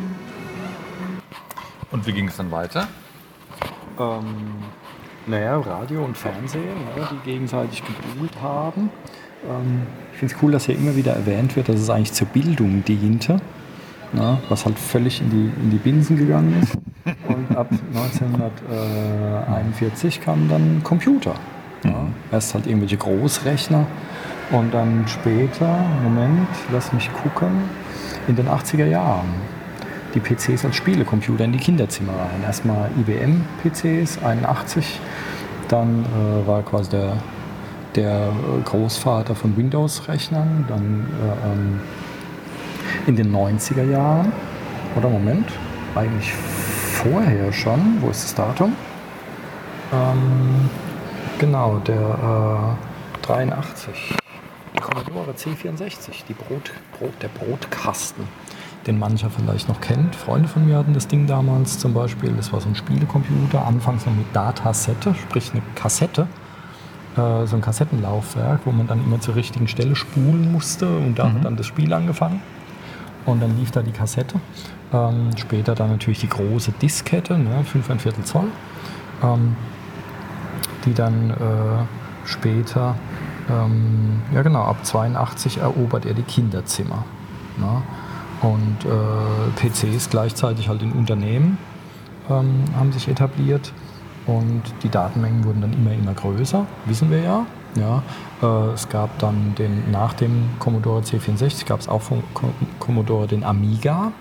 Und 1.92 2.06
wie 2.06 2.14
ging 2.14 2.28
es 2.28 2.38
dann 2.38 2.52
weiter? 2.52 2.88
Ähm, 4.00 4.24
naja, 5.26 5.58
Radio 5.58 6.06
und 6.06 6.18
Fernsehen, 6.18 6.78
ja, 6.96 7.10
die 7.12 7.30
gegenseitig 7.30 7.84
gebuhlt 7.84 8.42
haben. 8.42 8.90
Ähm, 9.50 9.82
ich 10.14 10.20
finde 10.20 10.36
es 10.36 10.42
cool, 10.42 10.52
dass 10.52 10.66
hier 10.66 10.76
immer 10.76 10.96
wieder 10.96 11.14
erwähnt 11.14 11.56
wird, 11.56 11.70
dass 11.70 11.78
es 11.78 11.90
eigentlich 11.90 12.14
zur 12.14 12.28
Bildung 12.28 12.84
diente 12.86 13.42
na, 14.14 14.40
was 14.50 14.66
halt 14.66 14.80
völlig 14.80 15.22
in 15.22 15.30
die, 15.30 15.52
in 15.62 15.70
die 15.72 15.78
Binsen 15.78 16.18
gegangen 16.18 16.62
ist. 16.62 16.78
Und 17.28 17.56
ab 17.56 17.70
1941 17.94 20.22
kamen 20.22 20.50
dann 20.50 20.82
Computer. 20.84 21.36
Ja. 21.84 21.92
Mhm. 21.92 22.14
Erst 22.32 22.54
halt 22.54 22.68
irgendwelche 22.68 22.98
Großrechner 22.98 23.86
und 24.52 24.74
dann 24.74 25.06
später, 25.08 25.86
Moment, 26.04 26.48
lass 26.72 26.92
mich 26.92 27.10
gucken, 27.14 27.50
in 28.28 28.36
den 28.36 28.48
80er 28.48 28.86
Jahren 28.86 29.30
die 30.14 30.20
PCs 30.20 30.66
als 30.66 30.76
Spielecomputer 30.76 31.46
in 31.46 31.52
die 31.52 31.60
Kinderzimmer 31.60 32.14
rein. 32.14 32.44
Erstmal 32.44 32.90
IBM-PCs, 33.00 34.24
81, 34.24 35.00
dann 35.68 36.06
äh, 36.06 36.48
war 36.48 36.64
quasi 36.64 36.90
der, 36.90 37.14
der 37.96 38.32
Großvater 38.66 39.36
von 39.36 39.56
Windows-Rechnern, 39.56 40.66
dann 40.68 41.06
äh, 41.22 41.52
ähm, 41.52 41.80
in 43.08 43.16
den 43.16 43.34
90er 43.34 43.84
Jahren, 43.84 44.32
oder 44.96 45.10
Moment, 45.10 45.48
eigentlich 45.96 46.32
vorher 46.34 47.52
schon, 47.54 47.98
wo 48.02 48.10
ist 48.10 48.24
das 48.24 48.36
Datum? 48.36 48.74
Ähm, 49.94 50.70
genau, 51.40 51.80
der 51.80 52.76
äh, 53.24 53.26
83, 53.26 54.16
Commodore 54.82 55.32
C64, 55.32 56.26
die 56.28 56.34
Brot, 56.34 56.72
Brot, 56.98 57.14
der 57.22 57.30
Brotkasten, 57.30 58.26
den 58.88 59.00
mancher 59.00 59.30
vielleicht 59.30 59.68
noch 59.68 59.82
kennt. 59.82 60.16
Freunde 60.16 60.48
von 60.48 60.66
mir 60.66 60.78
hatten 60.78 60.94
das 60.94 61.08
Ding 61.08 61.28
damals 61.28 61.80
zum 61.80 61.94
Beispiel, 61.94 62.32
das 62.34 62.52
war 62.52 62.62
so 62.62 62.70
ein 62.70 62.76
Spielecomputer, 62.76 63.66
anfangs 63.66 64.06
noch 64.06 64.14
mit 64.14 64.28
Datasette, 64.34 65.16
sprich 65.16 65.52
eine 65.52 65.62
Kassette. 65.76 66.28
Äh, 67.18 67.48
so 67.48 67.56
ein 67.56 67.62
Kassettenlaufwerk, 67.62 68.62
wo 68.66 68.72
man 68.72 68.88
dann 68.88 69.04
immer 69.04 69.20
zur 69.20 69.36
richtigen 69.36 69.68
Stelle 69.68 69.96
spulen 69.96 70.52
musste. 70.52 70.88
Und 70.88 71.18
da 71.18 71.26
mhm. 71.26 71.34
hat 71.34 71.46
dann 71.46 71.56
das 71.56 71.66
Spiel 71.66 71.92
angefangen 71.92 72.42
und 73.30 73.42
dann 73.42 73.58
lief 73.58 73.72
da 73.72 73.82
die 73.82 73.92
Kassette. 73.92 74.40
Ähm, 74.92 75.32
später 75.38 75.76
dann 75.76 75.92
natürlich 75.92 76.20
die 76.20 76.30
große 76.30 76.72
Diskette, 76.82 77.38
ne, 77.38 77.64
5 77.64 78.02
Viertel 78.02 78.24
Zoll, 78.24 78.48
ähm, 79.24 79.56
die 80.86 80.94
dann 80.94 81.30
äh, 81.30 82.26
später, 82.26 82.96
ähm, 83.50 84.22
ja 84.34 84.42
genau, 84.42 84.64
ab 84.64 84.84
82 84.84 85.60
erobert 85.60 86.06
er 86.06 86.14
die 86.14 86.24
Kinderzimmer. 86.24 87.06
Ne? 87.58 87.82
Und 88.42 88.78
äh, 88.86 89.70
PCs 89.70 90.10
gleichzeitig 90.10 90.70
halt 90.70 90.82
in 90.82 90.94
Unternehmen 90.94 91.58
ähm, 92.30 92.64
haben 92.78 92.92
sich 92.92 93.08
etabliert 93.08 93.74
und 94.26 94.64
die 94.84 94.90
Datenmengen 94.90 95.44
wurden 95.44 95.62
dann 95.62 95.74
immer, 95.74 95.92
immer 95.92 96.14
größer, 96.14 96.66
wissen 96.86 97.10
wir 97.12 97.22
ja. 97.22 97.46
Ja, 97.76 98.02
es 98.42 98.88
gab 98.88 99.18
dann 99.20 99.54
den, 99.56 99.92
nach 99.92 100.14
dem 100.14 100.50
Commodore 100.60 101.02
C64 101.02 101.66
gab 101.66 101.80
es 101.82 101.90
auch 101.90 102.02
von 102.02 102.24
Commodore 102.80 103.28
den 103.28 103.44
Amiga, 103.44 104.12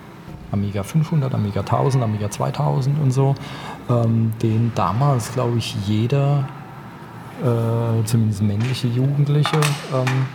Amiga 0.51 0.83
500, 0.83 1.33
Amiga 1.33 1.61
1000, 1.61 2.03
Amiga 2.03 2.29
2000 2.29 2.99
und 2.99 3.11
so, 3.11 3.35
ähm, 3.89 4.33
den 4.41 4.71
damals, 4.75 5.31
glaube 5.33 5.57
ich, 5.57 5.75
jeder 5.87 6.47
äh, 7.41 8.03
zumindest 8.03 8.41
männliche 8.41 8.87
Jugendliche, 8.87 9.57
ähm, 9.93 10.25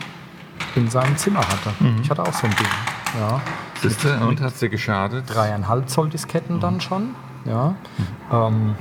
in 0.76 0.88
seinem 0.88 1.16
Zimmer 1.16 1.40
hatte. 1.40 1.70
Ich 2.02 2.10
hatte 2.10 2.22
auch 2.22 2.32
so 2.32 2.46
ein 2.46 2.54
Ding. 2.56 2.66
Ja. 3.20 3.40
Siehste, 3.80 4.18
und 4.18 4.40
hat 4.40 4.60
dir 4.60 4.68
geschadet? 4.68 5.24
Dreieinhalb 5.28 5.88
Zoll 5.88 6.08
Disketten 6.08 6.60
dann 6.60 6.80
schon. 6.80 7.14
Ja. 7.44 7.74
Ähm, 8.32 8.74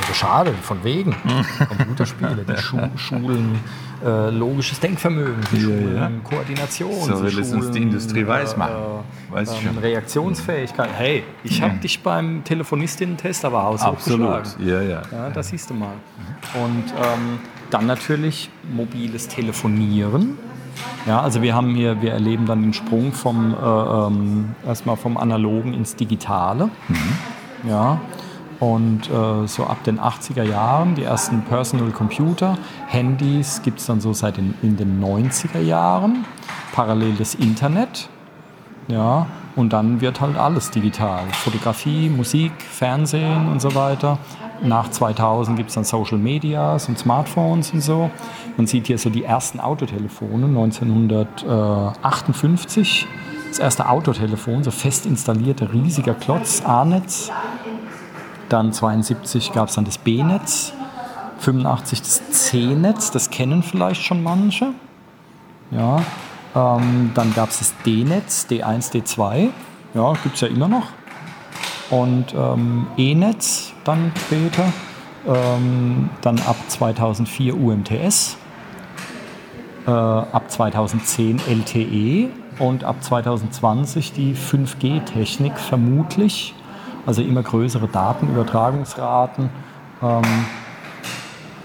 ja 0.00 0.06
geschadet, 0.06 0.54
von 0.62 0.82
wegen. 0.84 1.14
Computerspiele, 1.68 2.44
die 2.48 2.56
Schu 2.60 2.78
Schulen, 2.96 3.58
äh, 4.04 4.30
logisches 4.30 4.80
Denkvermögen, 4.80 5.40
die 5.52 5.56
Ja, 5.56 5.62
Schulen, 5.62 5.96
ja. 5.96 6.10
Koordination, 6.24 7.00
So 7.02 7.22
will 7.22 7.38
es 7.38 7.52
uns 7.52 7.70
die 7.70 7.82
Industrie 7.82 8.26
weismachen. 8.26 8.74
Weiß 9.30 9.52
ich 9.52 9.58
ähm, 9.58 9.74
schon. 9.74 9.78
Reaktionsfähigkeit. 9.78 10.90
Hey, 10.96 11.24
ich 11.44 11.62
habe 11.62 11.76
dich 11.78 12.02
beim 12.02 12.44
Telefonistinnen-Test 12.44 13.44
aber 13.44 13.64
Absolut. 13.64 14.58
Ja, 14.60 14.82
ja. 14.82 15.02
Ja, 15.10 15.30
das 15.30 15.48
siehst 15.48 15.70
du 15.70 15.74
mal. 15.74 15.94
Und 16.54 16.84
ähm, 16.96 17.38
dann 17.70 17.86
natürlich 17.86 18.50
mobiles 18.72 19.28
Telefonieren. 19.28 20.38
Ja, 21.06 21.20
also 21.20 21.40
wir 21.42 21.54
haben 21.54 21.74
hier, 21.74 22.02
wir 22.02 22.12
erleben 22.12 22.46
dann 22.46 22.62
den 22.62 22.72
Sprung 22.74 23.12
vom 23.12 23.54
äh, 23.54 23.56
ähm, 23.56 24.54
erstmal 24.66 24.96
vom 24.96 25.16
Analogen 25.16 25.72
ins 25.72 25.96
Digitale. 25.96 26.68
Ja. 27.66 28.00
Und 28.58 29.10
äh, 29.10 29.46
so 29.46 29.64
ab 29.64 29.84
den 29.84 30.00
80er 30.00 30.42
Jahren, 30.42 30.94
die 30.94 31.02
ersten 31.02 31.42
Personal 31.42 31.90
Computer, 31.90 32.56
Handys 32.86 33.60
gibt 33.62 33.80
es 33.80 33.86
dann 33.86 34.00
so 34.00 34.12
seit 34.12 34.38
den, 34.38 34.54
in 34.62 34.76
den 34.76 35.02
90er 35.02 35.60
Jahren. 35.60 36.24
Parallel 36.72 37.14
das 37.16 37.34
Internet. 37.34 38.08
Ja, 38.88 39.26
und 39.56 39.72
dann 39.72 40.00
wird 40.00 40.20
halt 40.20 40.38
alles 40.38 40.70
digital. 40.70 41.24
Fotografie, 41.32 42.08
Musik, 42.08 42.52
Fernsehen 42.62 43.50
und 43.50 43.60
so 43.60 43.74
weiter. 43.74 44.18
Nach 44.62 44.88
2000 44.90 45.56
gibt 45.56 45.70
es 45.70 45.74
dann 45.74 45.84
Social 45.84 46.18
Medias 46.18 46.88
und 46.88 46.98
Smartphones 46.98 47.72
und 47.72 47.80
so. 47.80 48.10
Man 48.56 48.66
sieht 48.66 48.86
hier 48.86 48.98
so 48.98 49.08
die 49.10 49.24
ersten 49.24 49.58
Autotelefone, 49.60 50.46
1958. 50.46 53.06
Das 53.48 53.58
erste 53.58 53.88
Autotelefon, 53.88 54.64
so 54.64 54.70
fest 54.70 55.06
installierte, 55.06 55.72
riesiger 55.72 56.14
Klotz, 56.14 56.62
A-Netz. 56.64 57.30
Dann 58.48 58.72
72 58.72 59.52
gab 59.52 59.68
es 59.68 59.74
dann 59.74 59.84
das 59.84 59.98
B-Netz. 59.98 60.72
85 61.38 62.02
das 62.02 62.30
C-Netz, 62.30 63.10
das 63.10 63.30
kennen 63.30 63.62
vielleicht 63.62 64.02
schon 64.02 64.22
manche. 64.22 64.72
Ja, 65.70 66.00
ähm, 66.54 67.10
dann 67.14 67.34
gab 67.34 67.50
es 67.50 67.58
das 67.58 67.74
D-Netz, 67.84 68.46
D1, 68.48 68.92
D2. 68.92 69.50
Ja, 69.94 70.12
gibt 70.22 70.36
es 70.36 70.40
ja 70.40 70.48
immer 70.48 70.68
noch. 70.68 70.88
Und 71.90 72.34
ähm, 72.34 72.86
E-Netz 72.96 73.72
dann 73.84 74.12
später. 74.26 74.72
Ähm, 75.26 76.10
dann 76.22 76.38
ab 76.40 76.56
2004 76.68 77.56
UMTS. 77.56 78.36
Äh, 79.86 79.90
ab 79.90 80.50
2010 80.50 81.40
LTE. 81.48 82.28
Und 82.58 82.84
ab 82.84 83.02
2020 83.02 84.12
die 84.12 84.34
5G-Technik 84.34 85.58
vermutlich. 85.58 86.54
Also 87.06 87.22
immer 87.22 87.42
größere 87.42 87.88
Datenübertragungsraten. 87.88 89.48
Ähm, 90.02 90.22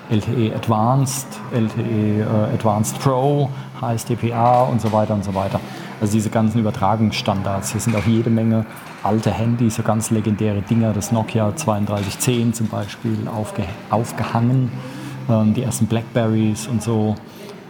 LTE 0.09 0.55
Advanced, 0.55 1.27
LTE 1.51 2.21
äh, 2.21 2.53
Advanced 2.53 2.99
Pro, 2.99 3.49
HSDPA 3.79 4.63
und 4.63 4.81
so 4.81 4.91
weiter 4.91 5.13
und 5.13 5.23
so 5.23 5.33
weiter. 5.33 5.59
Also 5.99 6.13
diese 6.13 6.29
ganzen 6.29 6.59
Übertragungsstandards. 6.59 7.71
Hier 7.71 7.81
sind 7.81 7.95
auch 7.95 8.05
jede 8.05 8.29
Menge 8.29 8.65
alte 9.03 9.31
Handys, 9.31 9.75
so 9.75 9.83
ganz 9.83 10.11
legendäre 10.11 10.61
Dinger, 10.61 10.93
das 10.93 11.11
Nokia 11.11 11.51
3210 11.51 12.53
zum 12.53 12.67
Beispiel 12.67 13.27
aufge 13.27 13.63
aufgehangen, 13.89 14.71
ähm, 15.29 15.53
die 15.53 15.63
ersten 15.63 15.87
Blackberries 15.87 16.67
und 16.67 16.83
so. 16.83 17.15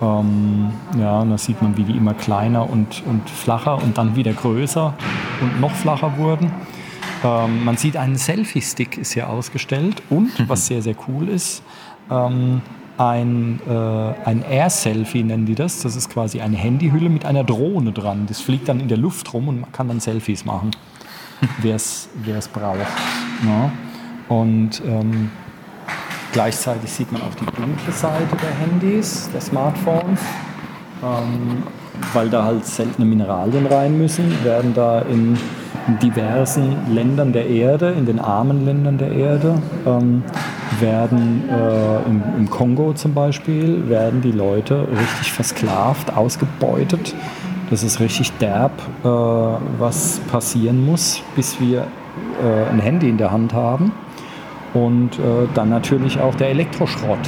Ähm, 0.01 0.71
ja, 0.99 1.19
und 1.19 1.29
da 1.29 1.37
sieht 1.37 1.61
man, 1.61 1.77
wie 1.77 1.83
die 1.83 1.95
immer 1.95 2.15
kleiner 2.15 2.67
und, 2.67 3.03
und 3.05 3.29
flacher 3.29 3.81
und 3.81 3.97
dann 3.97 4.15
wieder 4.15 4.33
größer 4.33 4.93
und 5.41 5.61
noch 5.61 5.71
flacher 5.71 6.17
wurden. 6.17 6.51
Ähm, 7.23 7.63
man 7.65 7.77
sieht 7.77 7.97
einen 7.97 8.17
Selfie-Stick 8.17 8.97
ist 8.97 9.13
hier 9.13 9.29
ausgestellt 9.29 10.01
und, 10.09 10.31
was 10.49 10.67
sehr, 10.67 10.81
sehr 10.81 10.95
cool 11.07 11.29
ist, 11.29 11.63
ähm, 12.09 12.61
ein, 12.97 13.59
äh, 13.67 14.27
ein 14.27 14.43
Air-Selfie 14.43 15.23
nennen 15.23 15.45
die 15.45 15.55
das. 15.55 15.81
Das 15.81 15.95
ist 15.95 16.09
quasi 16.09 16.41
eine 16.41 16.55
Handyhülle 16.57 17.09
mit 17.09 17.25
einer 17.25 17.43
Drohne 17.43 17.91
dran. 17.93 18.25
Das 18.27 18.41
fliegt 18.41 18.69
dann 18.69 18.79
in 18.79 18.89
der 18.89 18.97
Luft 18.97 19.33
rum 19.33 19.47
und 19.47 19.61
man 19.61 19.71
kann 19.71 19.87
dann 19.87 19.99
Selfies 19.99 20.45
machen, 20.45 20.71
wer 21.61 21.75
es 21.75 22.09
braucht. 22.53 22.79
Ja. 23.45 23.71
Und 24.29 24.81
ähm, 24.85 25.31
gleichzeitig 26.31 26.91
sieht 26.91 27.11
man 27.11 27.21
auch 27.23 27.33
die 27.35 27.45
dunkle 27.45 27.91
Seite 27.91 28.35
der 28.35 28.53
Handys, 28.67 29.29
der 29.33 29.41
Smartphones. 29.41 30.21
Ähm, 31.03 31.63
weil 32.13 32.29
da 32.29 32.43
halt 32.43 32.65
seltene 32.65 33.05
Mineralien 33.05 33.65
rein 33.65 33.97
müssen, 33.97 34.43
werden 34.43 34.73
da 34.73 34.99
in 34.99 35.37
diversen 36.01 36.93
Ländern 36.93 37.33
der 37.33 37.47
Erde, 37.47 37.91
in 37.91 38.05
den 38.05 38.19
armen 38.19 38.65
Ländern 38.65 38.97
der 38.97 39.11
Erde, 39.11 39.61
ähm, 39.85 40.23
werden 40.79 41.43
äh, 41.49 42.09
im, 42.09 42.23
im 42.37 42.49
Kongo 42.49 42.93
zum 42.93 43.13
Beispiel, 43.13 43.89
werden 43.89 44.21
die 44.21 44.31
Leute 44.31 44.87
richtig 44.89 45.31
versklavt, 45.31 46.15
ausgebeutet. 46.15 47.15
Das 47.69 47.83
ist 47.83 47.99
richtig 47.99 48.31
derb, 48.33 48.73
äh, 49.03 49.07
was 49.07 50.19
passieren 50.31 50.85
muss, 50.85 51.23
bis 51.35 51.59
wir 51.59 51.81
äh, 52.43 52.69
ein 52.69 52.79
Handy 52.79 53.09
in 53.09 53.17
der 53.17 53.31
Hand 53.31 53.53
haben. 53.53 53.91
Und 54.73 55.19
äh, 55.19 55.47
dann 55.53 55.69
natürlich 55.69 56.19
auch 56.19 56.35
der 56.35 56.49
Elektroschrott. 56.49 57.19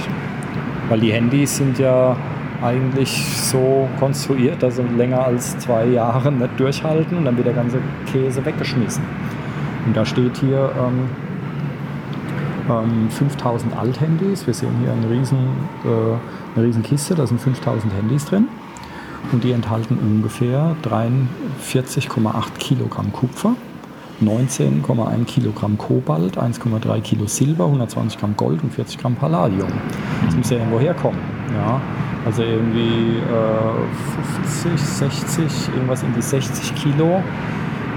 Weil 0.89 0.99
die 0.99 1.11
Handys 1.11 1.57
sind 1.57 1.79
ja 1.79 2.15
eigentlich 2.63 3.37
so 3.37 3.87
konstruiert, 3.99 4.63
dass 4.63 4.77
sie 4.77 4.83
länger 4.83 5.25
als 5.25 5.57
zwei 5.59 5.85
Jahre 5.85 6.31
nicht 6.31 6.59
durchhalten 6.59 7.17
und 7.17 7.25
dann 7.25 7.35
wird 7.35 7.47
der 7.47 7.53
ganze 7.53 7.79
Käse 8.11 8.45
weggeschmissen. 8.45 9.03
Und 9.85 9.97
da 9.97 10.05
steht 10.05 10.37
hier 10.37 10.71
ähm, 10.79 11.09
ähm, 12.69 13.09
5000 13.09 13.77
Althandys. 13.77 14.47
Wir 14.47 14.53
sehen 14.53 14.71
hier 14.81 14.93
eine 14.93 15.09
riesen, 15.09 15.39
äh, 15.83 16.55
eine 16.55 16.65
riesen 16.65 16.83
Kiste, 16.83 17.15
da 17.15 17.27
sind 17.27 17.41
5000 17.41 17.93
Handys 17.93 18.25
drin. 18.25 18.47
Und 19.31 19.43
die 19.43 19.51
enthalten 19.51 19.97
ungefähr 19.97 20.75
43,8 20.83 22.57
Kilogramm 22.59 23.11
Kupfer, 23.13 23.55
19,1 24.21 25.25
Kilogramm 25.25 25.77
Kobalt, 25.77 26.37
1,3 26.37 27.01
Kilo 27.01 27.25
Silber, 27.25 27.65
120 27.65 28.19
Gramm 28.19 28.35
Gold 28.37 28.63
und 28.63 28.73
40 28.73 28.97
Gramm 28.97 29.15
Palladium. 29.15 29.69
Das 30.25 30.35
muss 30.35 30.49
ja 30.49 30.57
irgendwo 30.57 30.79
herkommen. 30.79 31.19
Ja? 31.53 31.81
Also 32.25 32.43
irgendwie 32.43 33.17
äh, 33.17 34.43
50, 34.63 34.79
60, 34.79 35.73
irgendwas 35.73 36.03
in 36.03 36.13
die 36.13 36.21
60 36.21 36.75
Kilo, 36.75 37.21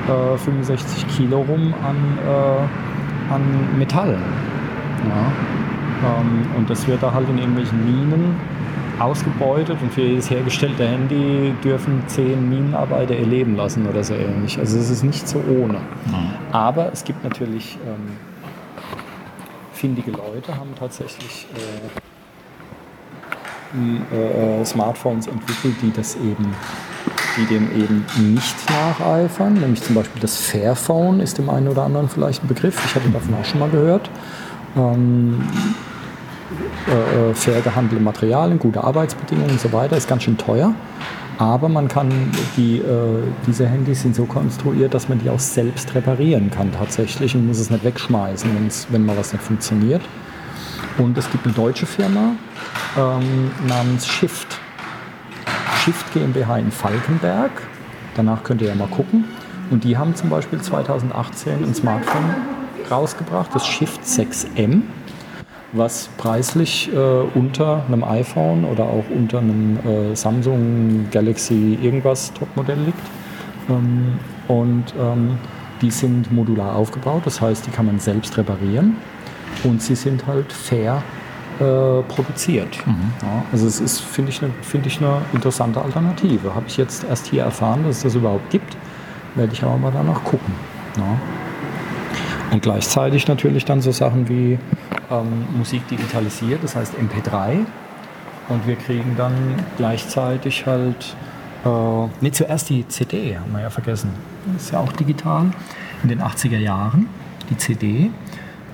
äh, 0.08 0.38
65 0.38 1.06
Kilo 1.16 1.42
rum 1.42 1.72
an, 1.84 1.96
äh, 2.26 3.32
an 3.32 3.78
Metallen. 3.78 4.22
Ja? 5.08 6.18
Ähm, 6.18 6.46
und 6.56 6.68
das 6.68 6.86
wird 6.88 7.02
da 7.02 7.12
halt 7.12 7.28
in 7.28 7.38
irgendwelchen 7.38 7.84
Minen 7.84 8.34
ausgebeutet 8.98 9.76
und 9.82 9.92
für 9.92 10.00
jedes 10.02 10.30
hergestellte 10.30 10.88
Handy 10.88 11.52
dürfen 11.62 12.02
zehn 12.06 12.48
Minenarbeiter 12.48 13.14
ihr 13.14 13.26
Leben 13.26 13.56
lassen 13.56 13.86
oder 13.86 14.02
so 14.02 14.14
ähnlich. 14.14 14.58
Also 14.58 14.78
es 14.78 14.90
ist 14.90 15.02
nicht 15.02 15.28
so 15.28 15.38
ohne. 15.38 15.78
Aber 16.52 16.90
es 16.92 17.04
gibt 17.04 17.22
natürlich 17.22 17.78
ähm, 17.86 18.16
findige 19.72 20.12
Leute, 20.12 20.56
haben 20.56 20.74
tatsächlich 20.78 21.46
äh, 21.54 22.15
äh, 24.12 24.64
Smartphones 24.64 25.26
entwickelt, 25.26 25.74
die 25.82 25.92
das 25.92 26.16
eben, 26.16 26.54
die 27.36 27.46
dem 27.46 27.70
eben 27.72 28.04
nicht 28.32 28.56
nacheifern. 28.70 29.54
Nämlich 29.54 29.82
zum 29.82 29.94
Beispiel 29.94 30.20
das 30.20 30.36
Fairphone 30.36 31.20
ist 31.20 31.38
dem 31.38 31.50
einen 31.50 31.68
oder 31.68 31.84
anderen 31.84 32.08
vielleicht 32.08 32.44
ein 32.44 32.48
Begriff. 32.48 32.80
Ich 32.84 32.94
hatte 32.94 33.08
davon 33.10 33.34
auch 33.34 33.44
schon 33.44 33.60
mal 33.60 33.70
gehört. 33.70 34.10
Ähm, 34.76 35.42
äh, 36.86 37.34
fair 37.34 37.60
gehandelte 37.60 38.02
Materialien, 38.02 38.58
gute 38.58 38.82
Arbeitsbedingungen 38.82 39.50
und 39.50 39.60
so 39.60 39.72
weiter, 39.72 39.96
ist 39.96 40.08
ganz 40.08 40.22
schön 40.22 40.38
teuer. 40.38 40.74
Aber 41.38 41.68
man 41.68 41.88
kann 41.88 42.10
die, 42.56 42.78
äh, 42.78 43.22
diese 43.46 43.66
Handys 43.66 44.02
sind 44.02 44.14
so 44.14 44.24
konstruiert, 44.24 44.94
dass 44.94 45.08
man 45.08 45.18
die 45.18 45.28
auch 45.28 45.38
selbst 45.38 45.94
reparieren 45.94 46.50
kann 46.50 46.72
tatsächlich 46.72 47.34
und 47.34 47.46
muss 47.46 47.58
es 47.58 47.70
nicht 47.70 47.84
wegschmeißen, 47.84 48.50
wenn 48.90 49.04
mal 49.04 49.16
was 49.18 49.32
nicht 49.32 49.44
funktioniert. 49.44 50.00
Und 50.98 51.18
es 51.18 51.30
gibt 51.30 51.44
eine 51.44 51.54
deutsche 51.54 51.86
Firma 51.86 52.32
ähm, 52.96 53.50
namens 53.66 54.06
Shift. 54.06 54.46
Shift 55.84 56.12
GmbH 56.14 56.58
in 56.58 56.70
Falkenberg. 56.70 57.50
Danach 58.14 58.42
könnt 58.42 58.62
ihr 58.62 58.68
ja 58.68 58.74
mal 58.74 58.88
gucken. 58.88 59.24
Und 59.70 59.84
die 59.84 59.98
haben 59.98 60.14
zum 60.14 60.30
Beispiel 60.30 60.60
2018 60.60 61.64
ein 61.64 61.74
Smartphone 61.74 62.34
rausgebracht, 62.90 63.54
das 63.54 63.66
Shift 63.66 64.02
6M 64.02 64.82
was 65.72 66.08
preislich 66.16 66.90
äh, 66.92 66.96
unter 66.96 67.84
einem 67.86 68.04
iPhone 68.04 68.64
oder 68.64 68.84
auch 68.84 69.04
unter 69.14 69.38
einem 69.38 69.78
äh, 69.84 70.16
Samsung 70.16 71.06
Galaxy 71.10 71.78
irgendwas 71.82 72.32
Topmodell 72.32 72.78
liegt. 72.78 73.06
Ähm, 73.68 74.18
und 74.48 74.94
ähm, 74.98 75.38
die 75.82 75.90
sind 75.90 76.32
modular 76.32 76.76
aufgebaut, 76.76 77.22
das 77.24 77.40
heißt, 77.40 77.66
die 77.66 77.70
kann 77.70 77.86
man 77.86 77.98
selbst 77.98 78.38
reparieren 78.38 78.96
und 79.64 79.82
sie 79.82 79.94
sind 79.94 80.26
halt 80.26 80.52
fair 80.52 81.02
äh, 81.58 82.02
produziert. 82.02 82.76
Ja, 83.22 83.44
also 83.50 83.66
es 83.66 83.80
ist, 83.80 84.00
finde 84.00 84.30
ich, 84.30 84.42
eine 84.42 84.52
find 84.62 84.86
ich, 84.86 84.98
eine 84.98 85.22
interessante 85.32 85.80
Alternative. 85.80 86.54
Habe 86.54 86.66
ich 86.66 86.76
jetzt 86.76 87.04
erst 87.04 87.26
hier 87.26 87.44
erfahren, 87.44 87.84
dass 87.84 87.98
es 87.98 88.02
das 88.02 88.14
überhaupt 88.14 88.50
gibt. 88.50 88.76
Werde 89.34 89.52
ich 89.52 89.62
aber 89.62 89.76
mal 89.76 89.92
danach 89.92 90.22
gucken. 90.24 90.52
Ja. 90.96 91.18
Und 92.50 92.62
gleichzeitig 92.62 93.26
natürlich 93.28 93.64
dann 93.64 93.80
so 93.80 93.90
Sachen 93.90 94.28
wie 94.28 94.58
ähm, 95.10 95.44
Musik 95.56 95.86
digitalisiert, 95.88 96.62
das 96.62 96.76
heißt 96.76 96.94
MP3. 96.94 97.64
Und 98.48 98.66
wir 98.66 98.76
kriegen 98.76 99.14
dann 99.16 99.32
gleichzeitig 99.76 100.66
halt, 100.66 101.16
äh, 101.64 102.08
nee, 102.20 102.30
zuerst 102.30 102.70
die 102.70 102.86
CD, 102.86 103.36
haben 103.36 103.52
wir 103.52 103.62
ja 103.62 103.70
vergessen. 103.70 104.10
Das 104.52 104.64
ist 104.64 104.72
ja 104.72 104.80
auch 104.80 104.92
digital. 104.92 105.50
In 106.02 106.08
den 106.08 106.20
80er 106.20 106.58
Jahren, 106.58 107.08
die 107.50 107.56
CD. 107.56 108.10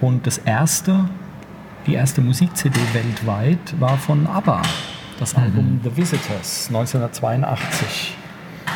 Und 0.02 0.26
das 0.26 0.38
erste, 0.38 1.08
die 1.86 1.94
erste 1.94 2.20
Musik-CD 2.20 2.78
weltweit 2.92 3.80
war 3.80 3.96
von 3.96 4.26
ABBA. 4.26 4.60
Das 5.20 5.36
Album 5.36 5.80
The 5.84 5.96
Visitors, 5.96 6.66
1982. 6.66 8.16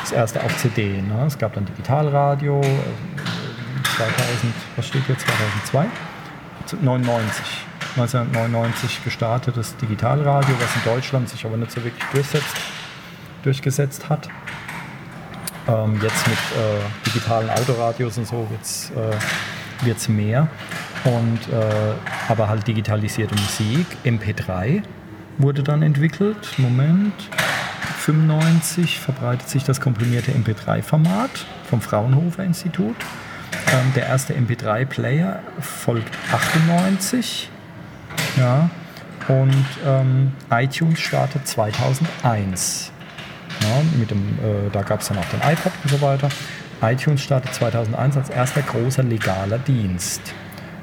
Das 0.03 0.13
erste 0.13 0.43
auf 0.45 0.57
CD. 0.57 1.03
Ne? 1.03 1.25
Es 1.27 1.37
gab 1.37 1.55
dann 1.55 1.67
Digitalradio, 1.67 2.61
äh, 2.61 2.65
2000, 3.97 4.55
was 4.77 4.87
steht 4.87 5.05
hier, 5.07 5.19
2002? 5.19 5.87
99. 6.81 7.45
1999 7.97 9.03
gestartetes 9.03 9.77
Digitalradio, 9.79 10.55
was 10.61 10.77
in 10.77 10.83
Deutschland 10.85 11.29
sich 11.29 11.45
aber 11.45 11.57
nicht 11.57 11.73
so 11.73 11.83
wirklich 11.83 12.05
durchsetzt, 12.13 12.55
durchgesetzt 13.43 14.09
hat. 14.09 14.29
Ähm, 15.67 15.99
jetzt 16.01 16.29
mit 16.29 16.39
äh, 16.39 17.05
digitalen 17.05 17.51
Autoradios 17.51 18.17
und 18.17 18.29
so 18.29 18.47
wird 18.49 18.63
es 18.63 18.93
äh, 20.09 20.13
mehr. 20.13 20.49
Und, 21.07 21.53
äh, 21.53 21.95
aber 22.29 22.49
halt 22.49 22.67
digitalisierte 22.67 23.35
Musik. 23.35 23.87
MP3 24.05 24.83
wurde 25.39 25.63
dann 25.63 25.83
entwickelt. 25.83 26.55
Moment. 26.59 27.15
95 27.99 29.01
verbreitet 29.01 29.49
sich 29.49 29.65
das 29.65 29.81
komprimierte 29.81 30.33
MP3-Format 30.33 31.31
vom 31.69 31.81
Fraunhofer 31.81 32.45
Institut. 32.45 32.97
Ähm, 33.73 33.93
der 33.95 34.07
erste 34.07 34.35
MP3-Player 34.35 35.41
folgt 35.61 36.11
98. 36.33 37.51
Ja. 38.37 38.71
Und 39.29 39.65
ähm, 39.85 40.33
iTunes 40.51 41.01
startet 41.01 41.47
2001. 41.47 42.93
Ja, 43.63 43.99
mit 43.99 44.11
dem, 44.11 44.39
äh, 44.39 44.71
da 44.71 44.83
gab 44.83 45.01
es 45.01 45.09
dann 45.09 45.19
auch 45.19 45.25
den 45.27 45.41
iPod 45.41 45.73
und 45.83 45.91
so 45.91 46.01
weiter. 46.01 46.29
iTunes 46.83 47.23
startet 47.23 47.55
2001 47.55 48.17
als 48.17 48.31
erster 48.31 48.63
großer 48.63 49.03
legaler 49.03 49.59
Dienst, 49.59 50.21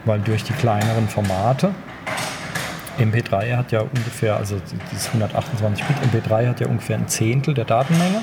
weil 0.06 0.20
durch 0.20 0.44
die 0.44 0.54
kleineren 0.54 1.08
Formate, 1.08 1.72
MP3 3.00 3.56
hat 3.56 3.72
ja 3.72 3.82
ungefähr, 3.82 4.38
also 4.38 4.62
dieses 4.92 5.10
128-Bit 5.10 6.24
MP3 6.24 6.48
hat 6.48 6.60
ja 6.60 6.68
ungefähr 6.68 6.98
ein 6.98 7.08
Zehntel 7.08 7.54
der 7.54 7.66
Datenmenge. 7.66 8.22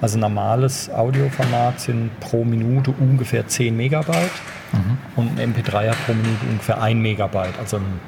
Also 0.00 0.18
normales 0.18 0.90
Audioformat 0.90 1.80
sind 1.80 2.10
pro 2.20 2.44
Minute 2.44 2.92
ungefähr 2.98 3.46
10 3.46 3.74
Megabyte 3.76 4.30
mhm. 4.72 4.98
und 5.16 5.40
ein 5.40 5.54
MP3 5.54 5.88
hat 5.88 6.04
pro 6.04 6.12
Minute 6.12 6.44
ungefähr 6.50 6.82
1 6.82 7.00
Megabyte, 7.00 7.58
also 7.58 7.78
ein 7.78 8.00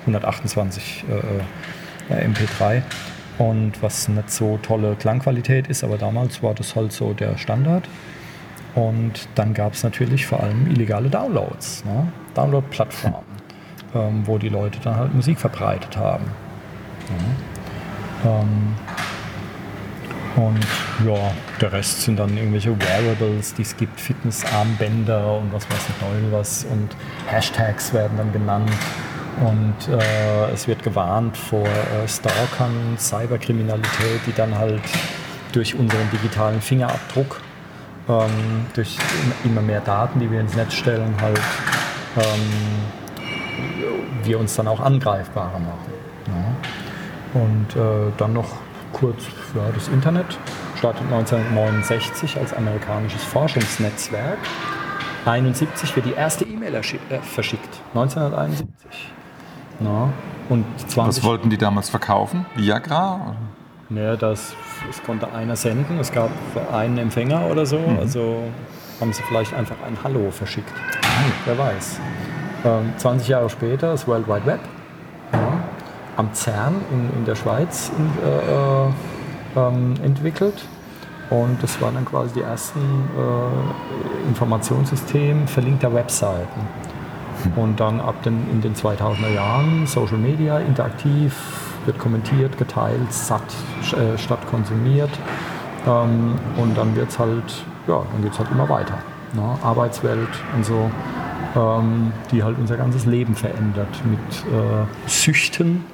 128 0.00 1.04
äh, 1.08 2.14
äh 2.14 2.26
MP3 2.28 2.82
und 3.38 3.82
was 3.82 4.08
nicht 4.08 4.30
so 4.30 4.58
tolle 4.62 4.96
Klangqualität 4.96 5.68
ist, 5.68 5.82
aber 5.82 5.96
damals 5.96 6.42
war 6.42 6.54
das 6.54 6.76
halt 6.76 6.92
so 6.92 7.14
der 7.14 7.38
Standard. 7.38 7.88
Und 8.74 9.28
dann 9.36 9.54
gab 9.54 9.74
es 9.74 9.84
natürlich 9.84 10.26
vor 10.26 10.42
allem 10.42 10.66
illegale 10.66 11.08
Downloads, 11.08 11.84
ne? 11.84 12.12
Download-Plattformen, 12.34 13.24
ähm, 13.94 14.26
wo 14.26 14.38
die 14.38 14.48
Leute 14.48 14.78
dann 14.82 14.96
halt 14.96 15.14
Musik 15.14 15.38
verbreitet 15.38 15.96
haben. 15.96 16.24
Ja. 18.24 18.30
Ähm, 18.30 18.74
und 20.36 20.66
ja, 21.06 21.32
der 21.60 21.72
Rest 21.72 22.02
sind 22.02 22.18
dann 22.18 22.36
irgendwelche 22.36 22.76
Wearables, 22.80 23.54
die 23.54 23.62
es 23.62 23.76
gibt, 23.76 24.00
Fitnessarmbänder 24.00 25.38
und 25.38 25.52
was 25.52 25.68
weiß 25.70 25.78
ich 25.88 26.00
noch 26.00 26.38
was. 26.38 26.64
Und 26.64 26.88
Hashtags 27.28 27.92
werden 27.92 28.16
dann 28.16 28.32
genannt. 28.32 28.70
Und 29.40 29.88
äh, 29.88 30.50
es 30.52 30.66
wird 30.66 30.82
gewarnt 30.82 31.36
vor 31.36 31.66
äh, 31.66 32.08
Stalkern, 32.08 32.96
Cyberkriminalität, 32.98 34.20
die 34.26 34.32
dann 34.32 34.56
halt 34.56 34.82
durch 35.52 35.74
unseren 35.76 36.10
digitalen 36.10 36.60
Fingerabdruck, 36.60 37.40
ähm, 38.08 38.66
durch 38.74 38.96
immer 39.44 39.62
mehr 39.62 39.80
Daten, 39.80 40.20
die 40.20 40.30
wir 40.30 40.40
ins 40.40 40.54
Netz 40.54 40.74
stellen, 40.74 41.14
halt 41.20 41.40
ähm, 42.16 42.40
wir 44.22 44.38
uns 44.38 44.54
dann 44.54 44.68
auch 44.68 44.80
angreifbarer 44.80 45.58
machen. 45.58 45.92
Ja. 46.28 47.40
Und 47.40 47.76
äh, 47.76 48.12
dann 48.16 48.32
noch 48.32 48.48
kurz 48.92 49.24
ja, 49.54 49.70
das 49.74 49.88
Internet, 49.88 50.38
startet 50.78 51.02
1969 51.04 52.38
als 52.38 52.54
amerikanisches 52.54 53.22
Forschungsnetzwerk. 53.24 54.38
1971 55.26 55.96
wird 55.96 56.06
die 56.06 56.12
erste 56.12 56.44
E-Mail 56.44 56.74
äh, 56.74 56.82
verschickt. 57.22 57.80
1971. 57.94 59.12
Na, 59.80 60.10
und 60.48 60.64
20 60.78 60.98
Was 61.06 61.24
wollten 61.24 61.50
die 61.50 61.58
damals 61.58 61.88
verkaufen? 61.88 62.46
Viagra? 62.54 63.34
Naja, 63.90 64.16
das, 64.16 64.54
es 64.88 65.02
konnte 65.02 65.30
einer 65.32 65.56
senden, 65.56 65.98
es 65.98 66.10
gab 66.10 66.30
einen 66.72 66.98
Empfänger 66.98 67.46
oder 67.50 67.66
so. 67.66 67.78
Mhm. 67.78 67.98
Also 67.98 68.44
haben 69.00 69.12
sie 69.12 69.22
vielleicht 69.22 69.52
einfach 69.54 69.76
ein 69.86 69.96
Hallo 70.02 70.30
verschickt. 70.30 70.72
Mhm. 70.72 71.32
Wer 71.44 71.58
weiß. 71.58 72.00
Ähm, 72.64 72.92
20 72.96 73.28
Jahre 73.28 73.50
später 73.50 73.92
das 73.92 74.08
World 74.08 74.26
Wide 74.26 74.46
Web. 74.46 74.60
Ja, 75.32 75.64
am 76.16 76.32
CERN 76.32 76.76
in, 76.92 77.18
in 77.18 77.24
der 77.24 77.34
Schweiz 77.34 77.90
in, 77.98 78.10
äh, 78.22 78.86
äh, 78.86 78.90
ähm, 79.56 79.94
entwickelt. 80.02 80.64
Und 81.30 81.62
das 81.62 81.80
waren 81.80 81.94
dann 81.94 82.04
quasi 82.04 82.34
die 82.34 82.42
ersten 82.42 82.80
äh, 82.80 84.28
Informationssysteme 84.28 85.46
verlinkter 85.46 85.92
Webseiten. 85.92 86.60
Und 87.56 87.80
dann 87.80 88.00
ab 88.00 88.22
den, 88.22 88.48
in 88.50 88.60
den 88.60 88.74
2000er 88.74 89.34
Jahren 89.34 89.86
Social 89.86 90.18
Media, 90.18 90.58
interaktiv, 90.58 91.34
wird 91.86 91.98
kommentiert, 91.98 92.56
geteilt, 92.58 93.12
satt, 93.12 93.42
äh, 93.92 94.18
statt 94.18 94.40
konsumiert. 94.50 95.10
Ähm, 95.86 96.34
und 96.56 96.76
dann 96.76 96.94
wird 96.96 97.10
es 97.10 97.18
halt, 97.18 97.64
ja, 97.86 98.04
dann 98.12 98.22
geht 98.22 98.32
es 98.32 98.38
halt 98.38 98.50
immer 98.50 98.68
weiter. 98.68 98.98
Ne? 99.34 99.58
Arbeitswelt 99.62 100.28
und 100.54 100.64
so, 100.64 100.90
ähm, 101.56 102.12
die 102.30 102.42
halt 102.42 102.56
unser 102.58 102.76
ganzes 102.76 103.06
Leben 103.06 103.34
verändert 103.34 103.88
mit 104.04 104.52
äh, 104.52 105.08
Süchten. 105.08 105.84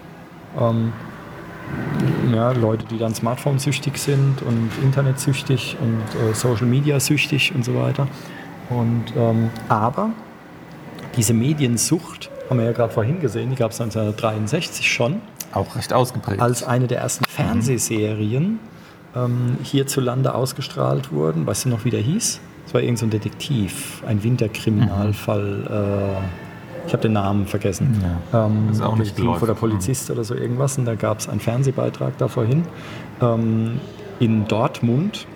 Ähm, 0.58 0.92
ja, 2.32 2.52
Leute, 2.52 2.84
die 2.86 2.98
dann 2.98 3.14
Smartphone-süchtig 3.14 3.96
sind 3.98 4.42
und 4.42 4.70
Internet-süchtig 4.82 5.76
und 5.80 6.02
äh, 6.20 6.34
Social 6.34 6.66
Media-süchtig 6.66 7.54
und 7.54 7.64
so 7.64 7.74
weiter. 7.74 8.08
Und, 8.68 9.04
ähm, 9.16 9.50
aber 9.68 10.10
diese 11.16 11.34
Mediensucht, 11.34 12.30
haben 12.48 12.58
wir 12.58 12.66
ja 12.66 12.72
gerade 12.72 12.92
vorhin 12.92 13.20
gesehen, 13.20 13.50
die 13.50 13.56
gab 13.56 13.70
es 13.70 13.80
1963 13.80 14.90
schon. 14.90 15.22
Auch 15.52 15.76
recht 15.76 15.92
ausgeprägt. 15.92 16.40
Als 16.40 16.62
eine 16.62 16.86
der 16.86 16.98
ersten 17.00 17.24
Fernsehserien 17.24 18.60
ähm, 19.16 19.58
hierzulande 19.62 20.34
ausgestrahlt 20.34 21.12
wurden. 21.12 21.46
Weißt 21.46 21.64
du 21.64 21.68
noch, 21.68 21.84
wie 21.84 21.90
der 21.90 22.00
hieß? 22.00 22.40
Es 22.66 22.74
war 22.74 22.80
irgendein 22.80 23.10
so 23.10 23.18
Detektiv, 23.18 24.02
ein 24.06 24.22
Winterkriminalfall. 24.22 26.20
Äh, 26.22 26.86
ich 26.86 26.92
habe 26.92 27.02
den 27.02 27.12
Namen 27.12 27.46
vergessen. 27.46 28.00
Ja, 28.32 28.46
ähm, 28.46 28.68
ist 28.70 28.80
auch 28.80 28.96
nicht 28.96 29.18
Detektiv 29.18 29.42
oder 29.42 29.54
Polizist 29.54 30.08
mhm. 30.08 30.14
oder 30.14 30.24
so 30.24 30.34
irgendwas. 30.34 30.78
Und 30.78 30.84
da 30.84 30.94
gab 30.94 31.18
es 31.18 31.28
einen 31.28 31.40
Fernsehbeitrag 31.40 32.16
da 32.18 32.28
vorhin. 32.28 32.64
Ähm, 33.20 33.80
in 34.20 34.46
Dortmund 34.46 35.26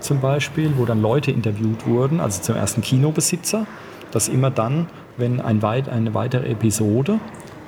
zum 0.00 0.20
Beispiel, 0.20 0.72
wo 0.76 0.84
dann 0.84 1.00
Leute 1.00 1.30
interviewt 1.30 1.86
wurden, 1.86 2.20
also 2.20 2.42
zum 2.42 2.56
ersten 2.56 2.82
Kinobesitzer, 2.82 3.66
dass 4.10 4.28
immer 4.28 4.50
dann 4.50 4.86
wenn 5.16 5.40
ein 5.40 5.62
weit, 5.62 5.88
eine 5.88 6.14
weitere 6.14 6.48
Episode 6.48 7.18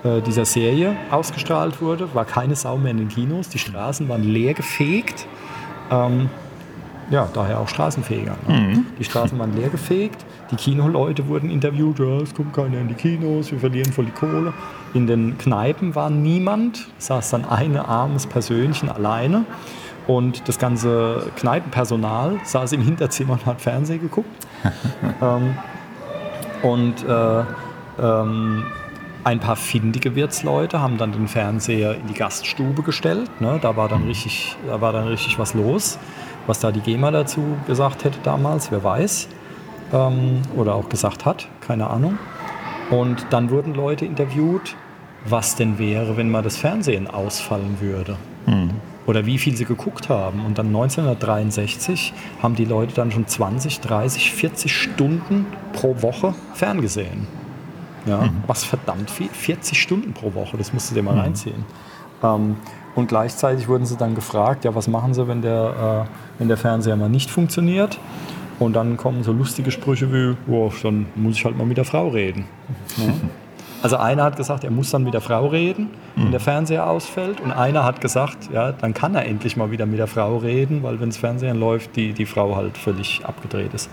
äh, 0.05 0.21
dieser 0.23 0.45
Serie 0.45 0.97
ausgestrahlt 1.11 1.81
wurde, 1.81 2.15
war 2.15 2.25
keine 2.25 2.55
Sau 2.55 2.77
mehr 2.77 2.91
in 2.93 2.99
den 2.99 3.09
Kinos. 3.09 3.49
Die 3.49 3.59
Straßen 3.59 4.09
waren 4.09 4.23
leer 4.23 4.55
gefegt. 4.55 5.27
Ähm, 5.91 6.29
ja, 7.11 7.29
daher 7.33 7.61
auch 7.61 7.69
Straßenfeger. 7.69 8.37
Ne? 8.49 8.55
Mhm. 8.55 8.87
Die 8.99 9.05
Straßen 9.05 9.39
waren 9.39 9.55
leer 9.57 9.69
gefegt. 9.69 10.25
Die 10.51 10.57
Kinoleute 10.57 11.29
wurden 11.29 11.51
interviewt. 11.51 11.99
Ja, 11.99 12.21
es 12.21 12.35
kommt 12.35 12.53
keiner 12.53 12.79
in 12.79 12.89
die 12.89 12.95
Kinos, 12.95 13.53
wir 13.53 13.59
verlieren 13.59 13.93
voll 13.93 14.07
die 14.07 14.13
Kohle. 14.13 14.53
In 14.95 15.07
den 15.07 15.39
Kneipen 15.39 15.95
war 15.95 16.11
niemand. 16.11 16.89
Saß 16.99 17.31
dann 17.31 17.45
ein 17.45 17.77
armes 17.77 18.27
Persönchen 18.27 18.89
alleine. 18.89 19.45
Und 20.07 20.49
das 20.49 20.59
ganze 20.59 21.31
Kneipenpersonal 21.37 22.39
saß 22.45 22.73
im 22.73 22.83
Hinterzimmer 22.83 23.35
und 23.35 23.47
hat 23.47 23.61
Fernsehen 23.61 24.01
geguckt. 24.01 24.47
ähm, 25.23 25.57
und 26.63 27.05
äh, 27.05 27.45
ähm, 28.01 28.65
ein 29.27 29.41
paar 29.41 29.57
findige 29.57 30.15
Wirtsleute 30.15 30.81
haben 30.81 30.99
dann 30.99 31.11
den 31.11 31.27
Fernseher 31.27 31.97
in 31.97 32.07
die 32.07 32.15
Gaststube 32.15 32.83
gestellt. 32.83 33.29
Ne? 33.41 33.59
Da, 33.61 33.77
war 33.77 33.89
dann 33.89 34.03
mhm. 34.03 34.09
richtig, 34.09 34.57
da 34.65 34.81
war 34.81 34.93
dann 34.93 35.09
richtig 35.09 35.37
was 35.37 35.53
los. 35.53 35.99
Was 36.47 36.61
da 36.61 36.71
die 36.71 36.79
GEMA 36.79 37.11
dazu 37.11 37.43
gesagt 37.67 38.05
hätte 38.05 38.21
damals, 38.23 38.71
wer 38.71 38.85
weiß. 38.85 39.27
Ähm, 39.93 40.43
oder 40.55 40.77
auch 40.77 40.89
gesagt 40.89 41.25
hat, 41.25 41.49
keine 41.61 41.91
Ahnung. 41.91 42.21
Und 42.91 43.27
dann 43.31 43.51
wurden 43.51 43.75
Leute 43.75 44.05
interviewt, 44.05 44.77
was 45.25 45.57
denn 45.57 45.81
wäre, 45.81 46.17
wenn 46.17 46.31
mal 46.31 46.43
das 46.43 46.57
Fernsehen 46.57 47.09
ausfallen 47.09 47.79
würde. 47.81 48.17
Mhm. 48.47 48.71
Oder 49.07 49.27
wie 49.27 49.39
viel 49.39 49.57
sie 49.57 49.65
geguckt 49.65 50.09
haben. 50.09 50.47
Und 50.47 50.59
dann 50.59 50.69
1963 50.69 52.13
haben 52.41 52.55
die 52.55 52.65
Leute 52.65 52.95
dann 52.95 53.11
schon 53.11 53.27
20, 53.27 53.81
30, 53.81 54.31
40 54.31 54.73
Stunden 54.73 55.47
pro 55.73 56.01
Woche 56.01 56.33
ferngesehen. 56.55 57.27
Ja, 58.07 58.23
Mhm. 58.23 58.45
was 58.47 58.65
verdammt 58.65 59.11
viel. 59.11 59.29
40 59.29 59.81
Stunden 59.81 60.13
pro 60.13 60.33
Woche, 60.35 60.57
das 60.57 60.73
musst 60.73 60.91
du 60.91 60.95
dir 60.95 61.03
mal 61.03 61.19
reinziehen. 61.19 61.65
Ähm, 62.23 62.57
und 62.95 63.09
gleichzeitig 63.09 63.69
wurden 63.69 63.85
sie 63.85 63.97
dann 63.97 64.15
gefragt, 64.15 64.65
ja, 64.65 64.75
was 64.75 64.89
machen 64.89 65.13
sie, 65.13 65.27
wenn 65.29 65.43
der, 65.43 66.07
äh, 66.07 66.39
wenn 66.39 66.49
der 66.49 66.57
Fernseher 66.57 66.97
mal 66.97 67.09
nicht 67.11 67.31
funktioniert? 67.31 67.99
Und 68.59 68.73
dann 68.75 68.97
kommen 68.97 69.23
so 69.23 69.33
lustige 69.33 69.71
Sprüche 69.71 70.11
wie, 70.13 70.35
oh, 70.51 70.71
dann 70.83 71.07
muss 71.15 71.37
ich 71.37 71.45
halt 71.45 71.59
mal 71.59 71.67
mit 71.67 71.77
der 71.77 71.85
Frau 71.85 72.09
reden. 72.09 72.47
Ja. 72.97 73.13
Also 73.83 73.99
einer 73.99 74.25
hat 74.25 74.37
gesagt, 74.37 74.65
er 74.65 74.71
muss 74.71 74.91
dann 74.91 75.05
mit 75.05 75.13
der 75.15 75.21
Frau 75.21 75.47
reden, 75.49 75.91
wenn 76.17 76.31
der 76.31 76.41
Fernseher 76.41 76.89
ausfällt. 76.89 77.41
Und 77.43 77.53
einer 77.53 77.85
hat 77.85 78.01
gesagt, 78.01 78.49
ja, 78.53 78.73
dann 78.73 78.95
kann 78.95 79.15
er 79.15 79.27
endlich 79.27 79.57
mal 79.57 79.71
wieder 79.71 79.85
mit 79.85 79.99
der 79.99 80.07
Frau 80.07 80.39
reden, 80.39 80.83
weil 80.83 80.99
wenn 80.99 81.11
das 81.11 81.19
Fernsehen 81.19 81.61
läuft, 81.61 81.95
die, 81.95 82.13
die 82.15 82.25
Frau 82.27 82.57
halt 82.57 82.79
völlig 82.79 83.25
abgedreht 83.27 83.75
ist. 83.75 83.91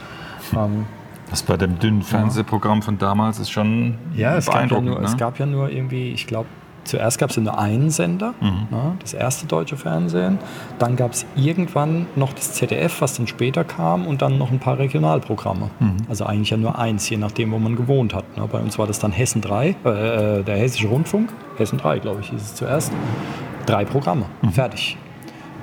Ähm, 0.56 0.86
Das 1.34 1.42
bei 1.42 1.58
dem 1.58 1.80
dünnen 1.80 2.04
Fernsehprogramm 2.04 2.84
von 2.84 3.00
damals 3.00 3.40
ist 3.40 3.50
schon 3.50 3.96
ja, 4.16 4.36
es 4.36 4.46
gab 4.46 4.54
ja, 4.54 4.60
beeindruckend. 4.60 4.88
nur, 4.88 5.00
ne? 5.00 5.06
es 5.06 5.18
gab 5.18 5.40
ja 5.40 5.48
nur 5.48 5.68
irgendwie, 5.68 6.12
ich 6.12 6.28
glaube, 6.28 6.46
zuerst 6.84 7.18
gab 7.18 7.32
es 7.32 7.38
ja 7.38 7.42
nur 7.42 7.58
einen 7.58 7.90
Sender, 7.90 8.36
ne, 8.40 8.96
das 9.00 9.16
erste 9.16 9.48
deutsche 9.48 9.76
Fernsehen. 9.76 10.38
Dann 10.78 10.96
gab 10.96 11.14
es 11.14 11.26
irgendwann 11.36 12.06
noch 12.16 12.34
das 12.34 12.54
ZDF, 12.54 13.02
was 13.02 13.18
dann 13.18 13.26
später 13.26 13.64
kam, 13.64 14.06
und 14.06 14.22
dann 14.22 14.38
noch 14.38 14.52
ein 14.52 14.60
paar 14.60 14.78
Regionalprogramme. 14.78 15.72
Also 16.08 16.28
eigentlich 16.28 16.52
ja 16.52 16.58
nur 16.58 16.78
eins, 16.78 17.10
je 17.10 17.18
nachdem, 17.18 17.52
wo 17.52 17.58
man 17.58 17.76
gewohnt 17.76 18.14
hat. 18.14 18.38
Ne. 18.38 18.48
Bei 18.48 18.60
uns 18.60 18.78
war 18.78 18.86
das 18.86 19.00
dann 19.00 19.12
Hessen 19.12 19.42
3, 19.42 19.76
äh, 19.86 19.90
äh, 19.90 20.44
der 20.44 20.58
Hessische 20.58 20.88
Rundfunk, 20.88 21.34
Hessen 21.58 21.80
3, 21.80 21.98
glaube 21.98 22.22
ich, 22.22 22.30
hieß 22.30 22.42
es 22.44 22.54
zuerst. 22.54 22.92
Drei 23.66 23.86
Programme, 23.86 24.26
fertig. 24.52 24.98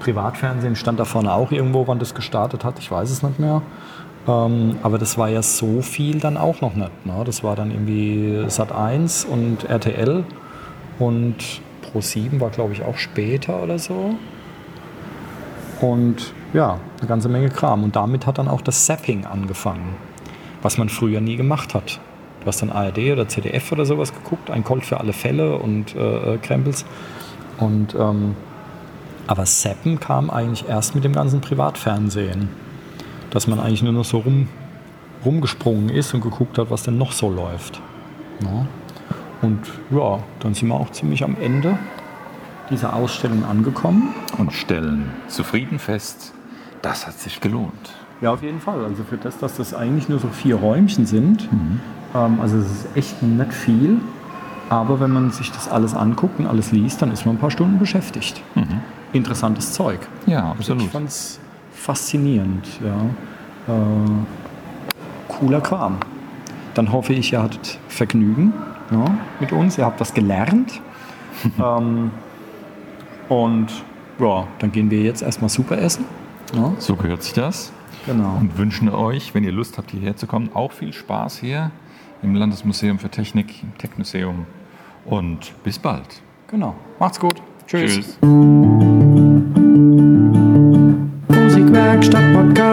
Privatfernsehen 0.01 0.75
stand 0.75 0.99
da 0.99 1.05
vorne 1.05 1.33
auch 1.33 1.53
irgendwo, 1.53 1.87
wann 1.87 2.01
das 2.01 2.13
gestartet 2.17 2.65
hat, 2.65 2.81
ich 2.81 2.91
weiß 2.91 3.09
es 3.09 3.23
nicht 3.23 3.39
mehr. 3.39 3.63
Ähm, 4.29 4.77
aber 4.83 4.99
das 4.99 5.17
war 5.19 5.29
ja 5.29 5.43
so 5.43 5.83
viel 5.83 6.19
dann 6.21 6.37
auch 6.37 6.61
noch 6.61 6.75
nicht. 6.75 7.07
Ne? 7.07 7.23
Das 7.25 7.43
war 7.43 7.57
dann 7.57 7.71
irgendwie 7.71 8.45
Sat 8.49 8.73
1 8.73 9.25
und 9.25 9.65
RTL 9.65 10.25
und 10.99 11.37
Pro 11.83 12.01
7 12.01 12.41
war, 12.41 12.51
glaube 12.51 12.73
ich, 12.73 12.83
auch 12.83 12.97
später 12.97 13.63
oder 13.63 13.79
so. 13.79 14.15
Und 15.81 16.35
ja, 16.53 16.79
eine 16.99 17.09
ganze 17.09 17.29
Menge 17.29 17.49
Kram. 17.49 17.85
Und 17.85 17.97
damit 17.97 18.27
hat 18.27 18.39
dann 18.39 18.49
auch 18.49 18.61
das 18.61 18.85
Zapping 18.85 19.25
angefangen, 19.25 19.97
was 20.63 20.77
man 20.77 20.89
früher 20.89 21.21
nie 21.21 21.37
gemacht 21.37 21.75
hat. 21.75 22.01
Du 22.41 22.47
hast 22.47 22.63
dann 22.63 22.71
ARD 22.71 22.99
oder 23.13 23.29
ZDF 23.29 23.73
oder 23.73 23.85
sowas 23.85 24.15
geguckt, 24.15 24.51
ein 24.51 24.65
Colt 24.65 24.85
für 24.85 24.99
alle 24.99 25.13
Fälle 25.13 25.57
und 25.57 25.95
äh, 25.95 26.35
äh, 26.35 26.39
Krempels. 26.39 26.85
Und, 27.59 27.95
ähm, 27.95 28.35
aber 29.27 29.45
Zappen 29.45 30.01
kam 30.01 30.31
eigentlich 30.31 30.69
erst 30.69 30.95
mit 30.95 31.05
dem 31.05 31.13
ganzen 31.13 31.41
Privatfernsehen 31.41 32.49
dass 33.31 33.47
man 33.47 33.61
eigentlich 33.61 33.83
nur 33.83 33.93
noch 33.93 34.05
so 34.05 34.19
rum, 34.19 34.49
rumgesprungen 35.25 35.89
ist 35.89 36.15
und 36.15 36.21
geguckt 36.21 36.59
hat, 36.59 36.71
was 36.71 36.83
denn 36.83 36.99
noch 36.99 37.13
so 37.13 37.31
läuft. 37.31 37.81
Ja. 38.43 38.67
Und 39.43 39.61
ja, 39.91 40.19
dann 40.41 40.55
sind 40.55 40.69
wir 40.69 40.75
auch 40.75 40.91
ziemlich 40.91 41.25
am 41.25 41.37
Ende 41.41 41.79
dieser 42.71 42.95
Ausstellung 42.95 43.45
angekommen. 43.45 44.15
Und 44.39 44.53
stellen 44.53 45.11
zufrieden 45.29 45.79
fest, 45.79 46.33
das 46.83 47.07
hat 47.07 47.19
sich 47.19 47.41
gelohnt. 47.41 47.95
Ja, 48.21 48.33
auf 48.33 48.43
jeden 48.43 48.61
Fall. 48.61 48.85
Also 48.85 49.03
für 49.05 49.17
das, 49.17 49.39
dass 49.39 49.57
das 49.57 49.73
eigentlich 49.75 50.09
nur 50.09 50.19
so 50.19 50.29
vier 50.29 50.57
Räumchen 50.57 51.07
sind, 51.07 51.49
ähm, 52.15 52.39
also 52.41 52.59
es 52.59 52.67
ist 52.71 52.97
echt 52.97 53.23
nicht 53.23 53.53
viel. 53.53 53.99
Aber 54.69 55.01
wenn 55.01 55.11
man 55.11 55.31
sich 55.33 55.51
das 55.51 55.69
alles 55.69 55.95
anguckt 55.95 56.39
und 56.39 56.47
alles 56.47 56.71
liest, 56.71 57.03
dann 57.03 57.11
ist 57.11 57.27
man 57.27 57.35
ein 57.37 57.39
paar 57.39 57.51
Stunden 57.51 57.79
beschäftigt. 57.81 58.41
Interessantes 59.13 59.73
Zeug. 59.73 59.99
Ja, 60.27 60.41
Also 60.51 60.75
absolut. 60.75 60.83
ich 60.85 60.91
fand 60.91 61.09
es 61.09 61.41
faszinierend. 61.81 62.67
Ja. 62.85 63.75
Äh, 63.75 65.29
cooler 65.29 65.61
Kram. 65.61 65.97
Dann 66.75 66.93
hoffe 66.93 67.13
ich, 67.13 67.33
ihr 67.33 67.43
hattet 67.43 67.79
Vergnügen 67.89 68.53
ja, 68.91 69.05
mit 69.41 69.53
uns. 69.53 69.79
Ihr 69.79 69.85
habt 69.87 70.01
was 70.01 70.15
gelernt. 70.15 70.81
ähm, 71.59 72.11
und 73.29 73.69
ja, 74.19 74.47
dann 74.59 74.73
gehen 74.73 74.91
wir 74.91 75.03
jetzt 75.03 75.23
erstmal 75.23 75.49
super 75.49 75.79
essen. 75.79 76.05
Ja, 76.55 76.73
So 76.79 76.97
gehört 76.97 77.23
sich 77.23 77.33
das. 77.33 77.73
genau. 78.07 78.37
Und 78.41 78.59
wünschen 78.59 78.89
euch, 78.89 79.35
wenn 79.35 79.45
ihr 79.45 79.53
Lust 79.53 79.79
habt, 79.79 79.93
hierher 79.93 80.17
zu 80.17 80.27
kommen, 80.27 80.51
auch 80.53 80.73
viel 80.73 80.93
Spaß 80.93 81.39
hier 81.39 81.71
im 82.23 82.35
Landesmuseum 82.35 82.99
für 82.99 83.09
Technik, 83.09 83.63
im 83.63 83.77
Technoseum. 83.79 84.47
Und 85.07 85.55
bis 85.65 85.79
bald. 85.79 86.23
genau. 86.49 86.75
Macht's 86.99 87.19
gut. 87.19 87.41
Tschüss. 87.67 88.19
Tschüss. 88.21 88.90
Werkstatt 91.91 92.23
Podcast. 92.35 92.70